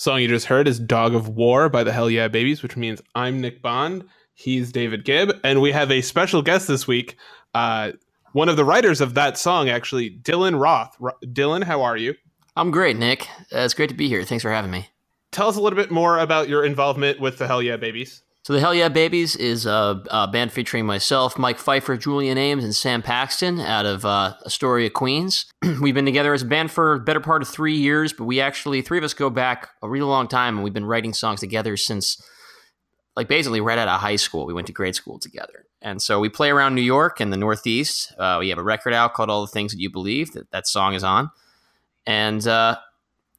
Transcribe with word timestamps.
Song 0.00 0.22
you 0.22 0.28
just 0.28 0.46
heard 0.46 0.66
is 0.66 0.78
Dog 0.78 1.14
of 1.14 1.28
War 1.28 1.68
by 1.68 1.84
the 1.84 1.92
Hell 1.92 2.08
Yeah 2.08 2.28
Babies, 2.28 2.62
which 2.62 2.74
means 2.74 3.02
I'm 3.14 3.38
Nick 3.38 3.60
Bond. 3.60 4.06
He's 4.32 4.72
David 4.72 5.04
Gibb. 5.04 5.38
And 5.44 5.60
we 5.60 5.72
have 5.72 5.90
a 5.90 6.00
special 6.00 6.40
guest 6.40 6.66
this 6.68 6.86
week. 6.86 7.18
Uh, 7.52 7.92
one 8.32 8.48
of 8.48 8.56
the 8.56 8.64
writers 8.64 9.02
of 9.02 9.12
that 9.12 9.36
song, 9.36 9.68
actually, 9.68 10.08
Dylan 10.22 10.58
Roth. 10.58 10.96
R- 11.02 11.16
Dylan, 11.22 11.64
how 11.64 11.82
are 11.82 11.98
you? 11.98 12.14
I'm 12.56 12.70
great, 12.70 12.96
Nick. 12.96 13.28
Uh, 13.52 13.58
it's 13.58 13.74
great 13.74 13.90
to 13.90 13.94
be 13.94 14.08
here. 14.08 14.24
Thanks 14.24 14.40
for 14.40 14.50
having 14.50 14.70
me. 14.70 14.88
Tell 15.32 15.48
us 15.48 15.56
a 15.56 15.60
little 15.60 15.76
bit 15.76 15.90
more 15.90 16.18
about 16.18 16.48
your 16.48 16.64
involvement 16.64 17.20
with 17.20 17.36
the 17.36 17.46
Hell 17.46 17.60
Yeah 17.60 17.76
Babies. 17.76 18.22
So, 18.42 18.54
the 18.54 18.60
Hell 18.60 18.74
Yeah 18.74 18.88
Babies 18.88 19.36
is 19.36 19.66
a, 19.66 20.02
a 20.10 20.26
band 20.26 20.50
featuring 20.50 20.86
myself, 20.86 21.38
Mike 21.38 21.58
Pfeiffer, 21.58 21.98
Julian 21.98 22.38
Ames, 22.38 22.64
and 22.64 22.74
Sam 22.74 23.02
Paxton 23.02 23.60
out 23.60 23.84
of 23.84 24.06
uh, 24.06 24.34
Astoria, 24.46 24.88
Queens. 24.88 25.44
we've 25.82 25.94
been 25.94 26.06
together 26.06 26.32
as 26.32 26.40
a 26.40 26.46
band 26.46 26.70
for 26.70 26.94
a 26.94 27.00
better 27.00 27.20
part 27.20 27.42
of 27.42 27.48
three 27.48 27.76
years, 27.76 28.14
but 28.14 28.24
we 28.24 28.40
actually, 28.40 28.80
three 28.80 28.96
of 28.96 29.04
us 29.04 29.12
go 29.12 29.28
back 29.28 29.68
a 29.82 29.88
really 29.90 30.06
long 30.06 30.26
time, 30.26 30.56
and 30.56 30.64
we've 30.64 30.72
been 30.72 30.86
writing 30.86 31.12
songs 31.12 31.40
together 31.40 31.76
since, 31.76 32.22
like, 33.14 33.28
basically 33.28 33.60
right 33.60 33.78
out 33.78 33.88
of 33.88 34.00
high 34.00 34.16
school. 34.16 34.46
We 34.46 34.54
went 34.54 34.68
to 34.68 34.72
grade 34.72 34.94
school 34.94 35.18
together. 35.18 35.66
And 35.82 36.00
so 36.00 36.18
we 36.18 36.30
play 36.30 36.48
around 36.50 36.74
New 36.74 36.80
York 36.80 37.20
and 37.20 37.30
the 37.30 37.36
Northeast. 37.36 38.14
Uh, 38.18 38.38
we 38.40 38.48
have 38.48 38.58
a 38.58 38.62
record 38.62 38.94
out 38.94 39.12
called 39.12 39.28
All 39.28 39.42
the 39.42 39.52
Things 39.52 39.72
That 39.72 39.80
You 39.80 39.90
Believe 39.90 40.32
that 40.32 40.50
that 40.50 40.66
song 40.66 40.94
is 40.94 41.04
on. 41.04 41.30
And 42.06 42.46
uh, 42.46 42.76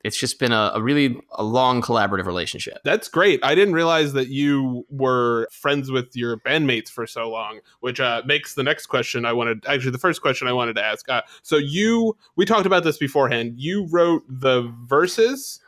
it's 0.03 0.17
just 0.17 0.39
been 0.39 0.51
a, 0.51 0.71
a, 0.75 0.81
really 0.81 1.19
a 1.31 1.44
long 1.44 1.81
collaborative 1.81 2.25
relationship. 2.25 2.80
That's 2.83 3.07
great. 3.07 3.39
I 3.44 3.55
didn't 3.55 3.73
realize 3.73 4.13
that 4.13 4.27
you 4.27 4.85
were 4.89 5.47
friends 5.52 5.89
with 5.91 6.16
your 6.16 6.38
bandmates 6.38 6.89
for 6.89 7.08
so 7.08 7.30
long, 7.30 7.59
which 7.80 7.99
uh, 7.99 8.21
makes 8.25 8.55
the 8.55 8.63
next 8.63 8.88
question 8.88 9.25
I 9.25 9.33
wanted. 9.33 9.66
Actually, 9.66 9.91
the 9.91 9.99
first 9.99 10.21
question 10.21 10.47
I 10.47 10.53
wanted 10.53 10.75
to 10.75 10.83
ask. 10.83 11.08
Uh, 11.08 11.21
so 11.41 11.58
you, 11.58 12.17
we 12.35 12.45
talked 12.45 12.66
about 12.66 12.83
this 12.83 12.97
beforehand. 12.97 13.53
You 13.58 13.88
wrote 13.88 14.23
the 14.27 14.73
verses 14.85 15.61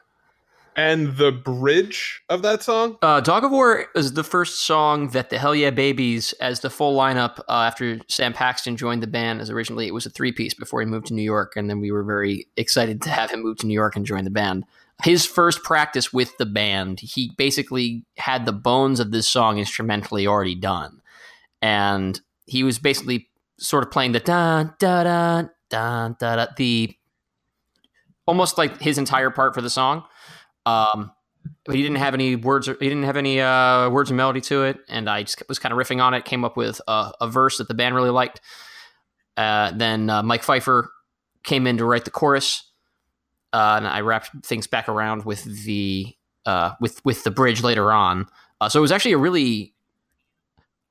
and 0.75 1.17
the 1.17 1.31
bridge 1.31 2.21
of 2.29 2.41
that 2.41 2.63
song? 2.63 2.97
Uh, 3.01 3.21
Dog 3.21 3.43
of 3.43 3.51
War 3.51 3.85
is 3.95 4.13
the 4.13 4.23
first 4.23 4.61
song 4.61 5.09
that 5.09 5.29
the 5.29 5.37
Hell 5.37 5.55
Yeah 5.55 5.69
Babies, 5.69 6.33
as 6.33 6.61
the 6.61 6.69
full 6.69 6.97
lineup 6.97 7.39
uh, 7.49 7.63
after 7.63 7.99
Sam 8.07 8.33
Paxton 8.33 8.77
joined 8.77 9.03
the 9.03 9.07
band, 9.07 9.41
as 9.41 9.49
originally 9.49 9.87
it 9.87 9.93
was 9.93 10.05
a 10.05 10.09
three 10.09 10.31
piece 10.31 10.53
before 10.53 10.81
he 10.81 10.85
moved 10.85 11.07
to 11.07 11.13
New 11.13 11.23
York, 11.23 11.53
and 11.55 11.69
then 11.69 11.79
we 11.79 11.91
were 11.91 12.03
very 12.03 12.47
excited 12.57 13.01
to 13.03 13.09
have 13.09 13.31
him 13.31 13.43
move 13.43 13.57
to 13.59 13.67
New 13.67 13.73
York 13.73 13.95
and 13.95 14.05
join 14.05 14.23
the 14.23 14.29
band. 14.29 14.65
His 15.03 15.25
first 15.25 15.63
practice 15.63 16.13
with 16.13 16.37
the 16.37 16.45
band, 16.45 16.99
he 16.99 17.31
basically 17.37 18.05
had 18.17 18.45
the 18.45 18.53
bones 18.53 18.99
of 18.99 19.11
this 19.11 19.27
song 19.27 19.57
instrumentally 19.57 20.27
already 20.27 20.55
done, 20.55 21.01
and 21.61 22.19
he 22.45 22.63
was 22.63 22.79
basically 22.79 23.29
sort 23.57 23.83
of 23.83 23.91
playing 23.91 24.11
the 24.11 24.19
da 24.19 24.63
da 24.79 25.03
da 25.03 25.43
da 25.69 26.09
da 26.09 26.35
da 26.35 26.47
the 26.57 26.95
almost 28.25 28.57
like 28.57 28.81
his 28.81 28.97
entire 28.97 29.29
part 29.29 29.53
for 29.53 29.61
the 29.61 29.69
song 29.69 30.03
um, 30.65 31.11
but 31.65 31.75
he 31.75 31.81
didn't 31.81 31.97
have 31.97 32.13
any 32.13 32.35
words. 32.35 32.67
Or, 32.67 32.73
he 32.79 32.89
didn't 32.89 33.03
have 33.03 33.17
any 33.17 33.41
uh, 33.41 33.89
words 33.89 34.09
and 34.09 34.17
melody 34.17 34.41
to 34.41 34.63
it, 34.63 34.79
and 34.89 35.09
I 35.09 35.23
just 35.23 35.41
was 35.47 35.59
kind 35.59 35.71
of 35.73 35.79
riffing 35.79 36.01
on 36.01 36.13
it. 36.13 36.25
Came 36.25 36.43
up 36.43 36.57
with 36.57 36.81
a, 36.87 37.11
a 37.21 37.27
verse 37.27 37.57
that 37.57 37.67
the 37.67 37.73
band 37.73 37.95
really 37.95 38.09
liked. 38.09 38.41
Uh, 39.37 39.71
then 39.71 40.09
uh, 40.09 40.23
Mike 40.23 40.43
Pfeiffer 40.43 40.89
came 41.43 41.67
in 41.67 41.77
to 41.77 41.85
write 41.85 42.05
the 42.05 42.11
chorus, 42.11 42.69
uh, 43.51 43.75
and 43.77 43.87
I 43.87 44.01
wrapped 44.01 44.45
things 44.45 44.67
back 44.67 44.87
around 44.87 45.25
with 45.25 45.43
the 45.65 46.15
uh, 46.45 46.71
with 46.79 47.03
with 47.05 47.23
the 47.23 47.31
bridge 47.31 47.63
later 47.63 47.91
on. 47.91 48.27
Uh, 48.61 48.69
so 48.69 48.79
it 48.79 48.81
was 48.81 48.91
actually 48.91 49.13
a 49.13 49.17
really 49.17 49.73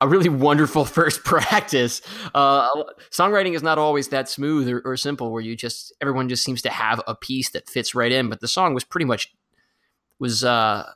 a 0.00 0.08
really 0.08 0.28
wonderful 0.28 0.84
first 0.86 1.24
practice. 1.24 2.02
Uh, 2.34 2.68
songwriting 3.10 3.54
is 3.54 3.62
not 3.62 3.78
always 3.78 4.08
that 4.08 4.28
smooth 4.28 4.68
or, 4.68 4.80
or, 4.84 4.96
simple, 4.96 5.30
where 5.30 5.40
you 5.40 5.56
just 5.56 5.94
everyone 6.00 6.28
just 6.28 6.44
seems 6.44 6.60
to 6.62 6.70
have 6.70 7.00
a 7.06 7.14
piece 7.14 7.50
that 7.50 7.68
fits 7.68 7.94
right 7.94 8.12
in. 8.12 8.28
But 8.28 8.40
the 8.40 8.48
song 8.48 8.74
was 8.74 8.84
pretty 8.84 9.06
much 9.06 9.32
was 10.22 10.44
uh 10.44 10.88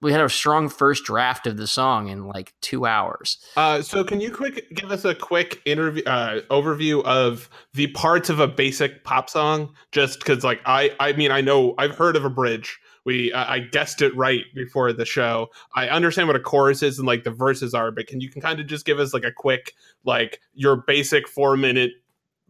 we 0.00 0.12
had 0.12 0.20
a 0.20 0.28
strong 0.28 0.68
first 0.68 1.04
draft 1.04 1.46
of 1.46 1.56
the 1.56 1.66
song 1.66 2.08
in 2.08 2.26
like 2.26 2.52
two 2.60 2.84
hours. 2.84 3.38
Uh, 3.56 3.80
so 3.80 4.04
can 4.04 4.20
you 4.20 4.30
quick 4.30 4.66
give 4.74 4.90
us 4.90 5.04
a 5.04 5.14
quick 5.14 5.62
interview 5.64 6.02
uh, 6.04 6.40
overview 6.50 7.02
of 7.04 7.48
the 7.72 7.86
parts 7.88 8.28
of 8.28 8.38
a 8.38 8.46
basic 8.46 9.02
pop 9.04 9.30
song? 9.30 9.74
Just 9.90 10.18
because, 10.18 10.44
like, 10.44 10.60
I 10.66 10.94
I 11.00 11.12
mean, 11.14 11.30
I 11.30 11.40
know 11.40 11.74
I've 11.78 11.96
heard 11.96 12.16
of 12.16 12.24
a 12.24 12.30
bridge. 12.30 12.78
We 13.04 13.32
uh, 13.32 13.46
I 13.48 13.60
guessed 13.60 14.02
it 14.02 14.14
right 14.14 14.44
before 14.54 14.92
the 14.92 15.06
show. 15.06 15.48
I 15.74 15.88
understand 15.88 16.28
what 16.28 16.36
a 16.36 16.40
chorus 16.40 16.82
is 16.82 16.98
and 16.98 17.06
like 17.06 17.24
the 17.24 17.30
verses 17.30 17.72
are, 17.72 17.90
but 17.90 18.06
can 18.06 18.20
you 18.20 18.30
can 18.30 18.42
kind 18.42 18.60
of 18.60 18.66
just 18.66 18.84
give 18.84 18.98
us 18.98 19.14
like 19.14 19.24
a 19.24 19.32
quick 19.32 19.74
like 20.04 20.40
your 20.52 20.76
basic 20.76 21.26
four 21.26 21.56
minute 21.56 21.92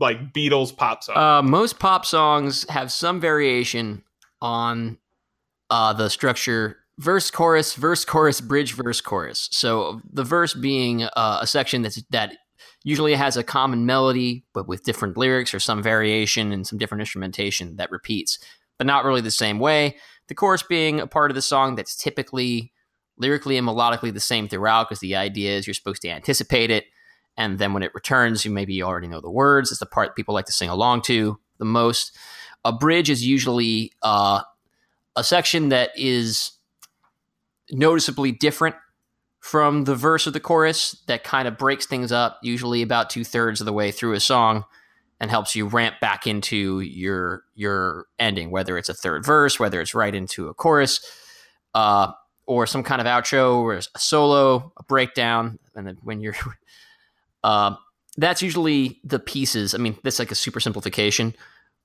like 0.00 0.33
Beatles 0.33 0.77
pop 0.77 1.05
song? 1.05 1.17
Uh, 1.17 1.43
most 1.43 1.78
pop 1.78 2.05
songs 2.05 2.69
have 2.69 2.91
some 2.91 3.21
variation 3.21 4.03
on 4.41 4.99
uh, 5.71 5.93
the 5.93 6.09
structure 6.09 6.79
verse 6.99 7.31
chorus 7.31 7.75
verse 7.75 8.05
chorus 8.05 8.41
bridge 8.41 8.75
verse 8.75 9.01
chorus. 9.01 9.49
So 9.53 10.01
the 10.11 10.25
verse 10.25 10.55
being 10.55 11.05
uh, 11.05 11.39
a 11.41 11.47
section 11.47 11.83
that's 11.83 12.03
that 12.11 12.37
usually 12.84 13.15
has 13.15 13.37
a 13.37 13.45
common 13.45 13.87
melody 13.87 14.45
but 14.55 14.69
with 14.69 14.84
different 14.84 15.17
lyrics 15.17 15.53
or 15.53 15.61
some 15.61 15.83
variation 15.83 16.53
and 16.53 16.67
some 16.67 16.79
different 16.79 17.01
instrumentation 17.01 17.77
that 17.77 17.91
repeats 17.91 18.39
but 18.79 18.87
not 18.87 19.05
really 19.05 19.21
the 19.21 19.31
same 19.31 19.59
way. 19.59 19.97
The 20.29 20.34
chorus 20.34 20.62
being 20.62 21.01
a 21.01 21.06
part 21.06 21.31
of 21.31 21.34
the 21.34 21.43
song 21.43 21.75
that's 21.75 21.97
typically 21.97 22.73
lyrically 23.17 23.56
and 23.56 23.67
melodically 23.67 24.12
the 24.12 24.21
same 24.21 24.49
throughout 24.49 24.89
because 24.89 25.00
the 25.00 25.17
idea 25.17 25.56
is 25.56 25.67
you're 25.67 25.75
supposed 25.75 26.03
to 26.03 26.09
anticipate 26.09 26.71
it 26.71 26.85
and 27.37 27.59
then 27.59 27.73
when 27.73 27.83
it 27.83 27.95
returns 27.95 28.45
you 28.45 28.50
maybe 28.50 28.83
already 28.83 29.09
know 29.09 29.21
the 29.21 29.31
words. 29.31 29.71
It's 29.71 29.81
the 29.81 29.87
part 29.87 30.17
people 30.17 30.35
like 30.35 30.47
to 30.47 30.53
sing 30.53 30.69
along 30.69 31.03
to 31.03 31.39
the 31.59 31.65
most. 31.65 32.17
A 32.65 32.73
bridge 32.73 33.11
is 33.11 33.27
usually 33.27 33.93
uh, 34.03 34.43
a 35.19 35.25
section 35.25 35.69
that 35.71 35.91
is 35.97 36.53
noticeably 37.71 38.33
different 38.33 38.77
from 39.41 39.84
the 39.84 39.95
verse 39.95 40.27
of 40.27 40.33
the 40.33 40.41
chorus 40.41 41.03
that 41.06 41.25
kind 41.25 41.49
of 41.49 41.59
breaks 41.59 41.87
things 41.87 42.12
up, 42.12 42.39
usually 42.43 42.83
about 42.83 43.11
two 43.11 43.25
thirds 43.25 43.61
of 43.61 43.65
the 43.65 43.73
way 43.73 43.91
through 43.91 44.12
a 44.12 44.21
song, 44.21 44.65
and 45.21 45.31
helps 45.31 45.56
you 45.56 45.67
ramp 45.67 45.97
back 46.01 46.27
into 46.27 46.81
your 46.81 47.43
your 47.55 48.06
ending, 48.19 48.51
whether 48.51 48.79
it's 48.79 48.89
a 48.89 48.95
third 48.95 49.25
verse, 49.25 49.59
whether 49.59 49.81
it's 49.81 49.95
right 49.95 50.15
into 50.15 50.49
a 50.49 50.55
chorus, 50.55 51.01
uh, 51.75 52.12
or 52.47 52.67
some 52.67 52.83
kind 52.83 53.00
of 53.00 53.06
outro, 53.06 53.56
or 53.59 53.75
a 53.75 53.99
solo, 53.99 54.73
a 54.77 54.83
breakdown, 54.85 55.59
and 55.75 55.87
then 55.87 55.99
when 56.03 56.21
you're 56.21 56.37
uh, 57.45 57.75
that's 58.17 58.43
usually 58.43 59.00
the 59.05 59.19
pieces. 59.19 59.75
I 59.75 59.79
mean, 59.79 59.97
that's 60.03 60.19
like 60.19 60.31
a 60.31 60.37
super 60.37 60.61
simplification, 60.61 61.35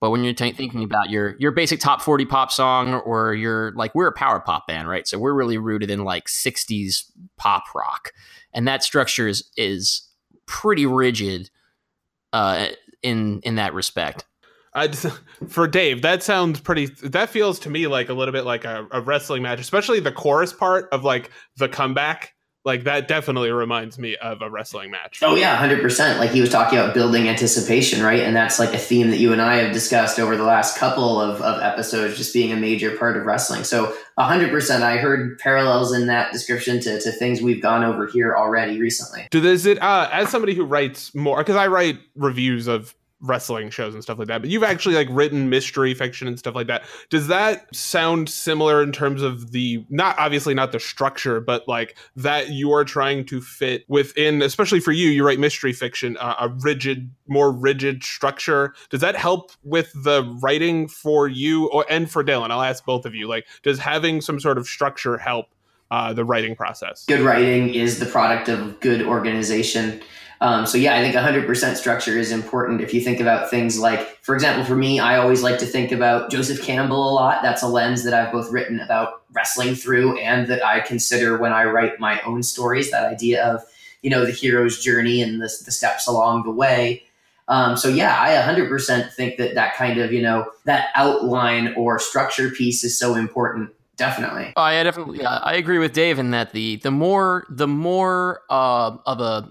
but 0.03 0.09
when 0.09 0.25
you're 0.25 0.33
t- 0.33 0.51
thinking 0.51 0.83
about 0.83 1.09
your 1.09 1.37
your 1.39 1.53
basic 1.53 1.79
top 1.79 2.01
40 2.01 2.25
pop 2.25 2.51
song 2.51 2.95
or 2.95 3.33
your 3.33 3.71
like 3.77 3.95
we're 3.95 4.07
a 4.07 4.11
power 4.11 4.41
pop 4.41 4.67
band, 4.67 4.89
right? 4.89 5.07
So 5.07 5.17
we're 5.17 5.33
really 5.33 5.57
rooted 5.57 5.89
in 5.89 6.03
like 6.03 6.25
60s 6.25 7.05
pop 7.37 7.63
rock. 7.73 8.11
And 8.53 8.67
that 8.67 8.83
structure 8.83 9.29
is 9.29 9.49
is 9.55 10.05
pretty 10.45 10.85
rigid 10.85 11.49
uh, 12.33 12.67
in 13.01 13.39
in 13.45 13.55
that 13.55 13.73
respect. 13.73 14.25
Just, 14.75 15.05
for 15.47 15.69
Dave, 15.69 16.01
that 16.01 16.21
sounds 16.21 16.59
pretty. 16.59 16.87
That 17.03 17.29
feels 17.29 17.57
to 17.59 17.69
me 17.69 17.87
like 17.87 18.09
a 18.09 18.13
little 18.13 18.33
bit 18.33 18.43
like 18.43 18.65
a, 18.65 18.85
a, 18.91 18.99
wrestling 18.99 19.41
match, 19.41 19.61
especially 19.61 20.01
the 20.01 20.11
chorus 20.11 20.51
part 20.51 20.89
of 20.91 21.05
like 21.05 21.31
the 21.55 21.69
comeback 21.69 22.33
like 22.65 22.85
that 22.85 23.07
definitely 23.07 23.51
reminds 23.51 23.99
me 23.99 24.15
of 24.15 24.41
a 24.41 24.49
wrestling 24.49 24.91
match. 24.91 25.19
Oh 25.21 25.35
yeah, 25.35 25.55
hundred 25.55 25.81
percent. 25.81 26.19
Like 26.19 26.31
he 26.31 26.41
was 26.41 26.49
talking 26.49 26.79
about 26.79 26.93
building 26.93 27.27
anticipation, 27.27 28.01
right? 28.01 28.21
And 28.21 28.35
that's 28.35 28.59
like 28.59 28.73
a 28.73 28.77
theme 28.77 29.09
that 29.09 29.17
you 29.17 29.33
and 29.33 29.41
I 29.41 29.55
have 29.57 29.73
discussed 29.73 30.19
over 30.19 30.37
the 30.37 30.43
last 30.43 30.77
couple 30.77 31.19
of, 31.19 31.41
of 31.41 31.61
episodes, 31.61 32.17
just 32.17 32.33
being 32.33 32.51
a 32.51 32.55
major 32.55 32.95
part 32.95 33.17
of 33.17 33.25
wrestling. 33.25 33.63
So 33.63 33.93
hundred 34.17 34.49
percent, 34.49 34.83
I 34.83 34.97
heard 34.97 35.39
parallels 35.39 35.93
in 35.93 36.07
that 36.07 36.31
description 36.31 36.79
to, 36.81 37.01
to 37.01 37.11
things 37.11 37.41
we've 37.41 37.61
gone 37.61 37.83
over 37.83 38.07
here 38.07 38.35
already 38.35 38.79
recently. 38.79 39.27
Do 39.31 39.41
this 39.41 39.65
it 39.65 39.81
uh, 39.81 40.09
as 40.11 40.29
somebody 40.29 40.53
who 40.53 40.63
writes 40.63 41.13
more 41.13 41.37
because 41.37 41.55
I 41.55 41.67
write 41.67 41.99
reviews 42.15 42.67
of 42.67 42.95
wrestling 43.23 43.69
shows 43.69 43.93
and 43.93 44.03
stuff 44.03 44.19
like 44.19 44.27
that 44.27 44.41
but 44.41 44.49
you've 44.49 44.63
actually 44.63 44.95
like 44.95 45.07
written 45.09 45.49
mystery 45.49 45.93
fiction 45.93 46.27
and 46.27 46.37
stuff 46.37 46.53
like 46.53 46.67
that. 46.67 46.83
Does 47.09 47.27
that 47.27 47.73
sound 47.73 48.29
similar 48.29 48.83
in 48.83 48.91
terms 48.91 49.21
of 49.21 49.51
the 49.51 49.83
not 49.89 50.17
obviously 50.19 50.53
not 50.53 50.71
the 50.71 50.79
structure 50.79 51.39
but 51.39 51.67
like 51.67 51.97
that 52.17 52.49
you 52.49 52.71
are 52.73 52.83
trying 52.83 53.25
to 53.25 53.41
fit 53.41 53.85
within 53.87 54.41
especially 54.41 54.79
for 54.79 54.91
you 54.91 55.09
you 55.09 55.25
write 55.25 55.39
mystery 55.39 55.73
fiction 55.73 56.17
uh, 56.17 56.35
a 56.39 56.49
rigid 56.49 57.09
more 57.27 57.51
rigid 57.51 58.03
structure. 58.03 58.73
Does 58.89 59.01
that 59.01 59.15
help 59.15 59.51
with 59.63 59.91
the 60.03 60.23
writing 60.41 60.87
for 60.87 61.27
you 61.27 61.69
or 61.69 61.85
and 61.89 62.11
for 62.11 62.23
dylan? 62.23 62.51
I'll 62.51 62.61
ask 62.61 62.85
both 62.85 63.05
of 63.05 63.15
you 63.15 63.27
like 63.27 63.47
does 63.63 63.79
having 63.79 64.21
some 64.21 64.39
sort 64.39 64.57
of 64.57 64.67
structure 64.67 65.17
help 65.17 65.47
uh, 65.91 66.11
the 66.11 66.25
writing 66.25 66.55
process? 66.55 67.05
Good 67.05 67.21
writing 67.21 67.73
is 67.73 67.99
the 67.99 68.05
product 68.05 68.49
of 68.49 68.79
good 68.79 69.01
organization 69.01 70.01
um, 70.43 70.65
so 70.65 70.77
yeah, 70.77 70.95
I 70.95 70.99
think 70.99 71.15
100% 71.15 71.77
structure 71.77 72.17
is 72.17 72.29
important. 72.29 72.81
If 72.81 72.93
you 72.93 72.99
think 72.99 73.21
about 73.21 73.49
things 73.49 73.79
like, 73.79 74.21
for 74.21 74.35
example, 74.35 74.65
for 74.65 74.75
me, 74.75 74.99
I 74.99 75.15
always 75.15 75.41
like 75.41 75.57
to 75.59 75.65
think 75.65 75.93
about 75.93 76.29
Joseph 76.29 76.61
Campbell 76.61 77.11
a 77.11 77.13
lot. 77.13 77.41
That's 77.41 77.61
a 77.61 77.67
lens 77.69 78.03
that 78.03 78.13
I've 78.13 78.33
both 78.33 78.51
written 78.51 78.81
about 78.81 79.21
wrestling 79.31 79.73
through 79.73 80.19
and 80.19 80.47
that 80.47 80.61
I 80.61 80.81
consider 80.81 81.37
when 81.37 81.53
I 81.53 81.63
write 81.63 81.97
my 81.97 82.19
own 82.23 82.43
stories. 82.43 82.91
That 82.91 83.09
idea 83.09 83.41
of 83.41 83.63
you 84.01 84.09
know 84.09 84.25
the 84.25 84.33
hero's 84.33 84.83
journey 84.83 85.21
and 85.21 85.35
the, 85.41 85.49
the 85.63 85.71
steps 85.71 86.07
along 86.07 86.43
the 86.43 86.51
way. 86.51 87.03
Um, 87.47 87.77
so 87.77 87.87
yeah, 87.87 88.17
I 88.19 88.31
100% 88.31 89.13
think 89.13 89.37
that 89.37 89.55
that 89.55 89.75
kind 89.75 89.97
of 89.97 90.11
you 90.11 90.21
know 90.21 90.51
that 90.65 90.89
outline 90.93 91.73
or 91.75 91.99
structure 91.99 92.49
piece 92.49 92.83
is 92.83 92.99
so 92.99 93.15
important 93.15 93.69
definitely. 93.95 94.51
Oh, 94.57 94.67
yeah, 94.67 94.83
definitely. 94.83 95.23
I 95.23 95.53
agree 95.53 95.77
with 95.77 95.93
Dave 95.93 96.19
in 96.19 96.31
that 96.31 96.51
the 96.51 96.77
the 96.77 96.91
more 96.91 97.45
the 97.49 97.67
more 97.67 98.41
uh, 98.49 98.97
of 99.05 99.21
a 99.21 99.49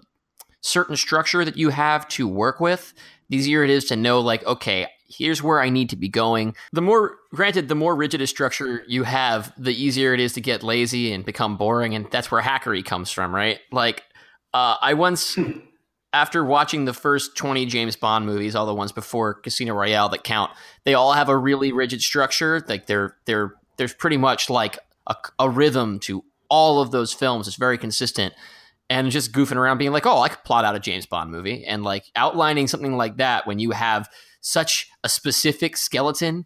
certain 0.62 0.96
structure 0.96 1.44
that 1.44 1.56
you 1.56 1.68
have 1.68 2.08
to 2.08 2.26
work 2.26 2.60
with, 2.60 2.94
the 3.28 3.36
easier 3.36 3.62
it 3.62 3.70
is 3.70 3.84
to 3.86 3.96
know, 3.96 4.20
like, 4.20 4.44
okay, 4.46 4.86
here's 5.08 5.42
where 5.42 5.60
I 5.60 5.68
need 5.68 5.90
to 5.90 5.96
be 5.96 6.08
going. 6.08 6.54
The 6.72 6.80
more, 6.80 7.18
granted, 7.34 7.68
the 7.68 7.74
more 7.74 7.94
rigid 7.94 8.22
a 8.22 8.26
structure 8.26 8.82
you 8.88 9.02
have, 9.02 9.52
the 9.58 9.74
easier 9.74 10.14
it 10.14 10.20
is 10.20 10.32
to 10.34 10.40
get 10.40 10.62
lazy 10.62 11.12
and 11.12 11.24
become 11.24 11.56
boring, 11.56 11.94
and 11.94 12.10
that's 12.10 12.30
where 12.30 12.40
hackery 12.40 12.84
comes 12.84 13.10
from, 13.10 13.34
right? 13.34 13.60
Like, 13.70 14.02
uh, 14.54 14.76
I 14.80 14.94
once. 14.94 15.38
after 16.14 16.44
watching 16.44 16.84
the 16.84 16.92
first 16.92 17.36
20 17.36 17.64
James 17.66 17.96
Bond 17.96 18.26
movies, 18.26 18.54
all 18.54 18.66
the 18.66 18.74
ones 18.74 18.92
before 18.92 19.34
Casino 19.34 19.74
Royale 19.74 20.10
that 20.10 20.24
count, 20.24 20.50
they 20.84 20.92
all 20.92 21.14
have 21.14 21.30
a 21.30 21.36
really 21.36 21.72
rigid 21.72 22.02
structure. 22.02 22.62
Like 22.68 22.86
they're 22.86 23.16
they're 23.24 23.54
there's 23.78 23.94
pretty 23.94 24.18
much 24.18 24.50
like 24.50 24.78
a, 25.06 25.16
a 25.38 25.48
rhythm 25.48 25.98
to 26.00 26.24
all 26.48 26.82
of 26.82 26.90
those 26.90 27.12
films. 27.14 27.48
It's 27.48 27.56
very 27.56 27.78
consistent. 27.78 28.34
And 28.92 29.10
just 29.10 29.32
goofing 29.32 29.56
around 29.56 29.78
being 29.78 29.90
like, 29.90 30.04
oh, 30.04 30.20
I 30.20 30.28
could 30.28 30.44
plot 30.44 30.66
out 30.66 30.76
a 30.76 30.78
James 30.78 31.06
Bond 31.06 31.30
movie. 31.30 31.64
And 31.64 31.82
like 31.82 32.04
outlining 32.14 32.66
something 32.66 32.94
like 32.94 33.16
that 33.16 33.46
when 33.46 33.58
you 33.58 33.70
have 33.70 34.06
such 34.42 34.90
a 35.02 35.08
specific 35.08 35.78
skeleton. 35.78 36.44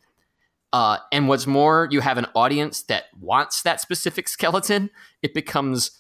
Uh, 0.73 0.99
and 1.11 1.27
what's 1.27 1.49
more, 1.49 1.89
you 1.91 2.01
have 2.01 2.19
an 2.19 2.27
audience 2.37 2.83
that 2.83 3.07
wants 3.19 3.63
that 3.63 3.81
specific 3.81 4.29
skeleton. 4.29 4.91
It 5.23 5.35
becomes 5.35 5.91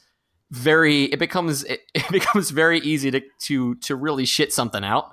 very 0.53 1.07
it 1.07 1.19
becomes 1.19 1.65
it, 1.65 1.81
it 1.95 2.09
becomes 2.13 2.51
very 2.51 2.79
easy 2.79 3.11
to 3.11 3.21
to 3.41 3.75
to 3.77 3.97
really 3.97 4.25
shit 4.25 4.53
something 4.53 4.85
out. 4.85 5.11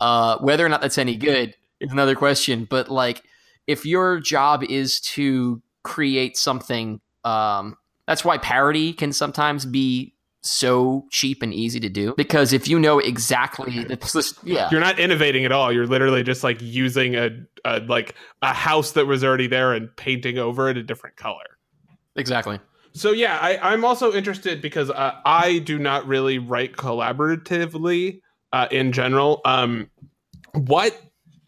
Uh, 0.00 0.38
whether 0.38 0.64
or 0.64 0.70
not 0.70 0.80
that's 0.80 0.96
any 0.96 1.16
good 1.16 1.54
is 1.80 1.92
another 1.92 2.14
question. 2.14 2.66
But 2.68 2.88
like, 2.90 3.22
if 3.66 3.84
your 3.84 4.18
job 4.18 4.64
is 4.64 4.98
to 5.00 5.62
create 5.82 6.38
something, 6.38 7.02
um, 7.22 7.76
that's 8.06 8.24
why 8.24 8.38
parody 8.38 8.94
can 8.94 9.12
sometimes 9.12 9.66
be 9.66 10.13
so 10.44 11.06
cheap 11.10 11.42
and 11.42 11.52
easy 11.52 11.80
to 11.80 11.88
do. 11.88 12.14
Because 12.16 12.52
if 12.52 12.68
you 12.68 12.78
know 12.78 12.98
exactly 12.98 13.84
the 13.84 14.34
yeah. 14.44 14.68
You're 14.70 14.80
not 14.80 14.98
innovating 14.98 15.44
at 15.44 15.52
all. 15.52 15.72
You're 15.72 15.86
literally 15.86 16.22
just 16.22 16.44
like 16.44 16.60
using 16.60 17.16
a, 17.16 17.30
a 17.64 17.80
like 17.80 18.14
a 18.42 18.52
house 18.52 18.92
that 18.92 19.06
was 19.06 19.24
already 19.24 19.46
there 19.46 19.72
and 19.72 19.94
painting 19.96 20.38
over 20.38 20.68
it 20.68 20.76
a 20.76 20.82
different 20.82 21.16
color. 21.16 21.58
Exactly. 22.16 22.60
So 22.92 23.10
yeah, 23.10 23.38
I, 23.38 23.72
am 23.72 23.84
also 23.84 24.12
interested 24.12 24.62
because 24.62 24.88
uh, 24.88 25.14
I 25.24 25.58
do 25.58 25.78
not 25.78 26.06
really 26.06 26.38
write 26.38 26.76
collaboratively 26.76 28.20
uh, 28.52 28.68
in 28.70 28.92
general. 28.92 29.40
Um, 29.44 29.90
what 30.52 30.96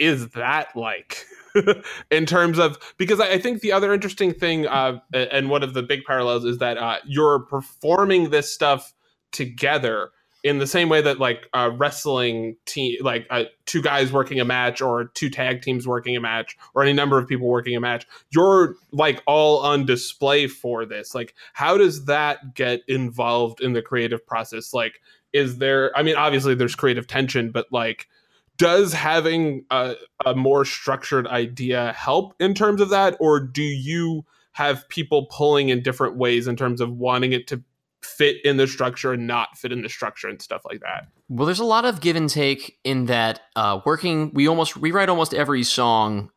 is 0.01 0.29
that 0.31 0.75
like 0.75 1.25
in 2.11 2.27
terms 2.27 2.59
of 2.59 2.79
because 2.97 3.21
I, 3.21 3.39
think 3.39 3.61
the 3.61 3.73
other 3.73 3.93
interesting 3.93 4.33
thing 4.33 4.67
uh, 4.67 5.01
and 5.13 5.51
one 5.51 5.63
of 5.63 5.75
the 5.75 5.83
big 5.83 6.05
parallels 6.05 6.45
is 6.45 6.59
that 6.59 6.79
uh, 6.79 6.99
you're 7.05 7.41
performing 7.41 8.31
this 8.31 8.53
stuff 8.53 8.95
together 9.33 10.11
in 10.45 10.59
the 10.59 10.67
same 10.67 10.89
way 10.89 11.01
that 11.01 11.19
like 11.19 11.49
a 11.55 11.71
wrestling 11.71 12.57
team 12.67 12.99
like 13.03 13.27
uh, 13.31 13.45
two 13.65 13.83
guys 13.83 14.13
working 14.13 14.39
a 14.39 14.45
match 14.45 14.81
or 14.81 15.07
two 15.15 15.29
tag 15.29 15.61
teams 15.61 15.89
working 15.89 16.17
a 16.17 16.21
match 16.21 16.57
or 16.75 16.83
any 16.83 16.93
number 16.93 17.19
of 17.19 17.27
people 17.27 17.49
working 17.49 17.75
a 17.75 17.81
match 17.81 18.07
you're 18.31 18.77
like 18.93 19.23
all 19.27 19.59
on 19.59 19.85
display 19.85 20.47
for 20.47 20.87
this. 20.87 21.15
Like 21.15 21.35
how 21.53 21.77
does 21.77 22.05
that 22.05 22.55
get 22.55 22.83
involved 22.87 23.61
in 23.61 23.73
the 23.73 23.83
creative 23.83 24.25
process? 24.25 24.73
Like 24.73 25.01
is 25.33 25.59
there 25.59 25.97
i 25.97 26.03
mean 26.03 26.17
obviously 26.17 26.55
there's 26.55 26.75
creative 26.75 27.07
tension 27.07 27.51
but 27.51 27.67
like 27.71 28.09
does 28.57 28.93
having 28.93 29.65
a, 29.71 29.95
a 30.25 30.35
more 30.35 30.65
structured 30.65 31.27
idea 31.27 31.93
help 31.93 32.35
in 32.41 32.55
terms 32.55 32.81
of 32.81 32.91
that 32.91 33.17
or 33.21 33.41
do 33.41 33.63
you 33.63 34.25
have 34.53 34.89
people 34.89 35.27
pulling 35.27 35.69
in 35.69 35.83
different 35.83 36.17
ways 36.17 36.47
in 36.47 36.57
terms 36.57 36.81
of 36.81 36.91
wanting 36.91 37.33
it 37.33 37.47
to 37.47 37.63
fit 38.07 38.37
in 38.45 38.57
the 38.57 38.67
structure 38.67 39.13
and 39.13 39.27
not 39.27 39.57
fit 39.59 39.73
in 39.73 39.83
the 39.83 39.89
structure 39.89 40.29
and 40.29 40.41
stuff 40.41 40.63
like 40.65 40.81
that. 40.81 41.09
Well, 41.29 41.47
there's 41.47 41.59
a 41.59 41.65
lot 41.65 41.85
of 41.85 42.01
give 42.01 42.17
and 42.17 42.31
take 42.31 42.79
in 42.85 43.07
that 43.07 43.41
uh, 43.57 43.81
working. 43.85 44.31
We 44.33 44.47
almost 44.47 44.77
we 44.77 44.93
write 44.93 45.09
almost 45.09 45.35
every 45.35 45.63
song 45.63 46.31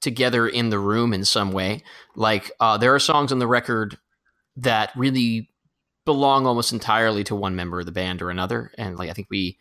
together 0.00 0.46
in 0.46 0.68
the 0.68 0.78
room 0.78 1.14
in 1.14 1.24
some 1.24 1.52
way. 1.52 1.82
Like 2.14 2.50
uh, 2.60 2.76
there 2.76 2.94
are 2.94 3.00
songs 3.00 3.32
on 3.32 3.38
the 3.38 3.46
record 3.46 3.98
that 4.56 4.90
really 4.94 5.48
belong 6.04 6.46
almost 6.46 6.72
entirely 6.72 7.24
to 7.24 7.34
one 7.34 7.56
member 7.56 7.80
of 7.80 7.86
the 7.86 7.92
band 7.92 8.20
or 8.20 8.30
another, 8.30 8.70
and 8.78 8.96
like 8.98 9.10
I 9.10 9.12
think 9.12 9.28
we. 9.30 9.58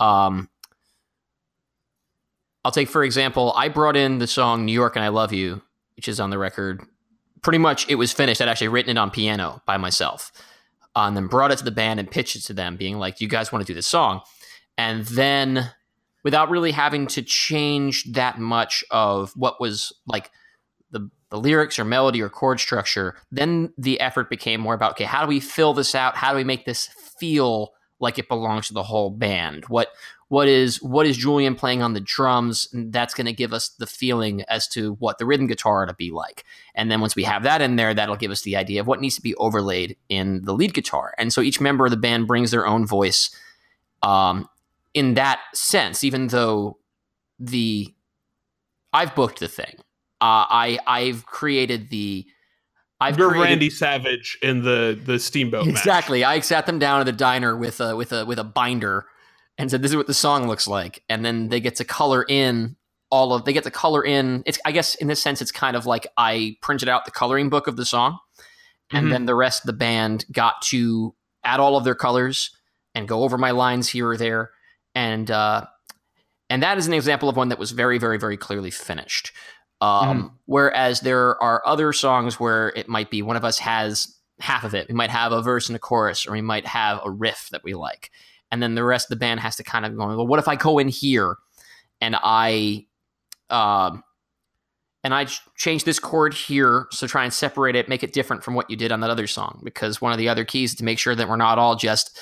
Um, 0.00 0.50
I'll 2.64 2.72
take 2.72 2.88
for 2.88 3.04
example, 3.04 3.52
I 3.56 3.68
brought 3.68 3.96
in 3.96 4.18
the 4.18 4.26
song 4.26 4.64
"New 4.64 4.72
York 4.72 4.96
and 4.96 5.04
I 5.04 5.08
Love 5.08 5.32
You," 5.32 5.62
which 5.96 6.08
is 6.08 6.20
on 6.20 6.30
the 6.30 6.38
record. 6.38 6.82
Pretty 7.42 7.58
much, 7.58 7.88
it 7.90 7.96
was 7.96 8.10
finished. 8.12 8.40
I'd 8.40 8.48
actually 8.48 8.68
written 8.68 8.96
it 8.96 8.98
on 8.98 9.10
piano 9.10 9.60
by 9.66 9.76
myself 9.76 10.32
uh, 10.96 11.00
and 11.00 11.16
then 11.16 11.26
brought 11.26 11.52
it 11.52 11.58
to 11.58 11.64
the 11.64 11.70
band 11.70 12.00
and 12.00 12.10
pitched 12.10 12.36
it 12.36 12.40
to 12.44 12.54
them, 12.54 12.76
being 12.76 12.98
like, 12.98 13.18
"Do 13.18 13.24
you 13.24 13.28
guys 13.28 13.52
want 13.52 13.66
to 13.66 13.70
do 13.70 13.74
this 13.74 13.86
song?" 13.86 14.22
And 14.78 15.04
then, 15.06 15.70
without 16.22 16.50
really 16.50 16.72
having 16.72 17.06
to 17.08 17.22
change 17.22 18.04
that 18.12 18.38
much 18.38 18.82
of 18.90 19.32
what 19.36 19.60
was 19.60 19.92
like 20.06 20.30
the 20.90 21.10
the 21.30 21.38
lyrics 21.38 21.78
or 21.78 21.84
melody 21.84 22.22
or 22.22 22.28
chord 22.28 22.60
structure, 22.60 23.16
then 23.30 23.72
the 23.76 24.00
effort 24.00 24.30
became 24.30 24.60
more 24.60 24.74
about, 24.74 24.92
okay, 24.92 25.04
how 25.04 25.22
do 25.22 25.28
we 25.28 25.40
fill 25.40 25.74
this 25.74 25.94
out? 25.94 26.16
How 26.16 26.30
do 26.30 26.36
we 26.36 26.44
make 26.44 26.64
this 26.64 26.88
feel 27.18 27.72
like 28.00 28.18
it 28.18 28.28
belongs 28.28 28.68
to 28.68 28.74
the 28.74 28.84
whole 28.84 29.10
band? 29.10 29.64
What 29.66 29.88
what 30.28 30.48
is 30.48 30.82
what 30.82 31.06
is 31.06 31.16
Julian 31.16 31.54
playing 31.54 31.82
on 31.82 31.92
the 31.92 32.00
drums? 32.00 32.68
That's 32.72 33.14
going 33.14 33.26
to 33.26 33.32
give 33.32 33.52
us 33.52 33.68
the 33.68 33.86
feeling 33.86 34.42
as 34.42 34.66
to 34.68 34.94
what 34.94 35.18
the 35.18 35.26
rhythm 35.26 35.46
guitar 35.46 35.82
ought 35.82 35.86
to 35.86 35.94
be 35.94 36.10
like. 36.10 36.44
And 36.74 36.90
then 36.90 37.00
once 37.00 37.14
we 37.14 37.24
have 37.24 37.42
that 37.42 37.60
in 37.60 37.76
there, 37.76 37.94
that'll 37.94 38.16
give 38.16 38.30
us 38.30 38.42
the 38.42 38.56
idea 38.56 38.80
of 38.80 38.86
what 38.86 39.00
needs 39.00 39.16
to 39.16 39.22
be 39.22 39.34
overlaid 39.36 39.96
in 40.08 40.42
the 40.42 40.54
lead 40.54 40.74
guitar. 40.74 41.14
And 41.18 41.32
so 41.32 41.40
each 41.40 41.60
member 41.60 41.84
of 41.84 41.90
the 41.90 41.96
band 41.96 42.26
brings 42.26 42.50
their 42.50 42.66
own 42.66 42.86
voice 42.86 43.30
um, 44.02 44.48
in 44.92 45.14
that 45.14 45.40
sense, 45.52 46.04
even 46.04 46.28
though 46.28 46.78
the 47.38 47.92
I've 48.92 49.14
booked 49.14 49.40
the 49.40 49.48
thing. 49.48 49.76
Uh, 50.20 50.46
I 50.48 50.78
I've 50.86 51.26
created 51.26 51.90
the 51.90 52.26
I've 53.00 53.18
You're 53.18 53.30
created, 53.30 53.50
Randy 53.50 53.70
Savage 53.70 54.38
in 54.40 54.62
the 54.62 54.98
the 55.04 55.18
steamboat. 55.18 55.66
Exactly. 55.66 56.20
Match. 56.20 56.28
I 56.28 56.40
sat 56.40 56.66
them 56.66 56.78
down 56.78 57.00
at 57.00 57.06
the 57.06 57.12
diner 57.12 57.56
with 57.56 57.80
a 57.80 57.94
with 57.94 58.12
a 58.12 58.24
with 58.24 58.38
a 58.38 58.44
binder 58.44 59.06
and 59.58 59.70
said, 59.70 59.82
"This 59.82 59.90
is 59.90 59.96
what 59.96 60.06
the 60.06 60.14
song 60.14 60.48
looks 60.48 60.66
like," 60.66 61.02
and 61.08 61.24
then 61.24 61.48
they 61.48 61.60
get 61.60 61.76
to 61.76 61.84
color 61.84 62.24
in 62.28 62.76
all 63.10 63.32
of. 63.32 63.44
They 63.44 63.52
get 63.52 63.64
to 63.64 63.70
color 63.70 64.04
in. 64.04 64.42
It's 64.46 64.58
I 64.64 64.72
guess 64.72 64.94
in 64.96 65.08
this 65.08 65.22
sense, 65.22 65.40
it's 65.40 65.52
kind 65.52 65.76
of 65.76 65.86
like 65.86 66.06
I 66.16 66.56
printed 66.62 66.88
out 66.88 67.04
the 67.04 67.10
coloring 67.10 67.50
book 67.50 67.66
of 67.66 67.76
the 67.76 67.84
song, 67.84 68.18
and 68.90 69.04
mm-hmm. 69.04 69.12
then 69.12 69.26
the 69.26 69.34
rest 69.34 69.62
of 69.62 69.66
the 69.66 69.72
band 69.72 70.24
got 70.32 70.62
to 70.62 71.14
add 71.44 71.60
all 71.60 71.76
of 71.76 71.84
their 71.84 71.94
colors 71.94 72.50
and 72.94 73.08
go 73.08 73.22
over 73.22 73.38
my 73.38 73.50
lines 73.50 73.88
here 73.88 74.08
or 74.08 74.16
there, 74.16 74.50
and 74.94 75.30
uh, 75.30 75.66
and 76.50 76.62
that 76.62 76.78
is 76.78 76.86
an 76.86 76.92
example 76.92 77.28
of 77.28 77.36
one 77.36 77.48
that 77.48 77.58
was 77.58 77.70
very, 77.70 77.98
very, 77.98 78.18
very 78.18 78.36
clearly 78.36 78.70
finished. 78.70 79.32
Um, 79.80 79.90
mm-hmm. 79.90 80.26
Whereas 80.46 81.00
there 81.00 81.42
are 81.42 81.62
other 81.66 81.92
songs 81.92 82.38
where 82.40 82.68
it 82.70 82.88
might 82.88 83.10
be 83.10 83.22
one 83.22 83.36
of 83.36 83.44
us 83.44 83.58
has 83.58 84.16
half 84.40 84.64
of 84.64 84.74
it. 84.74 84.88
We 84.88 84.94
might 84.94 85.10
have 85.10 85.32
a 85.32 85.42
verse 85.42 85.68
and 85.68 85.76
a 85.76 85.80
chorus, 85.80 86.26
or 86.26 86.32
we 86.32 86.42
might 86.42 86.66
have 86.66 87.00
a 87.04 87.10
riff 87.10 87.48
that 87.50 87.64
we 87.64 87.74
like 87.74 88.10
and 88.54 88.62
then 88.62 88.76
the 88.76 88.84
rest 88.84 89.06
of 89.06 89.08
the 89.10 89.16
band 89.16 89.40
has 89.40 89.56
to 89.56 89.64
kind 89.64 89.84
of 89.84 89.96
go. 89.96 90.06
Well, 90.06 90.28
what 90.28 90.38
if 90.38 90.46
I 90.46 90.54
go 90.54 90.78
in 90.78 90.86
here 90.86 91.34
and 92.00 92.14
I, 92.22 92.86
uh, 93.50 93.96
and 95.02 95.12
I 95.12 95.26
change 95.56 95.82
this 95.82 95.98
chord 95.98 96.32
here, 96.34 96.86
so 96.92 97.08
try 97.08 97.24
and 97.24 97.32
separate 97.32 97.74
it, 97.74 97.88
make 97.88 98.04
it 98.04 98.12
different 98.12 98.44
from 98.44 98.54
what 98.54 98.70
you 98.70 98.76
did 98.76 98.92
on 98.92 99.00
that 99.00 99.10
other 99.10 99.26
song. 99.26 99.60
Because 99.64 100.00
one 100.00 100.12
of 100.12 100.18
the 100.18 100.28
other 100.28 100.44
keys 100.44 100.76
to 100.76 100.84
make 100.84 101.00
sure 101.00 101.16
that 101.16 101.28
we're 101.28 101.34
not 101.34 101.58
all 101.58 101.74
just, 101.74 102.16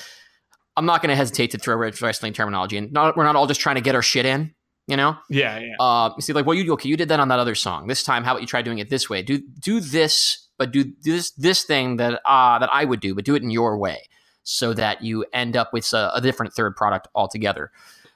I'm 0.75 0.87
not 0.87 1.03
going 1.03 1.11
to 1.11 1.15
hesitate 1.15 1.51
to 1.51 1.59
throw 1.59 1.75
wrestling 1.75 2.33
terminology, 2.33 2.77
and 2.77 2.91
not, 2.91 3.15
we're 3.15 3.25
not 3.25 3.35
all 3.35 3.45
just 3.45 3.61
trying 3.61 3.75
to 3.75 3.81
get 3.81 3.93
our 3.93 4.01
shit 4.01 4.25
in. 4.25 4.55
You 4.87 4.97
know? 4.97 5.15
Yeah, 5.29 5.59
yeah. 5.59 5.75
Uh, 5.79 6.19
see, 6.19 6.33
like, 6.33 6.47
well, 6.47 6.57
you 6.57 6.73
okay? 6.73 6.89
You 6.89 6.97
did 6.97 7.09
that 7.09 7.19
on 7.19 7.27
that 7.27 7.37
other 7.37 7.55
song. 7.55 7.87
This 7.87 8.03
time, 8.03 8.23
how 8.23 8.31
about 8.31 8.41
you 8.41 8.47
try 8.47 8.63
doing 8.63 8.79
it 8.79 8.89
this 8.89 9.07
way? 9.07 9.21
Do 9.21 9.39
do 9.59 9.79
this, 9.79 10.49
but 10.57 10.71
do 10.71 10.91
this 11.03 11.31
this 11.31 11.63
thing 11.63 11.97
that 11.97 12.19
uh 12.25 12.59
that 12.59 12.69
I 12.73 12.83
would 12.83 12.99
do, 12.99 13.15
but 13.15 13.23
do 13.23 13.35
it 13.35 13.43
in 13.43 13.49
your 13.49 13.77
way 13.77 14.01
so 14.43 14.73
that 14.73 15.03
you 15.03 15.25
end 15.33 15.55
up 15.55 15.73
with 15.73 15.91
a, 15.93 16.11
a 16.13 16.21
different 16.21 16.53
third 16.53 16.75
product 16.75 17.07
altogether. 17.15 17.71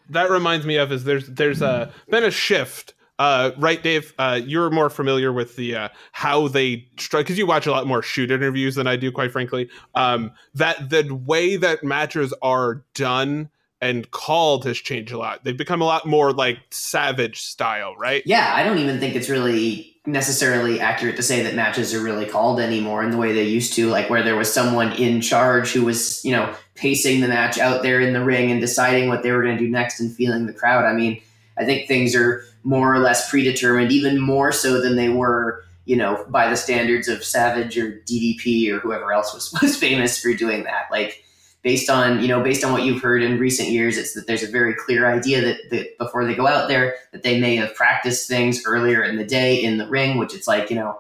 That 0.10 0.30
reminds 0.30 0.66
me 0.66 0.78
of 0.78 0.92
is 0.92 1.04
there's 1.04 1.28
there's 1.28 1.62
a 1.62 1.92
been 2.10 2.24
a 2.24 2.32
shift 2.32 2.94
uh, 3.20 3.52
right, 3.58 3.82
Dave? 3.82 4.14
Uh, 4.20 4.40
you're 4.44 4.70
more 4.70 4.90
familiar 4.90 5.34
with 5.34 5.56
the 5.56 5.76
uh, 5.76 5.90
how 6.12 6.48
they 6.48 6.88
strike 6.98 7.26
because 7.26 7.38
you 7.38 7.48
watch 7.48 7.66
a 7.66 7.72
lot 7.72 7.88
more 7.88 8.04
shoot 8.04 8.30
interviews 8.30 8.76
than 8.76 8.86
I 8.86 8.96
do, 8.96 9.12
quite 9.12 9.32
frankly. 9.32 9.70
Um, 9.96 10.32
that 10.54 10.90
the 10.90 11.12
way 11.14 11.58
that 11.58 11.84
matches 11.84 12.34
are 12.42 12.84
done 12.94 13.50
and 13.82 14.10
called 14.12 14.66
has 14.66 14.78
changed 14.78 15.12
a 15.12 15.18
lot. 15.18 15.44
They've 15.44 15.58
become 15.58 15.82
a 15.82 15.86
lot 15.86 16.06
more 16.06 16.32
like 16.32 16.60
savage 16.72 17.42
style, 17.42 17.96
right? 17.96 18.24
Yeah, 18.26 18.54
I 18.56 18.64
don't 18.64 18.80
even 18.80 19.00
think 19.00 19.16
it's 19.16 19.30
really 19.30 19.96
necessarily 20.06 20.80
accurate 20.80 21.18
to 21.18 21.24
say 21.24 21.44
that 21.44 21.54
matches 21.54 21.94
are 21.94 22.02
really 22.02 22.26
called 22.26 22.60
anymore 22.60 23.04
in 23.04 23.12
the 23.12 23.18
way 23.18 23.34
they 23.34 23.44
used 23.44 23.74
to, 23.74 23.90
like 23.90 24.10
where 24.10 24.24
there 24.24 24.38
was 24.38 24.52
someone 24.52 24.94
in 24.94 25.22
charge 25.22 25.72
who 25.72 25.84
was, 25.84 26.24
you 26.24 26.32
know, 26.32 26.54
pacing 26.76 27.20
the 27.20 27.28
match 27.28 27.60
out 27.60 27.84
there 27.84 28.00
in 28.00 28.14
the 28.14 28.24
ring 28.24 28.50
and 28.50 28.62
deciding 28.62 29.10
what 29.10 29.22
they 29.22 29.32
were 29.32 29.44
going 29.44 29.58
to 29.58 29.64
do 29.64 29.70
next 29.70 30.00
and 30.00 30.16
feeling 30.16 30.48
the 30.48 30.54
crowd. 30.54 30.86
I 30.86 30.94
mean, 30.94 31.22
I 31.58 31.66
think 31.66 31.88
things 31.88 32.16
are 32.16 32.44
more 32.64 32.94
or 32.94 33.00
less 33.00 33.30
predetermined, 33.30 33.92
even 33.92 34.20
more 34.20 34.52
so 34.52 34.82
than 34.82 34.96
they 34.96 35.10
were 35.10 35.64
you 35.88 35.96
know, 35.96 36.26
by 36.28 36.50
the 36.50 36.58
standards 36.58 37.08
of 37.08 37.24
Savage 37.24 37.78
or 37.78 38.02
DDP 38.02 38.70
or 38.70 38.80
whoever 38.80 39.14
else 39.14 39.34
was, 39.34 39.52
was 39.62 39.78
famous 39.78 40.20
for 40.22 40.34
doing 40.34 40.66
that. 40.66 40.88
Like 40.92 41.24
based 41.68 41.90
on, 41.90 42.22
you 42.22 42.30
know, 42.30 42.42
based 42.42 42.64
on 42.64 42.72
what 42.72 42.84
you've 42.84 43.02
heard 43.02 43.22
in 43.22 43.38
recent 43.38 43.68
years, 43.68 43.98
it's 43.98 44.14
that 44.14 44.26
there's 44.26 44.42
a 44.42 44.48
very 44.48 44.74
clear 44.74 45.06
idea 45.06 45.42
that, 45.42 45.70
that 45.70 45.98
before 45.98 46.24
they 46.24 46.34
go 46.34 46.48
out 46.48 46.70
there, 46.70 46.96
that 47.12 47.24
they 47.24 47.42
may 47.42 47.58
have 47.58 47.76
practiced 47.76 48.26
things 48.26 48.66
earlier 48.66 49.04
in 49.04 49.18
the 49.18 49.26
day 49.26 49.62
in 49.62 49.78
the 49.78 49.86
ring, 49.86 50.18
which 50.18 50.34
it's 50.34 50.48
like, 50.48 50.70
you 50.70 50.78
know, 50.78 50.98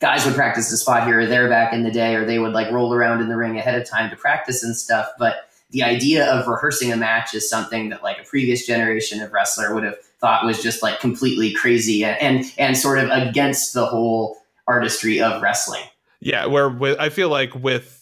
guys 0.00 0.26
would 0.26 0.34
practice 0.34 0.72
the 0.72 0.76
spot 0.76 1.06
here 1.06 1.20
or 1.20 1.26
there 1.26 1.48
back 1.48 1.72
in 1.72 1.84
the 1.84 1.90
day, 1.92 2.16
or 2.16 2.24
they 2.24 2.40
would 2.40 2.52
like 2.52 2.68
roll 2.72 2.92
around 2.92 3.20
in 3.20 3.28
the 3.28 3.36
ring 3.36 3.56
ahead 3.58 3.80
of 3.80 3.88
time 3.88 4.10
to 4.10 4.16
practice 4.16 4.64
and 4.64 4.74
stuff. 4.74 5.08
But 5.20 5.48
the 5.70 5.84
idea 5.84 6.28
of 6.28 6.48
rehearsing 6.48 6.92
a 6.92 6.96
match 6.96 7.32
is 7.32 7.48
something 7.48 7.90
that 7.90 8.02
like 8.02 8.18
a 8.18 8.24
previous 8.24 8.66
generation 8.66 9.20
of 9.20 9.32
wrestler 9.32 9.72
would 9.72 9.84
have 9.84 10.00
thought 10.18 10.44
was 10.44 10.60
just 10.60 10.82
like 10.82 10.98
completely 10.98 11.52
crazy 11.52 12.04
and 12.04 12.20
and, 12.20 12.52
and 12.58 12.76
sort 12.76 12.98
of 12.98 13.08
against 13.10 13.72
the 13.72 13.86
whole 13.86 14.38
artistry 14.66 15.20
of 15.20 15.40
wrestling. 15.40 15.84
Yeah, 16.18 16.46
where 16.46 16.68
with, 16.68 16.98
I 16.98 17.08
feel 17.08 17.28
like 17.28 17.54
with 17.54 17.97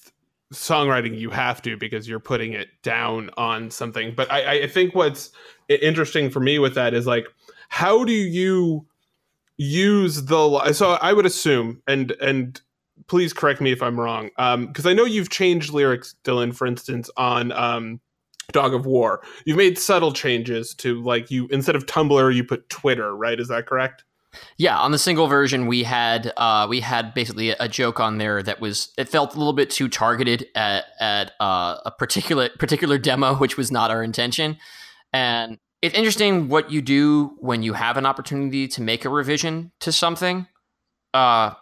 songwriting 0.53 1.19
you 1.19 1.31
have 1.31 1.61
to 1.63 1.77
because 1.77 2.09
you're 2.09 2.21
putting 2.21 2.53
it 2.53 2.69
down 2.83 3.31
on 3.37 3.71
something. 3.71 4.15
But 4.15 4.31
I, 4.31 4.63
I 4.63 4.67
think 4.69 4.95
what's 4.95 5.31
interesting 5.69 6.31
for 6.31 6.41
me 6.41 6.59
with 6.59 6.75
that 6.75 6.95
is 6.95 7.07
like, 7.07 7.27
how 7.69 8.05
do 8.05 8.13
you 8.13 8.87
use 9.59 10.25
the 10.27 10.73
so 10.73 10.93
I 10.93 11.13
would 11.13 11.27
assume 11.27 11.83
and 11.87 12.13
and 12.21 12.61
please 13.07 13.33
correct 13.33 13.61
me 13.61 13.73
if 13.73 13.83
I'm 13.83 13.99
wrong 13.99 14.29
um 14.37 14.67
because 14.67 14.85
I 14.85 14.93
know 14.93 15.05
you've 15.05 15.31
changed 15.31 15.73
lyrics, 15.73 16.15
Dylan, 16.25 16.55
for 16.55 16.67
instance, 16.67 17.11
on 17.17 17.53
um, 17.53 18.01
Dog 18.53 18.75
of 18.75 18.87
War. 18.87 19.23
You've 19.45 19.57
made 19.57 19.79
subtle 19.79 20.13
changes 20.13 20.75
to 20.77 21.03
like 21.03 21.31
you 21.31 21.49
instead 21.49 21.77
of 21.77 21.87
Tumblr, 21.87 22.35
you 22.35 22.45
put 22.45 22.69
Twitter, 22.69 23.17
right? 23.17 23.41
Is 23.41 23.49
that 23.49 23.67
correct? 23.67 24.05
Yeah, 24.59 24.79
on 24.79 24.91
the 24.91 24.99
single 24.99 25.27
version, 25.27 25.67
we 25.67 25.83
had 25.83 26.33
uh, 26.37 26.67
we 26.69 26.81
had 26.81 27.15
basically 27.15 27.51
a 27.51 27.69
joke 27.69 28.01
on 28.01 28.19
there 28.19 28.43
that 28.43 28.61
was 28.61 28.93
it 28.97 29.09
felt 29.09 29.35
a 29.35 29.39
little 29.39 29.53
bit 29.53 29.71
too 29.71 29.89
targeted 29.89 30.47
at 30.55 30.85
at 30.99 31.33
uh, 31.41 31.79
a 31.85 31.91
particular 31.91 32.49
particular 32.59 32.99
demo, 32.99 33.35
which 33.35 33.57
was 33.57 33.71
not 33.71 33.91
our 33.91 34.03
intention. 34.03 34.57
And 35.13 35.59
it's 35.83 35.95
interesting 35.95 36.49
what 36.49 36.71
you 36.71 36.83
do 36.83 37.37
when 37.39 37.63
you 37.63 37.75
have 37.75 37.97
an 37.97 38.07
opportunity 38.07 38.67
to 38.69 38.83
make 38.83 39.05
a 39.05 39.09
revision 39.09 39.73
to 39.81 39.93
something. 39.93 40.47
Uh, 41.15 41.53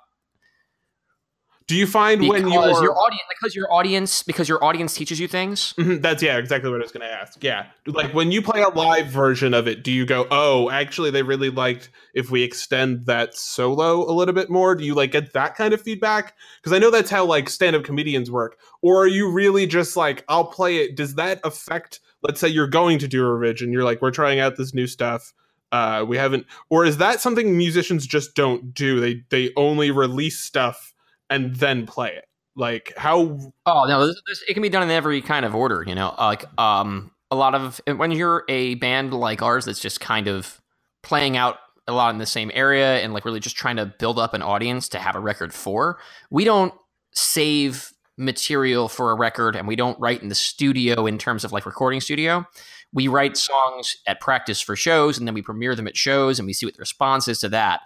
do 1.66 1.74
you 1.74 1.86
find 1.86 2.20
because 2.20 2.42
when 2.42 2.52
your 2.52 2.82
your 2.82 2.98
audience 2.98 3.22
because 3.30 3.54
your 3.56 3.72
audience 3.72 4.22
because 4.22 4.48
your 4.50 4.62
audience 4.62 4.92
teaches 4.92 5.18
you 5.18 5.26
things? 5.26 5.72
Mm-hmm, 5.78 6.02
that's 6.02 6.22
yeah, 6.22 6.36
exactly 6.36 6.70
what 6.70 6.80
I 6.80 6.82
was 6.82 6.92
going 6.92 7.08
to 7.08 7.12
ask. 7.12 7.42
Yeah, 7.42 7.66
like 7.86 8.12
when 8.12 8.30
you 8.30 8.42
play 8.42 8.60
a 8.60 8.68
live 8.68 9.06
version 9.06 9.54
of 9.54 9.66
it, 9.66 9.82
do 9.82 9.90
you 9.90 10.04
go, 10.04 10.26
"Oh, 10.30 10.68
actually, 10.68 11.10
they 11.10 11.22
really 11.22 11.48
liked 11.48 11.88
if 12.12 12.30
we 12.30 12.42
extend 12.42 13.06
that 13.06 13.34
solo 13.34 14.02
a 14.02 14.12
little 14.12 14.34
bit 14.34 14.50
more"? 14.50 14.74
Do 14.74 14.84
you 14.84 14.94
like 14.94 15.12
get 15.12 15.32
that 15.32 15.54
kind 15.54 15.72
of 15.72 15.80
feedback? 15.80 16.34
Because 16.60 16.74
I 16.74 16.78
know 16.78 16.90
that's 16.90 17.10
how 17.10 17.24
like 17.24 17.48
stand-up 17.48 17.84
comedians 17.84 18.30
work. 18.30 18.58
Or 18.82 19.02
are 19.02 19.08
you 19.08 19.30
really 19.30 19.66
just 19.66 19.96
like, 19.96 20.22
"I'll 20.28 20.44
play 20.44 20.76
it"? 20.76 20.96
Does 20.96 21.14
that 21.14 21.40
affect? 21.44 22.00
Let's 22.22 22.40
say 22.40 22.48
you're 22.48 22.68
going 22.68 22.98
to 22.98 23.08
do 23.08 23.24
a 23.24 23.34
revision. 23.34 23.72
You're 23.72 23.84
like, 23.84 24.02
"We're 24.02 24.10
trying 24.10 24.38
out 24.38 24.56
this 24.56 24.74
new 24.74 24.86
stuff." 24.86 25.32
Uh, 25.72 26.04
we 26.06 26.18
haven't, 26.18 26.46
or 26.68 26.84
is 26.84 26.98
that 26.98 27.20
something 27.20 27.56
musicians 27.56 28.06
just 28.06 28.34
don't 28.34 28.74
do? 28.74 29.00
They 29.00 29.22
they 29.30 29.50
only 29.56 29.90
release 29.90 30.38
stuff 30.38 30.93
and 31.34 31.56
then 31.56 31.86
play 31.86 32.10
it. 32.10 32.26
Like 32.56 32.92
how 32.96 33.38
oh 33.66 33.84
no 33.88 34.12
it 34.48 34.54
can 34.54 34.62
be 34.62 34.68
done 34.68 34.84
in 34.84 34.90
every 34.90 35.20
kind 35.20 35.44
of 35.44 35.54
order 35.54 35.84
you 35.86 35.94
know? 35.94 36.14
Like 36.16 36.44
um 36.58 37.10
a 37.30 37.36
lot 37.36 37.54
of 37.54 37.80
when 37.96 38.12
you're 38.12 38.44
a 38.48 38.76
band 38.76 39.12
like 39.12 39.42
ours 39.42 39.64
that's 39.64 39.80
just 39.80 40.00
kind 40.00 40.28
of 40.28 40.60
playing 41.02 41.36
out 41.36 41.58
a 41.86 41.92
lot 41.92 42.10
in 42.14 42.18
the 42.18 42.26
same 42.26 42.50
area 42.54 43.00
and 43.00 43.12
like 43.12 43.24
really 43.24 43.40
just 43.40 43.56
trying 43.56 43.76
to 43.76 43.86
build 43.86 44.18
up 44.18 44.34
an 44.34 44.42
audience 44.42 44.88
to 44.90 44.98
have 44.98 45.16
a 45.16 45.20
record 45.20 45.52
for 45.52 45.98
we 46.30 46.44
don't 46.44 46.72
save 47.12 47.92
material 48.16 48.88
for 48.88 49.10
a 49.10 49.14
record 49.14 49.56
and 49.56 49.66
we 49.66 49.76
don't 49.76 49.98
write 49.98 50.22
in 50.22 50.28
the 50.28 50.34
studio 50.34 51.06
in 51.06 51.18
terms 51.18 51.44
of 51.44 51.52
like 51.52 51.66
recording 51.66 52.00
studio. 52.00 52.46
We 52.92 53.08
write 53.08 53.36
songs 53.36 53.96
at 54.06 54.20
practice 54.20 54.60
for 54.60 54.76
shows 54.76 55.18
and 55.18 55.26
then 55.26 55.34
we 55.34 55.42
premiere 55.42 55.74
them 55.74 55.88
at 55.88 55.96
shows 55.96 56.38
and 56.38 56.46
we 56.46 56.52
see 56.52 56.66
what 56.66 56.76
the 56.76 56.80
response 56.80 57.26
is 57.26 57.40
to 57.40 57.48
that 57.48 57.80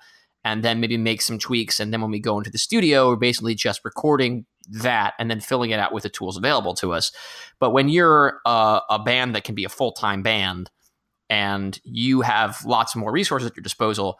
and 0.44 0.62
then 0.62 0.80
maybe 0.80 0.96
make 0.96 1.22
some 1.22 1.38
tweaks. 1.38 1.80
And 1.80 1.92
then 1.92 2.00
when 2.00 2.10
we 2.10 2.20
go 2.20 2.38
into 2.38 2.50
the 2.50 2.58
studio, 2.58 3.08
we're 3.08 3.16
basically 3.16 3.54
just 3.54 3.84
recording 3.84 4.46
that 4.70 5.14
and 5.18 5.30
then 5.30 5.40
filling 5.40 5.70
it 5.70 5.80
out 5.80 5.92
with 5.92 6.02
the 6.02 6.08
tools 6.08 6.36
available 6.36 6.74
to 6.74 6.92
us. 6.92 7.12
But 7.58 7.70
when 7.70 7.88
you're 7.88 8.40
a, 8.44 8.80
a 8.90 8.98
band 8.98 9.34
that 9.34 9.44
can 9.44 9.54
be 9.54 9.64
a 9.64 9.68
full 9.68 9.92
time 9.92 10.22
band 10.22 10.70
and 11.28 11.78
you 11.84 12.22
have 12.22 12.64
lots 12.64 12.94
more 12.96 13.12
resources 13.12 13.50
at 13.50 13.56
your 13.56 13.62
disposal, 13.62 14.18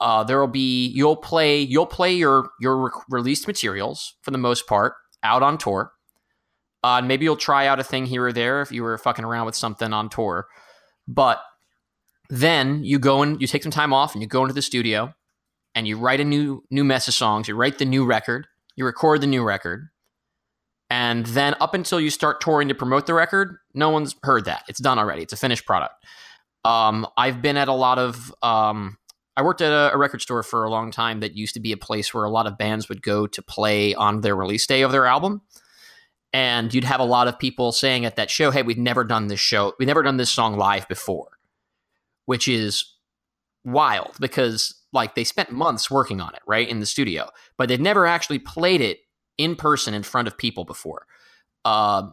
uh, 0.00 0.24
there 0.24 0.40
will 0.40 0.48
be 0.48 0.88
you'll 0.88 1.16
play 1.16 1.60
you'll 1.60 1.86
play 1.86 2.12
your 2.12 2.50
your 2.60 2.76
re- 2.76 2.90
released 3.08 3.46
materials 3.46 4.14
for 4.22 4.32
the 4.32 4.38
most 4.38 4.66
part 4.66 4.94
out 5.22 5.42
on 5.42 5.58
tour. 5.58 5.92
Uh, 6.82 7.00
maybe 7.00 7.24
you'll 7.24 7.36
try 7.36 7.68
out 7.68 7.78
a 7.78 7.84
thing 7.84 8.06
here 8.06 8.26
or 8.26 8.32
there 8.32 8.60
if 8.60 8.72
you 8.72 8.82
were 8.82 8.98
fucking 8.98 9.24
around 9.24 9.46
with 9.46 9.54
something 9.54 9.92
on 9.92 10.08
tour, 10.08 10.48
but 11.06 11.40
then 12.28 12.82
you 12.82 12.98
go 12.98 13.22
and 13.22 13.40
you 13.40 13.46
take 13.46 13.62
some 13.62 13.70
time 13.70 13.92
off 13.92 14.14
and 14.14 14.22
you 14.22 14.26
go 14.26 14.42
into 14.42 14.54
the 14.54 14.62
studio 14.62 15.14
and 15.74 15.86
you 15.88 15.98
write 15.98 16.20
a 16.20 16.24
new 16.24 16.64
new 16.70 16.84
mess 16.84 17.08
of 17.08 17.14
songs, 17.14 17.48
you 17.48 17.54
write 17.54 17.78
the 17.78 17.84
new 17.84 18.04
record, 18.04 18.46
you 18.76 18.84
record 18.84 19.20
the 19.20 19.26
new 19.26 19.42
record, 19.42 19.88
and 20.92 21.24
then 21.24 21.54
up 21.58 21.72
until 21.72 21.98
you 21.98 22.10
start 22.10 22.42
touring 22.42 22.68
to 22.68 22.74
promote 22.74 23.06
the 23.06 23.14
record, 23.14 23.56
no 23.72 23.88
one's 23.88 24.14
heard 24.22 24.44
that. 24.44 24.64
It's 24.68 24.78
done 24.78 24.98
already. 24.98 25.22
It's 25.22 25.32
a 25.32 25.38
finished 25.38 25.64
product. 25.64 25.94
Um, 26.66 27.06
I've 27.16 27.40
been 27.40 27.56
at 27.56 27.68
a 27.68 27.72
lot 27.72 27.98
of. 27.98 28.34
Um, 28.42 28.98
I 29.34 29.42
worked 29.42 29.62
at 29.62 29.72
a, 29.72 29.94
a, 29.94 29.96
record 29.96 30.20
store 30.20 30.42
for 30.42 30.64
a 30.64 30.70
long 30.70 30.90
time 30.90 31.20
that 31.20 31.34
used 31.34 31.54
to 31.54 31.60
be 31.60 31.72
a 31.72 31.78
place 31.78 32.12
where 32.12 32.24
a 32.24 32.30
lot 32.30 32.46
of 32.46 32.58
bands 32.58 32.90
would 32.90 33.00
go 33.00 33.26
to 33.26 33.40
play 33.40 33.94
on 33.94 34.20
their 34.20 34.36
release 34.36 34.66
day 34.66 34.82
of 34.82 34.92
their 34.92 35.06
album. 35.06 35.40
And 36.34 36.74
you'd 36.74 36.84
have 36.84 37.00
a 37.00 37.04
lot 37.04 37.26
of 37.26 37.38
people 37.38 37.72
saying 37.72 38.04
at 38.04 38.16
that 38.16 38.30
show, 38.30 38.50
"Hey, 38.50 38.62
we've 38.62 38.76
never 38.76 39.02
done 39.02 39.28
this 39.28 39.40
show. 39.40 39.72
We've 39.78 39.86
never 39.86 40.02
done 40.02 40.18
this 40.18 40.30
song 40.30 40.58
live 40.58 40.86
before," 40.88 41.38
which 42.26 42.46
is 42.46 42.84
wild 43.64 44.16
because 44.20 44.74
like 44.92 45.14
they 45.14 45.24
spent 45.24 45.50
months 45.50 45.90
working 45.90 46.20
on 46.20 46.34
it, 46.34 46.42
right, 46.46 46.68
in 46.68 46.80
the 46.80 46.86
studio, 46.86 47.30
but 47.56 47.68
they'd 47.68 47.80
never 47.80 48.06
actually 48.06 48.38
played 48.38 48.80
it 48.80 48.98
in 49.38 49.56
person 49.56 49.94
in 49.94 50.02
front 50.02 50.28
of 50.28 50.36
people 50.36 50.64
before. 50.64 51.06
Uh, 51.64 52.08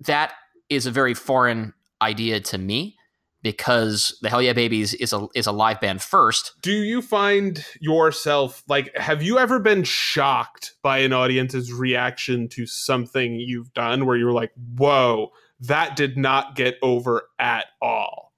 that 0.00 0.32
is 0.68 0.86
a 0.86 0.90
very 0.90 1.14
foreign 1.14 1.74
idea 2.00 2.40
to 2.40 2.58
me 2.58 2.96
because 3.42 4.16
the 4.22 4.30
Hell 4.30 4.40
Yeah 4.40 4.52
Babies 4.52 4.94
is 4.94 5.12
a 5.12 5.26
is 5.34 5.46
a 5.46 5.52
live 5.52 5.80
band 5.80 6.00
first. 6.00 6.52
Do 6.62 6.72
you 6.72 7.02
find 7.02 7.64
yourself 7.80 8.62
like 8.68 8.96
have 8.96 9.22
you 9.22 9.38
ever 9.38 9.58
been 9.58 9.82
shocked 9.84 10.74
by 10.82 10.98
an 10.98 11.12
audience's 11.12 11.72
reaction 11.72 12.48
to 12.50 12.66
something 12.66 13.40
you've 13.40 13.72
done 13.74 14.06
where 14.06 14.16
you're 14.16 14.32
like, 14.32 14.52
"Whoa, 14.76 15.32
that 15.60 15.96
did 15.96 16.16
not 16.16 16.54
get 16.54 16.76
over 16.82 17.28
at 17.38 17.66
all." 17.80 18.31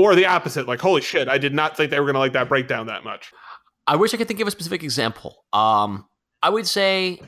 Or 0.00 0.14
the 0.14 0.26
opposite 0.26 0.66
like 0.66 0.80
holy 0.80 1.00
shit 1.00 1.28
i 1.28 1.38
did 1.38 1.54
not 1.54 1.76
think 1.76 1.90
they 1.90 1.98
were 1.98 2.06
going 2.06 2.14
to 2.14 2.20
like 2.20 2.32
that 2.32 2.48
breakdown 2.48 2.86
that 2.86 3.04
much. 3.04 3.30
I 3.86 3.96
wish 3.96 4.14
i 4.14 4.16
could 4.16 4.28
think 4.28 4.40
of 4.40 4.48
a 4.48 4.50
specific 4.50 4.82
example. 4.82 5.44
Um, 5.52 6.06
i 6.42 6.48
would 6.48 6.66
say 6.66 7.20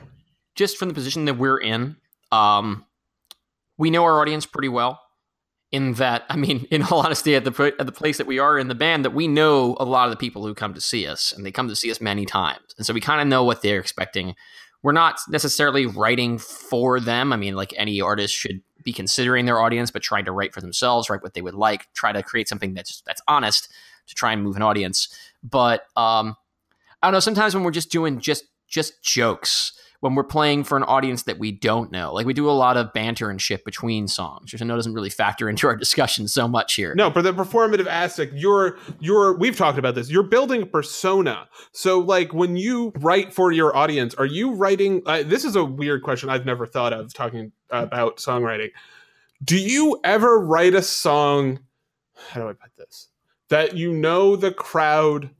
just 0.55 0.77
from 0.77 0.89
the 0.89 0.95
position 0.95 1.25
that 1.27 1.35
we're 1.35 1.59
in 1.59 1.97
um, 2.31 2.85
we 3.79 3.91
know 3.91 4.05
our 4.05 4.21
audience 4.21 4.47
pretty 4.47 4.69
well 4.69 5.01
in 5.73 5.95
that 5.95 6.25
i 6.29 6.37
mean 6.37 6.67
in 6.71 6.83
all 6.83 7.01
honesty 7.01 7.35
at 7.35 7.45
the, 7.45 7.75
at 7.79 7.87
the 7.87 7.93
place 7.93 8.19
that 8.19 8.27
we 8.27 8.39
are 8.39 8.59
in 8.59 8.69
the 8.69 8.75
band 8.75 9.05
that 9.05 9.15
we 9.15 9.27
know 9.27 9.77
a 9.81 9.85
lot 9.85 10.07
of 10.07 10.11
the 10.11 10.17
people 10.17 10.47
who 10.47 10.55
come 10.55 10.75
to 10.75 10.81
see 10.81 11.07
us 11.07 11.33
and 11.33 11.45
they 11.45 11.51
come 11.51 11.69
to 11.69 11.77
see 11.77 11.91
us 11.91 12.01
many 12.01 12.25
times. 12.25 12.75
And 12.77 12.87
so 12.87 12.93
we 12.93 13.01
kind 13.01 13.21
of 13.21 13.27
know 13.27 13.43
what 13.43 13.63
they're 13.63 13.81
expecting. 13.81 14.35
We're 14.83 14.93
not 14.93 15.19
necessarily 15.29 15.87
writing 15.87 16.39
for 16.39 17.01
them. 17.01 17.33
I 17.33 17.37
mean 17.37 17.57
like 17.57 17.75
any 17.77 18.01
artist 18.01 18.35
should 18.35 18.61
be 18.83 18.93
considering 18.93 19.47
their 19.47 19.61
audience, 19.61 19.91
but 19.91 20.03
trying 20.03 20.25
to 20.25 20.33
write 20.33 20.55
for 20.55 20.61
themselves, 20.61 21.09
write 21.11 21.23
what 21.23 21.35
they 21.35 21.43
would 21.43 21.55
like, 21.55 21.93
try 21.95 22.13
to 22.13 22.23
create 22.23 22.49
something 22.49 22.75
that's 22.75 23.03
that's 23.03 23.23
honest 23.29 23.69
to 24.07 24.15
try 24.15 24.33
and 24.33 24.43
move 24.43 24.57
an 24.57 24.63
audience. 24.63 25.09
But 25.43 25.87
um, 25.97 26.37
I 27.03 27.07
don't 27.07 27.13
know. 27.13 27.21
Sometimes 27.21 27.55
when 27.55 27.65
we're 27.65 27.71
just 27.71 27.91
doing 27.91 28.21
just 28.21 28.45
just 28.69 29.03
jokes, 29.03 29.73
when 30.03 30.17
we're 30.17 30.25
playing 30.25 30.65
for 30.65 30.77
an 30.77 30.83
audience 30.83 31.23
that 31.23 31.39
we 31.39 31.53
don't 31.53 31.93
know, 31.93 32.13
like 32.13 32.27
we 32.27 32.35
do 32.35 32.51
a 32.51 32.53
lot 32.53 32.77
of 32.77 32.93
banter 32.93 33.31
and 33.31 33.41
shit 33.41 33.65
between 33.65 34.09
songs, 34.09 34.53
which 34.53 34.61
I 34.61 34.65
know 34.65 34.75
doesn't 34.75 34.95
really 34.95 35.11
factor 35.11 35.49
into 35.49 35.69
our 35.69 35.77
discussion 35.77 36.27
so 36.27 36.49
much 36.49 36.75
here. 36.75 36.93
No, 36.97 37.09
but 37.09 37.23
the 37.23 37.33
performative 37.33 37.87
aspect, 37.87 38.35
you're 38.35 38.79
you're 38.99 39.37
we've 39.39 39.57
talked 39.57 39.79
about 39.79 39.95
this. 39.95 40.11
You're 40.11 40.25
building 40.25 40.63
a 40.63 40.67
persona. 40.67 41.49
So 41.71 42.01
like 42.01 42.35
when 42.35 42.57
you 42.57 42.93
write 42.97 43.33
for 43.33 43.53
your 43.53 43.77
audience, 43.77 44.13
are 44.15 44.27
you 44.27 44.55
writing? 44.55 45.03
Uh, 45.07 45.23
this 45.23 45.45
is 45.45 45.55
a 45.55 45.65
weird 45.65 46.03
question 46.03 46.29
I've 46.29 46.47
never 46.47 46.67
thought 46.67 46.93
of 46.93 47.15
talking 47.15 47.53
about 47.71 48.17
songwriting. 48.17 48.71
Do 49.45 49.57
you 49.57 50.01
ever 50.03 50.41
write 50.41 50.75
a 50.75 50.83
song? 50.83 51.61
How 52.31 52.41
do 52.41 52.49
I 52.49 52.55
put 52.55 52.77
this? 52.77 53.09
That 53.51 53.77
you 53.77 53.93
know 53.93 54.35
the 54.35 54.51
crowd 54.51 55.31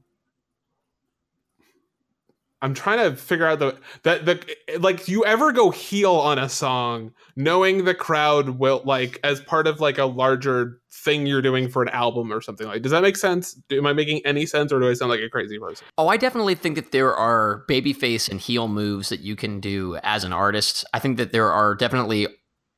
I'm 2.63 2.75
trying 2.75 2.99
to 2.99 3.17
figure 3.17 3.47
out 3.47 3.59
the 3.59 3.77
that 4.05 4.25
the 4.25 4.41
like 4.79 5.09
you 5.09 5.25
ever 5.25 5.51
go 5.51 5.71
heel 5.71 6.15
on 6.15 6.39
a 6.39 6.49
song 6.49 7.13
knowing 7.35 7.85
the 7.85 7.95
crowd 7.95 8.51
will 8.51 8.83
like 8.85 9.19
as 9.25 9.41
part 9.41 9.67
of 9.67 9.81
like 9.81 9.99
a 9.99 10.05
larger 10.05 10.81
thing 10.91 11.27
you're 11.27 11.43
doing 11.43 11.69
for 11.69 11.83
an 11.83 11.89
album 11.89 12.33
or 12.33 12.41
something 12.41 12.69
like 12.69 12.81
does 12.81 12.93
that 12.93 13.03
make 13.03 13.17
sense? 13.17 13.61
Am 13.73 13.85
i 13.87 13.93
making 13.93 14.25
any 14.25 14.47
sense 14.47 14.73
or 14.73 14.79
do 14.79 14.89
i 14.89 14.95
sound 14.95 15.11
like 15.11 15.21
a 15.21 15.29
crazy 15.29 15.59
person? 15.59 15.85
Oh 15.99 16.07
i 16.09 16.17
definitely 16.17 16.55
think 16.55 16.77
that 16.77 16.93
there 16.93 17.15
are 17.15 17.65
babyface 17.69 18.31
and 18.31 18.41
heel 18.41 18.69
moves 18.69 19.09
that 19.09 19.21
you 19.21 19.35
can 19.35 19.61
do 19.61 19.99
as 20.05 20.23
an 20.23 20.33
artist. 20.33 20.85
I 20.95 21.01
think 21.01 21.17
that 21.17 21.33
there 21.33 21.51
are 21.51 21.75
definitely 21.75 22.29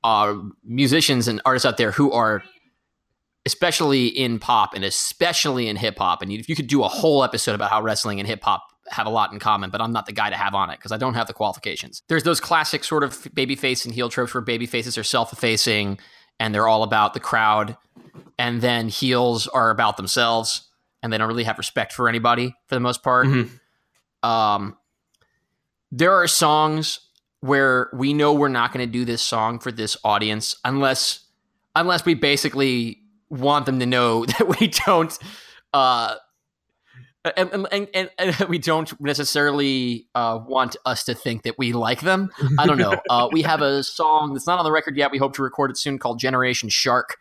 uh, 0.02 0.34
musicians 0.64 1.28
and 1.28 1.40
artists 1.44 1.66
out 1.66 1.76
there 1.76 1.92
who 1.92 2.10
are 2.12 2.42
especially 3.46 4.06
in 4.06 4.38
pop 4.38 4.74
and 4.74 4.84
especially 4.84 5.68
in 5.68 5.76
hip 5.76 5.98
hop. 5.98 6.22
And 6.22 6.32
if 6.32 6.48
you 6.48 6.56
could 6.56 6.66
do 6.66 6.82
a 6.82 6.88
whole 6.88 7.22
episode 7.22 7.54
about 7.54 7.70
how 7.70 7.82
wrestling 7.82 8.18
and 8.18 8.26
hip 8.26 8.42
hop 8.42 8.62
have 8.90 9.06
a 9.06 9.10
lot 9.10 9.32
in 9.32 9.38
common, 9.38 9.70
but 9.70 9.80
I'm 9.80 9.92
not 9.92 10.06
the 10.06 10.12
guy 10.12 10.30
to 10.30 10.36
have 10.36 10.54
on 10.54 10.70
it 10.70 10.78
because 10.78 10.92
I 10.92 10.96
don't 10.96 11.14
have 11.14 11.26
the 11.26 11.32
qualifications. 11.32 12.02
There's 12.08 12.22
those 12.22 12.40
classic 12.40 12.84
sort 12.84 13.02
of 13.02 13.12
babyface 13.12 13.84
and 13.84 13.94
heel 13.94 14.08
tropes 14.08 14.34
where 14.34 14.40
baby 14.40 14.66
faces 14.66 14.98
are 14.98 15.04
self-effacing 15.04 15.98
and 16.40 16.54
they're 16.54 16.68
all 16.68 16.82
about 16.82 17.14
the 17.14 17.20
crowd, 17.20 17.76
and 18.38 18.60
then 18.60 18.88
heels 18.88 19.46
are 19.46 19.70
about 19.70 19.96
themselves 19.96 20.68
and 21.02 21.12
they 21.12 21.18
don't 21.18 21.28
really 21.28 21.44
have 21.44 21.58
respect 21.58 21.92
for 21.92 22.08
anybody 22.08 22.54
for 22.66 22.74
the 22.74 22.80
most 22.80 23.02
part. 23.02 23.26
Mm-hmm. 23.26 24.28
Um, 24.28 24.76
there 25.92 26.12
are 26.12 26.26
songs 26.26 26.98
where 27.40 27.90
we 27.92 28.14
know 28.14 28.32
we're 28.32 28.48
not 28.48 28.72
going 28.72 28.84
to 28.84 28.90
do 28.90 29.04
this 29.04 29.20
song 29.20 29.58
for 29.58 29.70
this 29.70 29.98
audience 30.02 30.56
unless 30.64 31.20
unless 31.76 32.06
we 32.06 32.14
basically 32.14 32.98
want 33.28 33.66
them 33.66 33.78
to 33.80 33.86
know 33.86 34.24
that 34.38 34.58
we 34.58 34.68
don't 34.86 35.18
uh, 35.74 36.14
and, 37.36 37.66
and, 37.72 37.88
and, 37.94 38.10
and, 38.18 38.36
we 38.48 38.58
don't 38.58 39.00
necessarily 39.00 40.06
uh, 40.14 40.38
want 40.46 40.76
us 40.84 41.04
to 41.04 41.14
think 41.14 41.42
that 41.42 41.58
we 41.58 41.72
like 41.72 42.00
them. 42.00 42.30
I 42.58 42.66
don't 42.66 42.78
know. 42.78 42.94
Uh, 43.10 43.28
we 43.30 43.42
have 43.42 43.60
a 43.60 43.82
song 43.82 44.32
that's 44.32 44.46
not 44.46 44.58
on 44.58 44.64
the 44.64 44.72
record 44.72 44.96
yet. 44.96 45.12
We 45.12 45.18
hope 45.18 45.34
to 45.34 45.42
record 45.42 45.70
it 45.70 45.76
soon 45.76 45.98
called 45.98 46.18
Generation 46.18 46.68
Shark, 46.68 47.18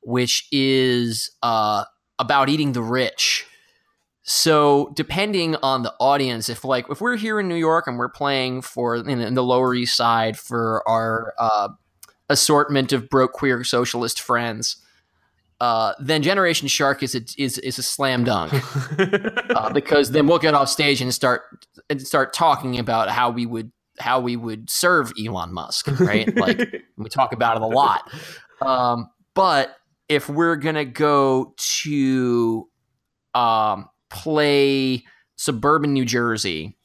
which 0.00 0.48
is 0.50 1.30
uh, 1.42 1.84
about 2.18 2.48
eating 2.48 2.72
the 2.72 2.82
rich. 2.82 3.46
So 4.22 4.92
depending 4.94 5.56
on 5.56 5.82
the 5.82 5.94
audience, 6.00 6.48
if 6.48 6.64
like 6.64 6.88
if 6.90 7.00
we're 7.00 7.16
here 7.16 7.38
in 7.38 7.48
New 7.48 7.54
York 7.54 7.86
and 7.86 7.98
we're 7.98 8.08
playing 8.08 8.62
for 8.62 8.96
in, 8.96 9.20
in 9.20 9.34
the 9.34 9.44
Lower 9.44 9.74
East 9.74 9.96
Side 9.96 10.38
for 10.38 10.82
our 10.88 11.34
uh, 11.38 11.68
assortment 12.28 12.92
of 12.92 13.08
broke 13.08 13.32
queer 13.32 13.62
socialist 13.62 14.20
friends, 14.20 14.76
uh, 15.60 15.92
then 15.98 16.22
Generation 16.22 16.68
Shark 16.68 17.02
is 17.02 17.14
a, 17.14 17.20
is 17.36 17.58
is 17.58 17.78
a 17.78 17.82
slam 17.82 18.24
dunk 18.24 18.52
uh, 18.98 19.70
because 19.72 20.10
then 20.10 20.26
we'll 20.26 20.38
get 20.38 20.54
off 20.54 20.70
stage 20.70 21.02
and 21.02 21.12
start 21.12 21.42
and 21.90 22.00
start 22.00 22.32
talking 22.32 22.78
about 22.78 23.10
how 23.10 23.30
we 23.30 23.44
would 23.44 23.70
how 23.98 24.20
we 24.20 24.36
would 24.36 24.70
serve 24.70 25.12
Elon 25.22 25.52
Musk, 25.52 25.88
right? 26.00 26.34
like 26.36 26.82
we 26.96 27.10
talk 27.10 27.34
about 27.34 27.56
it 27.56 27.62
a 27.62 27.66
lot. 27.66 28.10
Um, 28.62 29.10
but 29.34 29.76
if 30.08 30.30
we're 30.30 30.56
gonna 30.56 30.86
go 30.86 31.54
to 31.56 32.66
um, 33.34 33.90
play 34.08 35.04
suburban 35.36 35.92
New 35.92 36.06
Jersey 36.06 36.78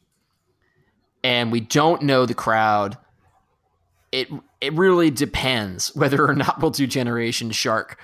and 1.23 1.49
we 1.49 1.61
don't 1.61 2.01
know 2.01 2.25
the 2.25 2.33
crowd, 2.33 2.97
it 4.11 4.27
it 4.59 4.73
really 4.73 5.11
depends 5.11 5.95
whether 5.95 6.27
or 6.27 6.35
not 6.35 6.61
we'll 6.61 6.71
do 6.71 6.85
Generation 6.85 7.51
Shark 7.51 8.01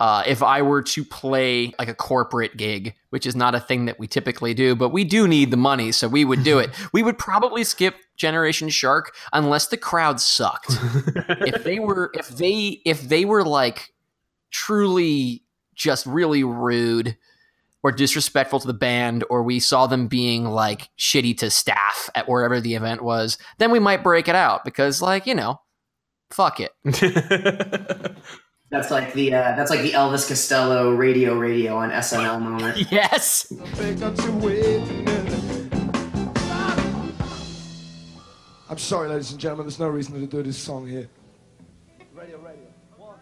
uh, 0.00 0.24
if 0.26 0.42
I 0.42 0.62
were 0.62 0.82
to 0.82 1.04
play 1.04 1.72
like 1.78 1.88
a 1.88 1.94
corporate 1.94 2.56
gig, 2.56 2.94
which 3.10 3.26
is 3.26 3.36
not 3.36 3.54
a 3.54 3.60
thing 3.60 3.84
that 3.84 3.98
we 3.98 4.08
typically 4.08 4.52
do, 4.52 4.74
but 4.74 4.88
we 4.88 5.04
do 5.04 5.28
need 5.28 5.50
the 5.50 5.56
money, 5.56 5.92
so 5.92 6.08
we 6.08 6.24
would 6.24 6.42
do 6.42 6.58
it. 6.58 6.70
we 6.92 7.02
would 7.02 7.16
probably 7.16 7.62
skip 7.62 7.96
Generation 8.16 8.68
Shark 8.68 9.14
unless 9.32 9.68
the 9.68 9.76
crowd 9.76 10.20
sucked. 10.20 10.66
if 11.28 11.62
they 11.62 11.78
were, 11.78 12.10
if 12.14 12.28
they, 12.28 12.82
if 12.84 13.02
they 13.02 13.24
were 13.24 13.44
like 13.44 13.94
truly 14.50 15.44
just 15.74 16.06
really 16.06 16.44
rude 16.44 17.16
or 17.84 17.92
disrespectful 17.92 18.58
to 18.60 18.66
the 18.66 18.74
band, 18.74 19.24
or 19.28 19.42
we 19.42 19.60
saw 19.60 19.86
them 19.86 20.08
being 20.08 20.46
like 20.46 20.88
shitty 20.98 21.36
to 21.38 21.50
staff 21.50 22.10
at 22.14 22.28
wherever 22.28 22.60
the 22.60 22.74
event 22.74 23.02
was, 23.02 23.38
then 23.58 23.70
we 23.70 23.78
might 23.78 24.02
break 24.02 24.26
it 24.26 24.34
out 24.34 24.64
because, 24.64 25.02
like, 25.02 25.26
you 25.26 25.34
know, 25.34 25.60
fuck 26.30 26.60
it. 26.60 26.72
That's 28.74 28.90
like 28.90 29.12
the 29.12 29.32
uh, 29.32 29.54
that's 29.54 29.70
like 29.70 29.82
the 29.82 29.92
Elvis 29.92 30.26
Costello 30.26 30.90
radio 30.90 31.34
radio 31.34 31.76
on 31.76 31.92
SNL 31.92 32.42
moment. 32.42 32.76
yes. 32.90 33.46
I'm 38.68 38.78
sorry, 38.78 39.10
ladies 39.10 39.30
and 39.30 39.38
gentlemen. 39.38 39.66
There's 39.66 39.78
no 39.78 39.86
reason 39.86 40.20
to 40.20 40.26
do 40.26 40.42
this 40.42 40.58
song 40.58 40.88
here. 40.88 41.08
Radio, 42.12 42.36
radio. 42.38 42.66
One. 42.96 43.20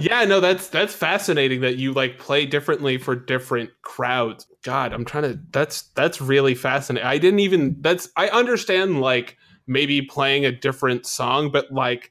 Yeah, 0.00 0.24
no, 0.24 0.40
that's 0.40 0.68
that's 0.68 0.94
fascinating 0.94 1.60
that 1.60 1.76
you 1.76 1.92
like 1.92 2.18
play 2.18 2.46
differently 2.46 2.96
for 2.96 3.14
different 3.14 3.68
crowds. 3.82 4.46
God, 4.64 4.94
I'm 4.94 5.04
trying 5.04 5.24
to. 5.24 5.38
That's 5.50 5.82
that's 5.94 6.22
really 6.22 6.54
fascinating. 6.54 7.06
I 7.06 7.18
didn't 7.18 7.40
even. 7.40 7.76
That's 7.80 8.08
I 8.16 8.28
understand 8.28 9.02
like 9.02 9.36
maybe 9.66 10.00
playing 10.00 10.46
a 10.46 10.50
different 10.50 11.04
song, 11.04 11.52
but 11.52 11.70
like 11.70 12.10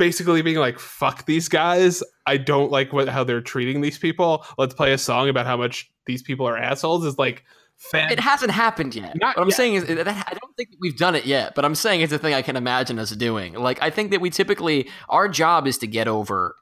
basically 0.00 0.40
being 0.40 0.56
like 0.56 0.78
fuck 0.78 1.26
these 1.26 1.48
guys. 1.48 2.02
I 2.26 2.38
don't 2.38 2.72
like 2.72 2.92
what 2.92 3.08
how 3.08 3.22
they're 3.22 3.42
treating 3.42 3.82
these 3.82 3.98
people. 3.98 4.44
Let's 4.56 4.74
play 4.74 4.92
a 4.92 4.98
song 4.98 5.28
about 5.28 5.46
how 5.46 5.58
much 5.58 5.92
these 6.06 6.22
people 6.22 6.48
are 6.48 6.56
assholes. 6.56 7.04
Is 7.04 7.18
like 7.18 7.44
fan- 7.76 8.10
it 8.10 8.18
hasn't 8.18 8.50
happened 8.50 8.94
yet. 8.94 9.14
Not 9.20 9.36
what 9.36 9.42
i'm 9.42 9.48
yet. 9.48 9.56
saying 9.56 9.74
is 9.74 9.84
that 9.84 10.08
i 10.08 10.34
don't 10.40 10.56
think 10.56 10.70
we've 10.80 10.96
done 10.96 11.14
it 11.14 11.26
yet 11.26 11.54
but 11.54 11.64
i'm 11.64 11.74
saying 11.74 12.00
it's 12.00 12.12
a 12.12 12.18
thing 12.18 12.34
i 12.34 12.42
can 12.42 12.56
imagine 12.56 12.98
us 12.98 13.10
doing. 13.10 13.54
Like 13.54 13.80
i 13.82 13.90
think 13.90 14.10
that 14.10 14.20
we 14.20 14.30
typically 14.30 14.88
our 15.08 15.28
job 15.28 15.66
is 15.66 15.78
to 15.78 15.86
get 15.86 16.08
over 16.08 16.56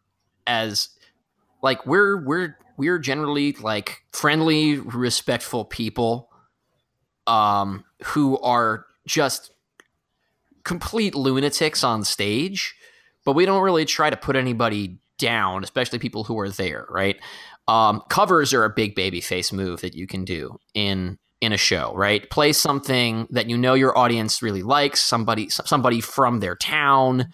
as 0.47 0.89
like 1.63 1.87
we're 1.87 2.25
we're 2.25 2.57
we're 2.77 2.99
generally 2.99 3.53
like 3.53 4.03
friendly 4.13 4.79
respectful 4.79 5.65
people 5.65 6.29
um 7.29 7.85
who 8.03 8.39
are 8.41 8.87
just 9.07 9.53
complete 10.65 11.15
lunatics 11.15 11.83
on 11.85 12.05
stage 12.05 12.75
but 13.29 13.35
we 13.35 13.45
don't 13.45 13.61
really 13.63 13.85
try 13.85 14.09
to 14.09 14.17
put 14.17 14.37
anybody 14.37 14.99
down, 15.19 15.63
especially 15.63 15.99
people 15.99 16.25
who 16.25 16.39
are 16.39 16.49
there, 16.49 16.87
right? 16.89 17.21
Um, 17.67 18.01
covers 18.09 18.55
are 18.55 18.65
a 18.65 18.71
big 18.71 18.95
baby 18.95 19.21
face 19.21 19.53
move 19.53 19.83
that 19.83 19.95
you 19.95 20.07
can 20.07 20.25
do 20.25 20.57
in 20.73 21.19
in 21.43 21.53
a 21.53 21.59
show, 21.59 21.93
right? 21.95 22.31
Play 22.31 22.55
something 22.55 23.29
that 23.29 23.51
you 23.51 23.59
know 23.59 23.75
your 23.75 23.99
audience 23.99 24.41
really 24.41 24.63
likes, 24.63 25.03
somebody 25.03 25.51
somebody 25.51 26.01
from 26.01 26.41
their 26.41 26.57
town 26.57 27.29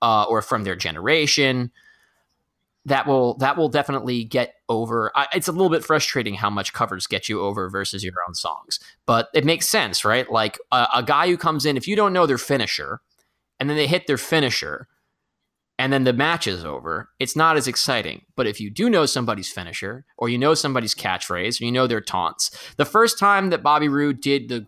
uh, 0.00 0.24
or 0.30 0.40
from 0.40 0.64
their 0.64 0.76
generation. 0.76 1.70
That 2.86 3.06
will 3.06 3.36
that 3.36 3.58
will 3.58 3.68
definitely 3.68 4.24
get 4.24 4.54
over. 4.70 5.12
I, 5.14 5.26
it's 5.34 5.48
a 5.48 5.52
little 5.52 5.68
bit 5.68 5.84
frustrating 5.84 6.36
how 6.36 6.48
much 6.48 6.72
covers 6.72 7.06
get 7.06 7.28
you 7.28 7.42
over 7.42 7.68
versus 7.68 8.02
your 8.02 8.14
own 8.26 8.34
songs, 8.34 8.80
but 9.04 9.28
it 9.34 9.44
makes 9.44 9.68
sense, 9.68 10.06
right? 10.06 10.32
Like 10.32 10.58
a, 10.72 10.86
a 10.94 11.02
guy 11.02 11.28
who 11.28 11.36
comes 11.36 11.66
in, 11.66 11.76
if 11.76 11.86
you 11.86 11.96
don't 11.96 12.14
know 12.14 12.24
their 12.24 12.38
finisher, 12.38 13.02
and 13.60 13.68
then 13.68 13.76
they 13.76 13.86
hit 13.86 14.06
their 14.06 14.16
finisher, 14.16 14.88
and 15.78 15.92
then 15.92 16.04
the 16.04 16.12
match 16.12 16.46
is 16.46 16.64
over, 16.64 17.10
it's 17.18 17.34
not 17.34 17.56
as 17.56 17.66
exciting. 17.66 18.22
But 18.36 18.46
if 18.46 18.60
you 18.60 18.70
do 18.70 18.88
know 18.88 19.06
somebody's 19.06 19.50
finisher, 19.50 20.04
or 20.16 20.28
you 20.28 20.38
know 20.38 20.54
somebody's 20.54 20.94
catchphrase, 20.94 21.60
or 21.60 21.64
you 21.64 21.72
know 21.72 21.86
their 21.86 22.00
taunts, 22.00 22.56
the 22.76 22.84
first 22.84 23.18
time 23.18 23.50
that 23.50 23.62
Bobby 23.62 23.88
Roode 23.88 24.20
did 24.20 24.48
the 24.48 24.66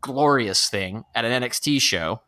glorious 0.00 0.68
thing 0.68 1.04
at 1.14 1.24
an 1.24 1.42
NXT 1.42 1.80
show, 1.82 2.22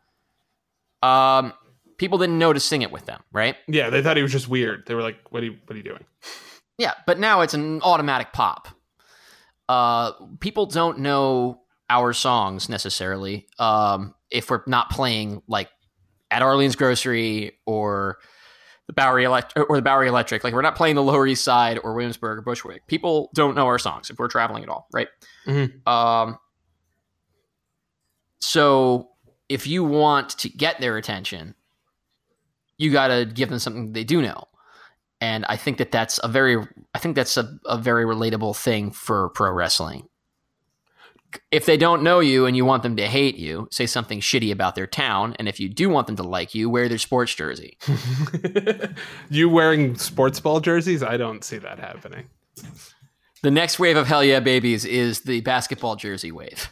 um, 1.01 1.53
people 1.97 2.17
didn't 2.17 2.37
know 2.37 2.53
to 2.53 2.59
sing 2.59 2.83
it 2.83 2.91
with 2.91 3.05
them, 3.05 3.21
right? 3.31 3.55
Yeah, 3.67 3.89
they 3.89 4.03
thought 4.03 4.17
he 4.17 4.23
was 4.23 4.31
just 4.31 4.47
weird. 4.47 4.83
They 4.85 4.93
were 4.93 5.01
like, 5.01 5.17
"What 5.31 5.41
are 5.41 5.47
you, 5.47 5.57
what 5.65 5.73
are 5.73 5.77
you 5.77 5.83
doing?" 5.83 6.05
Yeah, 6.77 6.93
but 7.05 7.19
now 7.19 7.41
it's 7.41 7.53
an 7.53 7.81
automatic 7.81 8.33
pop. 8.33 8.67
Uh, 9.67 10.11
people 10.39 10.65
don't 10.65 10.99
know 10.99 11.61
our 11.89 12.13
songs 12.13 12.69
necessarily 12.69 13.47
um, 13.59 14.15
if 14.31 14.49
we're 14.49 14.63
not 14.65 14.89
playing 14.89 15.41
like 15.47 15.69
at 16.31 16.41
Arlene's 16.41 16.75
Grocery 16.75 17.59
or 17.65 18.17
the 18.87 18.93
Bowery 18.93 19.25
Electric 19.25 19.69
or 19.69 19.75
the 19.75 19.81
Bowery 19.81 20.07
Electric. 20.07 20.43
Like 20.43 20.53
we're 20.53 20.61
not 20.61 20.75
playing 20.75 20.95
the 20.95 21.03
Lower 21.03 21.27
East 21.27 21.43
Side 21.43 21.79
or 21.83 21.93
Williamsburg 21.93 22.39
or 22.39 22.41
Bushwick. 22.41 22.87
People 22.87 23.29
don't 23.35 23.55
know 23.55 23.67
our 23.67 23.77
songs 23.77 24.09
if 24.09 24.17
we're 24.17 24.27
traveling 24.27 24.63
at 24.63 24.69
all, 24.69 24.87
right? 24.93 25.07
mm-hmm. 25.45 25.87
Um, 25.87 26.37
so 28.39 29.09
if 29.49 29.67
you 29.67 29.83
want 29.83 30.29
to 30.39 30.49
get 30.49 30.79
their 30.79 30.97
attention, 30.97 31.55
you 32.77 32.91
got 32.91 33.07
to 33.07 33.25
give 33.25 33.49
them 33.49 33.59
something 33.59 33.93
they 33.93 34.03
do 34.03 34.21
know. 34.21 34.45
And 35.19 35.45
I 35.45 35.55
think 35.55 35.77
that 35.77 35.91
that's 35.91 36.19
a 36.23 36.27
very, 36.27 36.57
I 36.95 36.99
think 36.99 37.15
that's 37.15 37.37
a, 37.37 37.59
a 37.65 37.77
very 37.77 38.05
relatable 38.05 38.57
thing 38.57 38.89
for 38.89 39.29
pro 39.29 39.51
wrestling 39.51 40.07
if 41.51 41.65
they 41.65 41.77
don't 41.77 42.03
know 42.03 42.19
you 42.19 42.45
and 42.45 42.55
you 42.55 42.65
want 42.65 42.83
them 42.83 42.95
to 42.97 43.07
hate 43.07 43.35
you, 43.35 43.67
say 43.71 43.85
something 43.85 44.19
shitty 44.19 44.51
about 44.51 44.75
their 44.75 44.87
town. 44.87 45.35
And 45.39 45.47
if 45.47 45.59
you 45.59 45.69
do 45.69 45.89
want 45.89 46.07
them 46.07 46.15
to 46.17 46.23
like 46.23 46.55
you, 46.55 46.69
wear 46.69 46.89
their 46.89 46.97
sports 46.97 47.33
jersey. 47.33 47.77
you 49.29 49.49
wearing 49.49 49.95
sports 49.95 50.39
ball 50.39 50.59
jerseys? 50.59 51.03
I 51.03 51.17
don't 51.17 51.43
see 51.43 51.57
that 51.57 51.79
happening. 51.79 52.27
The 53.43 53.51
next 53.51 53.79
wave 53.79 53.97
of 53.97 54.07
Hell 54.07 54.23
Yeah 54.23 54.39
Babies 54.39 54.85
is 54.85 55.21
the 55.21 55.41
basketball 55.41 55.95
jersey 55.95 56.31
wave. 56.31 56.71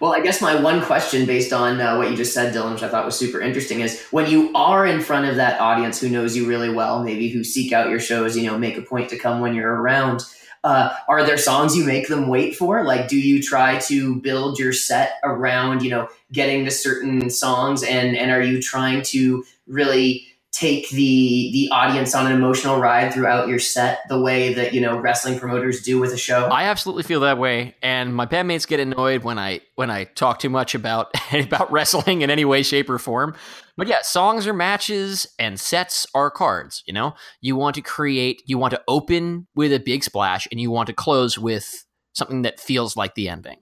Well, 0.00 0.12
I 0.12 0.20
guess 0.20 0.40
my 0.40 0.60
one 0.60 0.80
question 0.82 1.26
based 1.26 1.52
on 1.52 1.80
uh, 1.80 1.96
what 1.96 2.10
you 2.10 2.16
just 2.16 2.32
said, 2.32 2.54
Dylan, 2.54 2.72
which 2.72 2.84
I 2.84 2.88
thought 2.88 3.04
was 3.04 3.18
super 3.18 3.40
interesting, 3.40 3.80
is 3.80 4.00
when 4.10 4.30
you 4.30 4.52
are 4.54 4.86
in 4.86 5.00
front 5.00 5.26
of 5.26 5.36
that 5.36 5.60
audience 5.60 6.00
who 6.00 6.08
knows 6.08 6.36
you 6.36 6.46
really 6.46 6.70
well, 6.70 7.02
maybe 7.02 7.28
who 7.28 7.42
seek 7.42 7.72
out 7.72 7.90
your 7.90 7.98
shows, 7.98 8.36
you 8.36 8.46
know, 8.46 8.56
make 8.56 8.76
a 8.76 8.82
point 8.82 9.08
to 9.10 9.18
come 9.18 9.40
when 9.40 9.54
you're 9.54 9.74
around. 9.74 10.22
Uh, 10.68 10.94
are 11.08 11.24
there 11.24 11.38
songs 11.38 11.74
you 11.74 11.82
make 11.82 12.08
them 12.08 12.28
wait 12.28 12.54
for? 12.54 12.84
Like, 12.84 13.08
do 13.08 13.18
you 13.18 13.42
try 13.42 13.78
to 13.78 14.16
build 14.16 14.58
your 14.58 14.74
set 14.74 15.14
around, 15.24 15.82
you 15.82 15.88
know, 15.88 16.08
getting 16.30 16.66
to 16.66 16.70
certain 16.70 17.30
songs, 17.30 17.82
and 17.82 18.14
and 18.14 18.30
are 18.30 18.42
you 18.42 18.60
trying 18.60 19.00
to 19.04 19.46
really 19.66 20.26
take 20.50 20.88
the 20.90 21.50
the 21.52 21.68
audience 21.72 22.14
on 22.14 22.26
an 22.26 22.32
emotional 22.32 22.78
ride 22.78 23.12
throughout 23.12 23.48
your 23.48 23.58
set 23.58 24.00
the 24.08 24.18
way 24.18 24.54
that 24.54 24.72
you 24.72 24.80
know 24.80 24.98
wrestling 24.98 25.38
promoters 25.38 25.82
do 25.82 26.00
with 26.00 26.12
a 26.12 26.16
show? 26.16 26.46
I 26.46 26.64
absolutely 26.64 27.02
feel 27.02 27.20
that 27.20 27.38
way 27.38 27.74
and 27.82 28.14
my 28.14 28.24
bandmates 28.24 28.66
get 28.66 28.80
annoyed 28.80 29.24
when 29.24 29.38
i 29.38 29.60
when 29.74 29.90
i 29.90 30.04
talk 30.04 30.38
too 30.38 30.48
much 30.48 30.74
about 30.74 31.12
about 31.32 31.70
wrestling 31.70 32.22
in 32.22 32.30
any 32.30 32.44
way 32.44 32.62
shape 32.62 32.88
or 32.88 32.98
form. 32.98 33.34
But 33.76 33.88
yeah 33.88 33.98
songs 34.02 34.46
are 34.46 34.54
matches 34.54 35.26
and 35.38 35.60
sets 35.60 36.06
are 36.14 36.30
cards 36.30 36.82
you 36.86 36.94
know? 36.94 37.14
You 37.42 37.56
want 37.56 37.74
to 37.74 37.82
create 37.82 38.42
you 38.46 38.56
want 38.56 38.72
to 38.72 38.82
open 38.88 39.46
with 39.54 39.72
a 39.72 39.78
big 39.78 40.02
splash 40.02 40.48
and 40.50 40.58
you 40.58 40.70
want 40.70 40.86
to 40.86 40.94
close 40.94 41.38
with 41.38 41.84
something 42.14 42.42
that 42.42 42.58
feels 42.58 42.96
like 42.96 43.14
the 43.14 43.28
ending. 43.28 43.58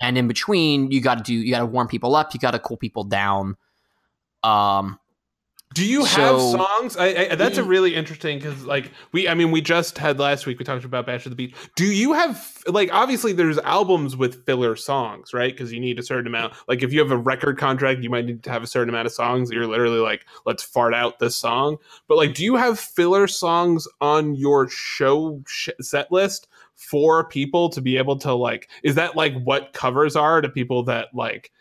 And 0.00 0.18
in 0.18 0.28
between 0.28 0.90
you 0.90 1.00
got 1.00 1.16
to 1.16 1.24
do 1.24 1.34
you 1.34 1.50
got 1.50 1.60
to 1.60 1.66
warm 1.66 1.88
people 1.88 2.14
up 2.14 2.34
you 2.34 2.40
got 2.40 2.50
to 2.50 2.58
cool 2.58 2.76
people 2.76 3.04
down. 3.04 3.56
Um 4.42 4.98
do 5.76 5.84
you 5.84 6.04
have 6.04 6.40
so, 6.40 6.52
songs? 6.52 6.96
I, 6.96 7.28
I, 7.32 7.34
that's 7.34 7.58
a 7.58 7.62
really 7.62 7.94
interesting 7.94 8.38
because, 8.38 8.64
like, 8.64 8.90
we, 9.12 9.28
I 9.28 9.34
mean, 9.34 9.50
we 9.50 9.60
just 9.60 9.98
had 9.98 10.18
last 10.18 10.46
week. 10.46 10.58
We 10.58 10.64
talked 10.64 10.86
about 10.86 11.04
Bash 11.04 11.26
of 11.26 11.30
the 11.30 11.36
Beach. 11.36 11.54
Do 11.74 11.84
you 11.84 12.14
have 12.14 12.50
like 12.66 12.88
obviously 12.94 13.34
there's 13.34 13.58
albums 13.58 14.16
with 14.16 14.46
filler 14.46 14.74
songs, 14.74 15.34
right? 15.34 15.52
Because 15.52 15.74
you 15.74 15.78
need 15.78 15.98
a 15.98 16.02
certain 16.02 16.26
amount. 16.26 16.54
Like, 16.66 16.82
if 16.82 16.94
you 16.94 17.00
have 17.00 17.10
a 17.10 17.16
record 17.18 17.58
contract, 17.58 18.02
you 18.02 18.08
might 18.08 18.24
need 18.24 18.42
to 18.44 18.50
have 18.50 18.62
a 18.62 18.66
certain 18.66 18.88
amount 18.88 19.04
of 19.04 19.12
songs. 19.12 19.50
You're 19.50 19.66
literally 19.66 20.00
like, 20.00 20.24
let's 20.46 20.62
fart 20.62 20.94
out 20.94 21.18
this 21.18 21.36
song. 21.36 21.76
But 22.08 22.16
like, 22.16 22.32
do 22.32 22.42
you 22.42 22.56
have 22.56 22.80
filler 22.80 23.26
songs 23.26 23.86
on 24.00 24.34
your 24.34 24.70
show 24.70 25.42
sh- 25.46 25.68
set 25.82 26.10
list 26.10 26.48
for 26.74 27.28
people 27.28 27.68
to 27.68 27.82
be 27.82 27.98
able 27.98 28.16
to 28.20 28.32
like? 28.32 28.70
Is 28.82 28.94
that 28.94 29.14
like 29.14 29.34
what 29.42 29.74
covers 29.74 30.16
are 30.16 30.40
to 30.40 30.48
people 30.48 30.84
that 30.84 31.08
like? 31.12 31.52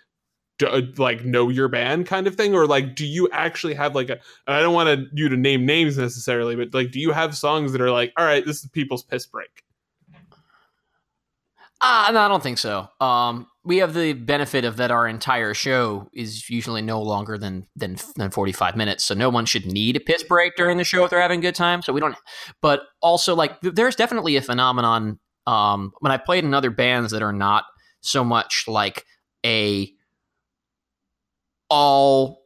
Do, 0.57 0.67
uh, 0.67 0.81
like 0.97 1.25
know 1.25 1.49
your 1.49 1.67
band 1.67 2.05
kind 2.05 2.27
of 2.27 2.35
thing 2.35 2.53
or 2.53 2.65
like 2.65 2.95
do 2.95 3.05
you 3.05 3.29
actually 3.31 3.73
have 3.73 3.93
like 3.95 4.09
a 4.09 4.19
i 4.47 4.61
don't 4.61 4.73
want 4.73 4.87
to, 4.87 5.05
you 5.13 5.27
to 5.29 5.37
name 5.37 5.65
names 5.65 5.97
necessarily 5.97 6.55
but 6.55 6.73
like 6.73 6.91
do 6.91 6.99
you 6.99 7.11
have 7.11 7.35
songs 7.35 7.71
that 7.71 7.81
are 7.81 7.91
like 7.91 8.13
all 8.17 8.25
right 8.25 8.45
this 8.45 8.63
is 8.63 8.69
people's 8.69 9.03
piss 9.03 9.25
break 9.25 9.65
uh, 11.81 12.09
no, 12.11 12.21
I 12.21 12.27
don't 12.27 12.41
think 12.41 12.57
so. 12.57 12.87
Um, 13.01 13.47
we 13.63 13.77
have 13.77 13.93
the 13.93 14.13
benefit 14.13 14.63
of 14.65 14.77
that 14.77 14.91
our 14.91 15.07
entire 15.07 15.53
show 15.53 16.09
is 16.13 16.49
usually 16.49 16.81
no 16.81 17.01
longer 17.01 17.37
than 17.37 17.67
than 17.75 17.97
than 18.15 18.31
45 18.31 18.75
minutes, 18.75 19.03
so 19.03 19.13
no 19.13 19.29
one 19.29 19.45
should 19.45 19.65
need 19.65 19.95
a 19.95 19.99
piss 19.99 20.23
break 20.23 20.55
during 20.55 20.77
the 20.77 20.83
show 20.83 21.03
if 21.03 21.11
they're 21.11 21.21
having 21.21 21.39
a 21.39 21.41
good 21.41 21.53
time. 21.53 21.81
So 21.81 21.91
we 21.91 21.99
don't. 21.99 22.15
But 22.61 22.81
also, 23.01 23.35
like, 23.35 23.59
there's 23.61 23.95
definitely 23.95 24.35
a 24.35 24.41
phenomenon 24.41 25.19
um, 25.47 25.91
when 25.99 26.11
I 26.11 26.17
played 26.17 26.43
in 26.43 26.53
other 26.53 26.71
bands 26.71 27.11
that 27.11 27.21
are 27.21 27.33
not 27.33 27.65
so 28.01 28.23
much 28.23 28.65
like 28.67 29.05
a 29.45 29.91
all 31.69 32.45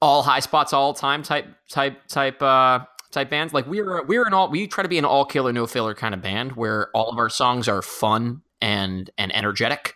all 0.00 0.22
high 0.22 0.40
spots 0.40 0.72
all 0.72 0.94
time 0.94 1.22
type 1.22 1.46
type 1.68 2.06
type 2.08 2.42
uh 2.42 2.80
type 3.12 3.30
bands. 3.30 3.52
Like 3.52 3.66
we're 3.66 4.04
we're 4.04 4.26
an 4.26 4.34
all 4.34 4.50
we 4.50 4.66
try 4.66 4.82
to 4.82 4.88
be 4.88 4.98
an 4.98 5.04
all 5.04 5.24
killer 5.24 5.52
no 5.52 5.66
filler 5.66 5.94
kind 5.94 6.14
of 6.14 6.22
band 6.22 6.52
where 6.52 6.88
all 6.94 7.08
of 7.08 7.18
our 7.18 7.28
songs 7.28 7.68
are 7.68 7.82
fun 7.82 8.42
and 8.60 9.10
and 9.16 9.34
energetic. 9.34 9.94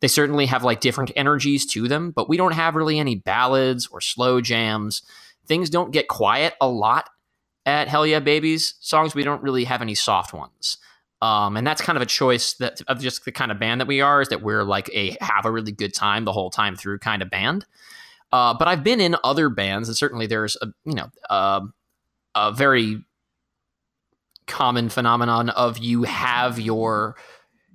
They 0.00 0.08
certainly 0.08 0.46
have 0.46 0.62
like 0.62 0.80
different 0.80 1.10
energies 1.16 1.64
to 1.72 1.88
them 1.88 2.10
but 2.10 2.28
we 2.28 2.36
don't 2.36 2.52
have 2.52 2.74
really 2.74 2.98
any 2.98 3.14
ballads 3.14 3.86
or 3.86 4.00
slow 4.00 4.40
jams. 4.40 5.02
Things 5.46 5.70
don't 5.70 5.92
get 5.92 6.08
quiet 6.08 6.54
a 6.60 6.68
lot 6.68 7.08
at 7.64 7.88
hell 7.88 8.06
yeah 8.06 8.20
babies 8.20 8.74
songs. 8.80 9.14
We 9.14 9.22
don't 9.22 9.42
really 9.42 9.64
have 9.64 9.80
any 9.80 9.94
soft 9.94 10.34
ones 10.34 10.78
um, 11.22 11.56
and 11.56 11.66
that's 11.66 11.80
kind 11.80 11.96
of 11.96 12.02
a 12.02 12.06
choice 12.06 12.54
that 12.54 12.82
of 12.88 13.00
just 13.00 13.24
the 13.24 13.32
kind 13.32 13.50
of 13.50 13.58
band 13.58 13.80
that 13.80 13.86
we 13.86 14.00
are 14.00 14.20
is 14.20 14.28
that 14.28 14.42
we're 14.42 14.64
like 14.64 14.90
a 14.92 15.16
have 15.20 15.46
a 15.46 15.50
really 15.50 15.72
good 15.72 15.94
time 15.94 16.24
the 16.24 16.32
whole 16.32 16.50
time 16.50 16.76
through 16.76 16.98
kind 16.98 17.22
of 17.22 17.30
band. 17.30 17.64
Uh, 18.32 18.52
but 18.58 18.68
I've 18.68 18.84
been 18.84 19.00
in 19.00 19.16
other 19.24 19.48
bands, 19.48 19.88
and 19.88 19.96
certainly 19.96 20.26
there's 20.26 20.56
a 20.60 20.66
you 20.84 20.94
know 20.94 21.10
uh, 21.30 21.60
a 22.34 22.52
very 22.52 23.02
common 24.46 24.88
phenomenon 24.88 25.50
of 25.50 25.78
you 25.78 26.04
have 26.04 26.60
your 26.60 27.16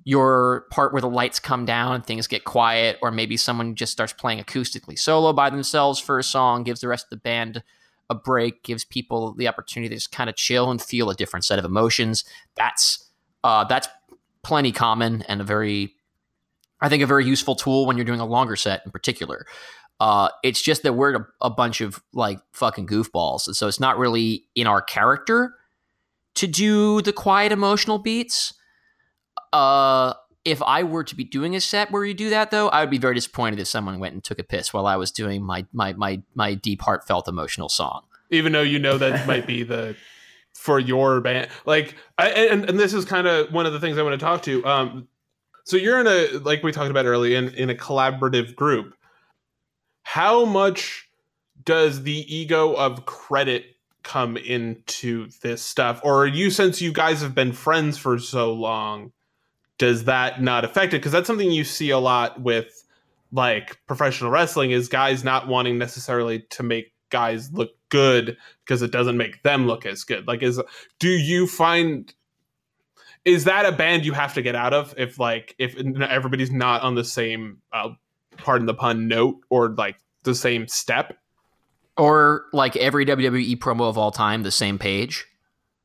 your 0.04 0.66
part 0.70 0.92
where 0.92 1.02
the 1.02 1.08
lights 1.08 1.38
come 1.38 1.64
down 1.64 1.94
and 1.94 2.06
things 2.06 2.26
get 2.28 2.44
quiet, 2.44 2.98
or 3.02 3.10
maybe 3.10 3.36
someone 3.36 3.74
just 3.74 3.92
starts 3.92 4.12
playing 4.12 4.38
acoustically 4.38 4.98
solo 4.98 5.32
by 5.32 5.50
themselves 5.50 5.98
for 5.98 6.18
a 6.18 6.24
song, 6.24 6.62
gives 6.62 6.80
the 6.80 6.88
rest 6.88 7.06
of 7.06 7.10
the 7.10 7.16
band 7.16 7.62
a 8.08 8.14
break, 8.14 8.62
gives 8.62 8.84
people 8.84 9.32
the 9.34 9.48
opportunity 9.48 9.88
to 9.88 9.96
just 9.96 10.12
kind 10.12 10.28
of 10.30 10.36
chill 10.36 10.70
and 10.70 10.82
feel 10.82 11.10
a 11.10 11.14
different 11.14 11.44
set 11.44 11.58
of 11.58 11.64
emotions. 11.64 12.24
That's 12.56 13.10
uh, 13.44 13.64
that's 13.64 13.88
plenty 14.42 14.72
common 14.72 15.22
and 15.22 15.40
a 15.40 15.44
very, 15.44 15.94
I 16.80 16.88
think, 16.88 17.02
a 17.02 17.06
very 17.06 17.24
useful 17.24 17.54
tool 17.54 17.86
when 17.86 17.96
you're 17.96 18.04
doing 18.04 18.20
a 18.20 18.26
longer 18.26 18.56
set 18.56 18.82
in 18.84 18.90
particular. 18.90 19.46
Uh, 20.00 20.28
it's 20.42 20.60
just 20.60 20.82
that 20.82 20.94
we're 20.94 21.14
a, 21.14 21.26
a, 21.42 21.50
bunch 21.50 21.80
of 21.80 22.02
like 22.12 22.40
fucking 22.52 22.88
goofballs, 22.88 23.46
and 23.46 23.54
so 23.54 23.68
it's 23.68 23.78
not 23.78 23.98
really 23.98 24.46
in 24.56 24.66
our 24.66 24.82
character 24.82 25.54
to 26.34 26.46
do 26.48 27.00
the 27.02 27.12
quiet 27.12 27.52
emotional 27.52 27.98
beats. 27.98 28.54
Uh, 29.52 30.14
if 30.44 30.60
I 30.62 30.82
were 30.82 31.04
to 31.04 31.14
be 31.14 31.22
doing 31.22 31.54
a 31.54 31.60
set 31.60 31.92
where 31.92 32.04
you 32.04 32.14
do 32.14 32.30
that, 32.30 32.50
though, 32.50 32.68
I 32.68 32.80
would 32.80 32.90
be 32.90 32.98
very 32.98 33.14
disappointed 33.14 33.60
if 33.60 33.68
someone 33.68 34.00
went 34.00 34.14
and 34.14 34.24
took 34.24 34.40
a 34.40 34.44
piss 34.44 34.72
while 34.72 34.86
I 34.86 34.96
was 34.96 35.12
doing 35.12 35.42
my 35.44 35.66
my 35.72 35.92
my 35.92 36.22
my 36.34 36.54
deep 36.54 36.82
heartfelt 36.82 37.28
emotional 37.28 37.68
song. 37.68 38.02
Even 38.30 38.52
though 38.52 38.62
you 38.62 38.80
know 38.80 38.98
that 38.98 39.26
might 39.26 39.46
be 39.46 39.62
the 39.62 39.94
for 40.54 40.78
your 40.78 41.20
band 41.20 41.48
like 41.66 41.96
I, 42.18 42.28
and, 42.28 42.68
and 42.68 42.78
this 42.78 42.94
is 42.94 43.04
kind 43.04 43.26
of 43.26 43.52
one 43.52 43.66
of 43.66 43.72
the 43.72 43.80
things 43.80 43.98
i 43.98 44.02
want 44.02 44.18
to 44.18 44.24
talk 44.24 44.42
to 44.42 44.64
um 44.64 45.08
so 45.64 45.76
you're 45.76 46.00
in 46.00 46.06
a 46.06 46.38
like 46.38 46.62
we 46.62 46.72
talked 46.72 46.90
about 46.90 47.06
earlier 47.06 47.38
in, 47.38 47.48
in 47.54 47.70
a 47.70 47.74
collaborative 47.74 48.54
group. 48.54 48.94
How 50.02 50.44
much 50.44 51.08
does 51.64 52.02
the 52.02 52.34
ego 52.34 52.72
of 52.74 53.06
credit 53.06 53.76
come 54.02 54.36
into 54.36 55.28
this 55.42 55.62
stuff? 55.62 56.00
Or 56.02 56.26
you 56.26 56.50
since 56.50 56.82
you 56.82 56.92
guys 56.92 57.22
have 57.22 57.34
been 57.34 57.52
friends 57.52 57.98
for 57.98 58.18
so 58.18 58.52
long 58.52 59.12
does 59.78 60.04
that 60.04 60.42
not 60.42 60.64
affect 60.64 60.92
it? 60.92 60.98
Because 60.98 61.12
that's 61.12 61.26
something 61.26 61.50
you 61.50 61.64
see 61.64 61.90
a 61.90 61.98
lot 61.98 62.40
with 62.40 62.84
like 63.32 63.78
professional 63.86 64.30
wrestling 64.30 64.70
is 64.70 64.88
guys 64.88 65.24
not 65.24 65.48
wanting 65.48 65.78
necessarily 65.78 66.40
to 66.50 66.62
make 66.62 66.91
guys 67.12 67.52
look 67.52 67.70
good 67.90 68.36
because 68.64 68.82
it 68.82 68.90
doesn't 68.90 69.16
make 69.16 69.42
them 69.44 69.68
look 69.68 69.86
as 69.86 70.02
good. 70.02 70.26
Like, 70.26 70.42
is 70.42 70.60
do 70.98 71.10
you 71.10 71.46
find 71.46 72.12
is 73.24 73.44
that 73.44 73.66
a 73.66 73.70
band 73.70 74.04
you 74.04 74.12
have 74.12 74.34
to 74.34 74.42
get 74.42 74.56
out 74.56 74.74
of 74.74 74.94
if 74.96 75.18
like 75.18 75.54
if 75.58 75.76
everybody's 75.76 76.50
not 76.50 76.82
on 76.82 76.96
the 76.96 77.04
same 77.04 77.58
uh, 77.72 77.90
pardon 78.36 78.66
the 78.66 78.74
pun 78.74 79.06
note 79.06 79.36
or 79.48 79.68
like 79.68 79.96
the 80.24 80.34
same 80.34 80.66
step 80.66 81.16
or 81.96 82.46
like 82.52 82.76
every 82.76 83.06
WWE 83.06 83.56
promo 83.58 83.88
of 83.88 83.96
all 83.96 84.10
time 84.10 84.42
the 84.42 84.50
same 84.50 84.78
page? 84.78 85.26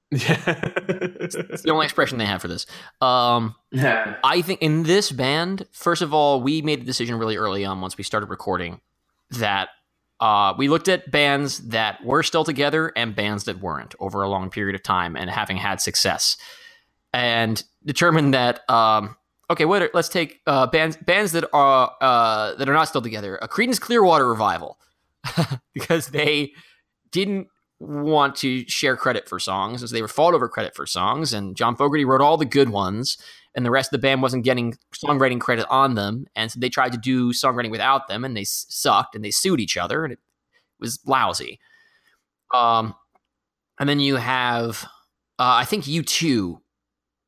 Yeah. 0.10 0.42
it's 0.48 1.64
the 1.64 1.70
only 1.70 1.86
expression 1.86 2.18
they 2.18 2.26
have 2.26 2.42
for 2.42 2.48
this. 2.48 2.66
Um, 3.02 3.56
yeah. 3.72 4.16
I 4.24 4.42
think 4.42 4.62
in 4.62 4.84
this 4.84 5.12
band, 5.12 5.68
first 5.74 6.02
of 6.02 6.14
all, 6.14 6.42
we 6.42 6.62
made 6.62 6.80
the 6.80 6.86
decision 6.86 7.18
really 7.18 7.36
early 7.36 7.66
on 7.66 7.82
once 7.82 7.98
we 7.98 8.06
started 8.06 8.30
recording 8.30 8.80
that 9.32 9.68
uh, 10.20 10.54
we 10.58 10.68
looked 10.68 10.88
at 10.88 11.12
bands 11.12 11.60
that 11.70 12.04
were 12.04 12.24
still 12.24 12.44
together 12.44 12.92
and 12.96 13.16
bands 13.16 13.44
that 13.44 13.60
weren't 13.60 13.96
over 14.00 14.24
a 14.24 14.30
long 14.30 14.50
period 14.50 14.76
of 14.76 14.84
time 14.84 15.16
and 15.16 15.30
having 15.30 15.58
had 15.58 15.80
success, 15.80 16.38
and 17.14 17.64
determined 17.86 18.34
that 18.34 18.68
um, 18.70 19.16
okay, 19.50 19.66
are, 19.66 19.90
let's 19.94 20.10
take 20.10 20.42
uh, 20.48 20.68
bands 20.68 20.98
bands 20.98 21.32
that 21.34 21.46
are 21.54 21.92
uh, 22.02 22.56
that 22.56 22.68
are 22.68 22.74
not 22.74 22.88
still 22.88 23.02
together. 23.02 23.38
A 23.42 23.48
Creedence 23.48 23.80
Clearwater 23.80 24.28
Revival 24.28 24.78
because 25.74 26.08
they 26.08 26.54
didn't 27.12 27.48
want 27.80 28.36
to 28.38 28.68
share 28.68 28.98
credit 28.98 29.30
for 29.30 29.40
songs 29.40 29.84
as 29.84 29.92
they 29.92 30.02
were 30.02 30.08
fought 30.08 30.34
over 30.34 30.50
credit 30.50 30.76
for 30.76 30.86
songs, 30.86 31.34
and 31.34 31.56
John 31.56 31.76
Fogerty 31.76 32.06
wrote 32.06 32.22
all 32.22 32.38
the 32.38 32.46
good 32.46 32.70
ones, 32.70 33.18
and 33.58 33.66
the 33.66 33.72
rest 33.72 33.88
of 33.88 34.00
the 34.00 34.08
band 34.08 34.22
wasn't 34.22 34.46
getting 34.46 34.76
songwriting 34.96 35.42
credit 35.42 35.66
on 35.68 35.96
them, 35.96 36.28
and 36.36 36.52
so 36.52 36.60
they 36.60 36.70
tried 36.70 36.92
to 36.92 36.98
do 36.98 37.34
songwriting 37.34 37.72
without 37.72 38.08
them, 38.08 38.24
and 38.24 38.38
they 38.38 38.44
sucked, 38.44 39.16
and 39.16 39.26
they 39.26 39.32
sued 39.32 39.60
each 39.60 39.76
other, 39.76 40.04
and 40.04 40.14
it 40.14 40.20
was 40.80 41.00
lousy. 41.08 41.60
Um, 42.54 42.94
and 43.80 43.90
then 43.90 44.00
you 44.00 44.18
have, 44.18 44.84
uh, 45.40 45.58
I 45.58 45.66
think 45.66 45.86
U2, 45.86 46.60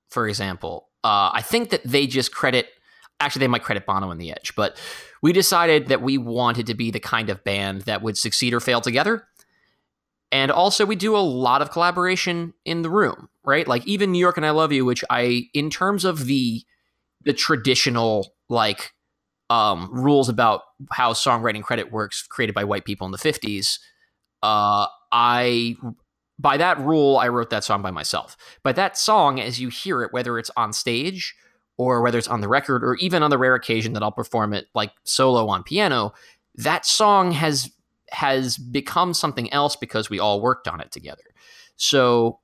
for 0.09 0.27
example. 0.27 0.89
Uh, 1.03 1.31
I 1.33 1.41
think 1.41 1.71
that 1.71 1.81
they 1.83 2.05
just 2.05 2.31
credit. 2.31 2.67
Actually, 3.19 3.39
they 3.39 3.47
might 3.47 3.63
credit 3.63 3.87
Bono 3.87 4.11
and 4.11 4.21
the 4.21 4.31
Edge, 4.31 4.53
but 4.55 4.79
we 5.23 5.33
decided 5.33 5.87
that 5.87 6.03
we 6.03 6.19
wanted 6.19 6.67
to 6.67 6.75
be 6.75 6.91
the 6.91 6.99
kind 6.99 7.31
of 7.31 7.43
band 7.43 7.81
that 7.81 8.03
would 8.03 8.17
succeed 8.17 8.53
or 8.53 8.59
fail 8.59 8.81
together. 8.81 9.27
And 10.31 10.51
also, 10.51 10.85
we 10.85 10.95
do 10.95 11.17
a 11.17 11.17
lot 11.17 11.63
of 11.63 11.71
collaboration 11.71 12.53
in 12.65 12.83
the 12.83 12.89
room 12.89 13.29
right? 13.49 13.67
Like 13.67 13.85
even 13.88 14.12
New 14.12 14.19
York 14.19 14.38
and 14.38 14.45
I 14.45 14.51
Love 14.51 14.71
You, 14.71 14.85
which 14.85 15.03
I, 15.09 15.47
in 15.53 15.69
terms 15.69 16.05
of 16.05 16.25
the 16.25 16.63
the 17.25 17.33
traditional 17.33 18.31
like 18.47 18.93
um, 19.49 19.89
rules 19.91 20.29
about 20.29 20.62
how 20.91 21.12
songwriting 21.12 21.63
credit 21.63 21.91
works, 21.91 22.25
created 22.25 22.53
by 22.53 22.63
white 22.63 22.85
people 22.85 23.05
in 23.05 23.12
the 23.12 23.17
fifties, 23.17 23.79
uh, 24.43 24.85
I 25.12 25.75
by 26.38 26.57
that 26.57 26.79
rule 26.79 27.17
I 27.17 27.27
wrote 27.27 27.49
that 27.49 27.63
song 27.63 27.81
by 27.81 27.91
myself. 27.91 28.38
But 28.63 28.75
that 28.75 28.97
song, 28.97 29.39
as 29.39 29.59
you 29.59 29.69
hear 29.69 30.03
it, 30.03 30.13
whether 30.13 30.38
it's 30.38 30.51
on 30.55 30.71
stage 30.71 31.35
or 31.77 32.01
whether 32.01 32.17
it's 32.17 32.27
on 32.27 32.41
the 32.41 32.47
record, 32.47 32.83
or 32.83 32.95
even 32.95 33.23
on 33.23 33.29
the 33.29 33.38
rare 33.38 33.55
occasion 33.55 33.93
that 33.93 34.03
I'll 34.03 34.12
perform 34.12 34.53
it 34.53 34.67
like 34.75 34.91
solo 35.05 35.47
on 35.47 35.63
piano, 35.63 36.13
that 36.55 36.85
song 36.85 37.31
has 37.31 37.71
has 38.12 38.57
become 38.57 39.13
something 39.13 39.51
else 39.51 39.75
because 39.75 40.09
we 40.09 40.19
all 40.19 40.41
worked 40.41 40.67
on 40.67 40.81
it 40.81 40.91
together. 40.91 41.23
So 41.75 42.39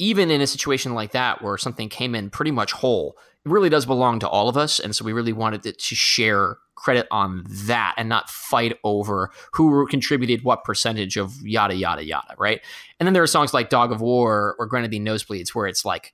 even 0.00 0.30
in 0.30 0.40
a 0.40 0.46
situation 0.46 0.94
like 0.94 1.12
that 1.12 1.42
where 1.42 1.58
something 1.58 1.90
came 1.90 2.14
in 2.14 2.30
pretty 2.30 2.50
much 2.50 2.72
whole, 2.72 3.18
it 3.44 3.50
really 3.50 3.68
does 3.68 3.84
belong 3.84 4.18
to 4.20 4.28
all 4.28 4.48
of 4.48 4.56
us. 4.56 4.80
And 4.80 4.96
so 4.96 5.04
we 5.04 5.12
really 5.12 5.34
wanted 5.34 5.62
to 5.62 5.94
share 5.94 6.56
credit 6.74 7.06
on 7.10 7.44
that 7.46 7.94
and 7.98 8.08
not 8.08 8.30
fight 8.30 8.78
over 8.82 9.30
who 9.52 9.86
contributed 9.88 10.42
what 10.42 10.64
percentage 10.64 11.18
of 11.18 11.36
yada, 11.42 11.74
yada, 11.74 12.02
yada, 12.02 12.34
right? 12.38 12.62
And 12.98 13.06
then 13.06 13.12
there 13.12 13.22
are 13.22 13.28
songs 13.28 13.52
like 13.52 13.68
Dog 13.68 13.92
of 13.92 14.00
War 14.00 14.56
or 14.58 14.66
Grenadine 14.66 15.04
Nosebleeds 15.04 15.50
where 15.50 15.66
it's 15.66 15.84
like, 15.84 16.12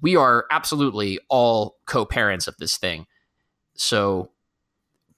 we 0.00 0.14
are 0.14 0.46
absolutely 0.52 1.18
all 1.28 1.78
co 1.86 2.04
parents 2.04 2.46
of 2.46 2.56
this 2.58 2.76
thing. 2.76 3.06
So, 3.74 4.30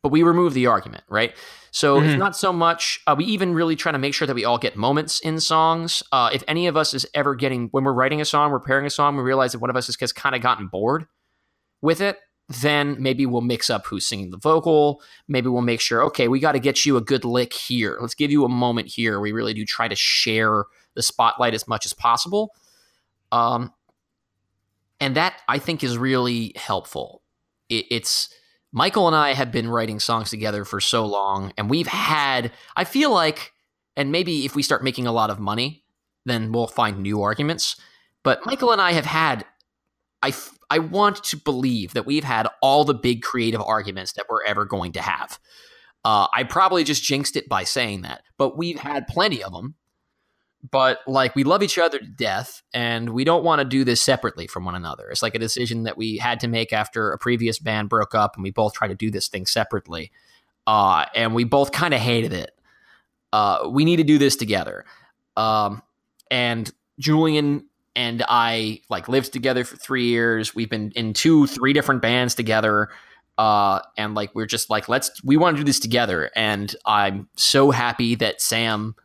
but 0.03 0.11
we 0.11 0.23
remove 0.23 0.55
the 0.55 0.67
argument, 0.67 1.05
right? 1.09 1.35
So 1.71 1.99
mm-hmm. 1.99 2.09
it's 2.09 2.19
not 2.19 2.37
so 2.37 2.53
much. 2.53 3.01
Uh, 3.07 3.15
we 3.19 3.25
even 3.25 3.55
really 3.55 3.77
try 3.77 3.93
to 3.93 3.99
make 3.99 4.15
sure 4.15 4.27
that 4.27 4.35
we 4.35 4.45
all 4.45 4.59
get 4.59 4.77
moments 4.77 5.21
in 5.21 5.41
songs. 5.41 6.03
Uh, 6.13 6.31
if 6.33 6.43
any 6.49 6.67
of 6.67 6.77
us 6.77 6.95
is 6.95 7.07
ever 7.15 7.35
getting 7.35 7.69
when 7.73 7.85
we're 7.85 7.93
writing 7.93 8.21
a 8.21 8.25
song, 8.25 8.51
we're 8.51 8.61
pairing 8.61 8.87
a 8.87 8.91
song, 8.91 9.17
we 9.17 9.23
realize 9.23 9.53
that 9.53 9.59
one 9.59 9.71
of 9.71 9.77
us 9.77 9.87
has 9.87 10.13
kind 10.13 10.35
of 10.35 10.41
gotten 10.41 10.69
bored 10.69 11.07
with 11.83 12.01
it. 12.01 12.19
Then 12.63 12.97
maybe 12.99 13.27
we'll 13.27 13.43
mix 13.43 13.69
up 13.69 13.87
who's 13.87 14.07
singing 14.07 14.31
the 14.31 14.39
vocal. 14.39 15.03
Maybe 15.27 15.49
we'll 15.49 15.61
make 15.61 15.83
sure, 15.83 16.03
okay, 16.05 16.29
we 16.29 16.41
got 16.41 16.53
to 16.53 16.59
get 16.59 16.87
you 16.87 16.97
a 16.97 17.03
good 17.03 17.25
lick 17.25 17.53
here. 17.53 17.99
Let's 18.01 18.15
give 18.15 18.31
you 18.31 18.45
a 18.45 18.49
moment 18.49 18.89
here. 18.89 19.21
We 19.21 19.33
really 19.33 19.53
do 19.53 19.67
try 19.67 19.87
to 19.87 19.95
share 19.95 20.65
the 20.95 21.03
spotlight 21.03 21.53
as 21.53 21.69
much 21.69 21.85
as 21.85 21.93
possible. 21.93 22.55
Um, 23.33 23.75
and 24.99 25.15
that 25.17 25.43
I 25.47 25.59
think 25.59 25.85
is 25.85 25.99
really 25.99 26.53
helpful. 26.57 27.23
It, 27.69 27.85
it's 27.91 28.33
Michael 28.73 29.07
and 29.07 29.17
I 29.17 29.33
have 29.33 29.51
been 29.51 29.69
writing 29.69 29.99
songs 29.99 30.31
together 30.31 30.65
for 30.65 30.81
so 30.81 31.07
long, 31.07 31.53
and 31.57 31.71
we've 31.71 31.87
had, 31.87 32.53
I 32.77 32.85
feel 32.85 33.11
like, 33.11 33.53
and 33.97 34.13
maybe 34.13 34.45
if 34.45 34.55
we 34.55 34.63
start 34.63 34.85
making 34.85 35.07
a 35.07 35.13
lot 35.13 35.31
of 35.31 35.39
money, 35.39 35.85
then 36.27 36.53
we'll 36.53 36.67
find 36.67 36.99
new 36.99 37.23
arguments. 37.23 37.77
But 38.23 38.45
Michael 38.45 38.73
and 38.73 38.81
I 38.81 38.93
have 38.93 39.07
had, 39.07 39.47
I, 40.23 40.35
I 40.69 40.81
want 40.81 41.25
to 41.25 41.37
believe 41.37 41.95
that 41.95 42.05
we've 42.05 42.25
had 42.25 42.47
all 42.61 42.85
the 42.85 42.95
big 42.95 43.23
creative 43.23 43.63
arguments 43.63 44.13
that 44.13 44.27
we're 44.29 44.45
ever 44.45 44.67
going 44.67 44.93
to 44.93 45.01
have. 45.01 45.39
Uh, 46.05 46.27
I 46.35 46.45
probably 46.45 46.85
just 46.85 47.03
jinxed 47.03 47.37
it 47.37 47.49
by 47.49 47.65
saying 47.65 48.03
that, 48.03 48.23
but 48.37 48.57
we've 48.57 48.79
had 48.79 49.07
plenty 49.07 49.43
of 49.43 49.53
them 49.53 49.77
but 50.71 51.01
like 51.07 51.35
we 51.35 51.45
love 51.45 51.63
each 51.63 51.79
other 51.79 51.99
to 51.99 52.07
death 52.07 52.63
and 52.75 53.11
we 53.11 53.25
don't 53.25 53.45
want 53.45 53.61
to 53.61 53.65
do 53.65 53.85
this 53.85 54.03
separately 54.03 54.47
from 54.47 54.65
one 54.65 54.75
another. 54.75 55.09
It's 55.11 55.23
like 55.23 55.35
a 55.35 55.39
decision 55.39 55.85
that 55.85 55.97
we 55.97 56.19
had 56.19 56.41
to 56.41 56.49
make 56.49 56.73
after 56.73 57.13
a 57.13 57.19
previous 57.19 57.59
band 57.59 57.89
broke 57.89 58.15
up 58.15 58.35
and 58.35 58.43
we 58.43 58.51
both 58.51 58.75
tried 58.75 58.89
to 58.89 58.95
do 58.95 59.11
this 59.11 59.29
thing 59.29 59.47
separately 59.47 60.11
uh, 60.67 61.07
and 61.15 61.35
we 61.35 61.45
both 61.45 61.73
kind 61.73 61.95
of 61.95 62.01
hated 62.01 62.33
it. 62.33 62.51
Uh, 63.33 63.69
we 63.71 63.85
need 63.85 63.97
to 63.97 64.05
do 64.05 64.19
this 64.19 64.37
together. 64.37 64.85
Um, 65.37 65.83
and 66.31 66.71
julian 66.99 67.65
and 67.95 68.25
i 68.29 68.81
like 68.91 69.09
lived 69.09 69.33
together 69.33 69.65
for 69.65 69.77
three 69.77 70.07
years. 70.07 70.55
We've 70.55 70.69
been 70.69 70.91
in 70.97 71.15
two 71.15 71.47
three 71.47 71.73
different 71.73 72.03
bands 72.03 72.35
together 72.35 72.91
uh, 73.39 73.81
and 73.97 74.15
like 74.17 74.35
we're 74.35 74.47
just 74.47 74.69
like 74.69 74.89
let's 74.89 75.23
we 75.23 75.37
want 75.37 75.57
to 75.57 75.63
do 75.63 75.65
this 75.65 75.79
together 75.79 76.31
and 76.35 76.75
i'm 76.85 77.29
so 77.37 77.71
happy 77.71 78.17
that 78.17 78.41
sam 78.41 78.97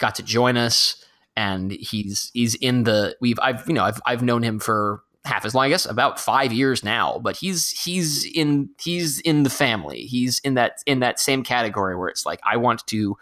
got 0.00 0.16
to 0.16 0.22
join 0.24 0.56
us, 0.56 1.04
and 1.36 1.70
he's 1.70 2.30
he's 2.34 2.56
in 2.56 2.82
the 2.82 3.16
we've 3.20 3.38
I've 3.40 3.66
you 3.68 3.74
know 3.74 3.84
I've 3.84 4.00
I've 4.04 4.22
known 4.22 4.42
him 4.42 4.58
for 4.58 5.02
half 5.24 5.44
as 5.44 5.54
long, 5.54 5.66
I 5.66 5.68
guess, 5.68 5.84
about 5.86 6.18
five 6.18 6.52
years 6.52 6.82
now. 6.82 7.18
But 7.18 7.36
he's 7.36 7.70
he's 7.70 8.24
in 8.24 8.70
he's 8.80 9.20
in 9.20 9.42
the 9.42 9.50
family. 9.50 10.02
He's 10.02 10.40
in 10.40 10.54
that 10.54 10.82
in 10.86 11.00
that 11.00 11.20
same 11.20 11.42
category 11.42 11.96
where 11.96 12.08
it's 12.08 12.26
like 12.26 12.40
I 12.44 12.56
want 12.56 12.86
to 12.88 13.16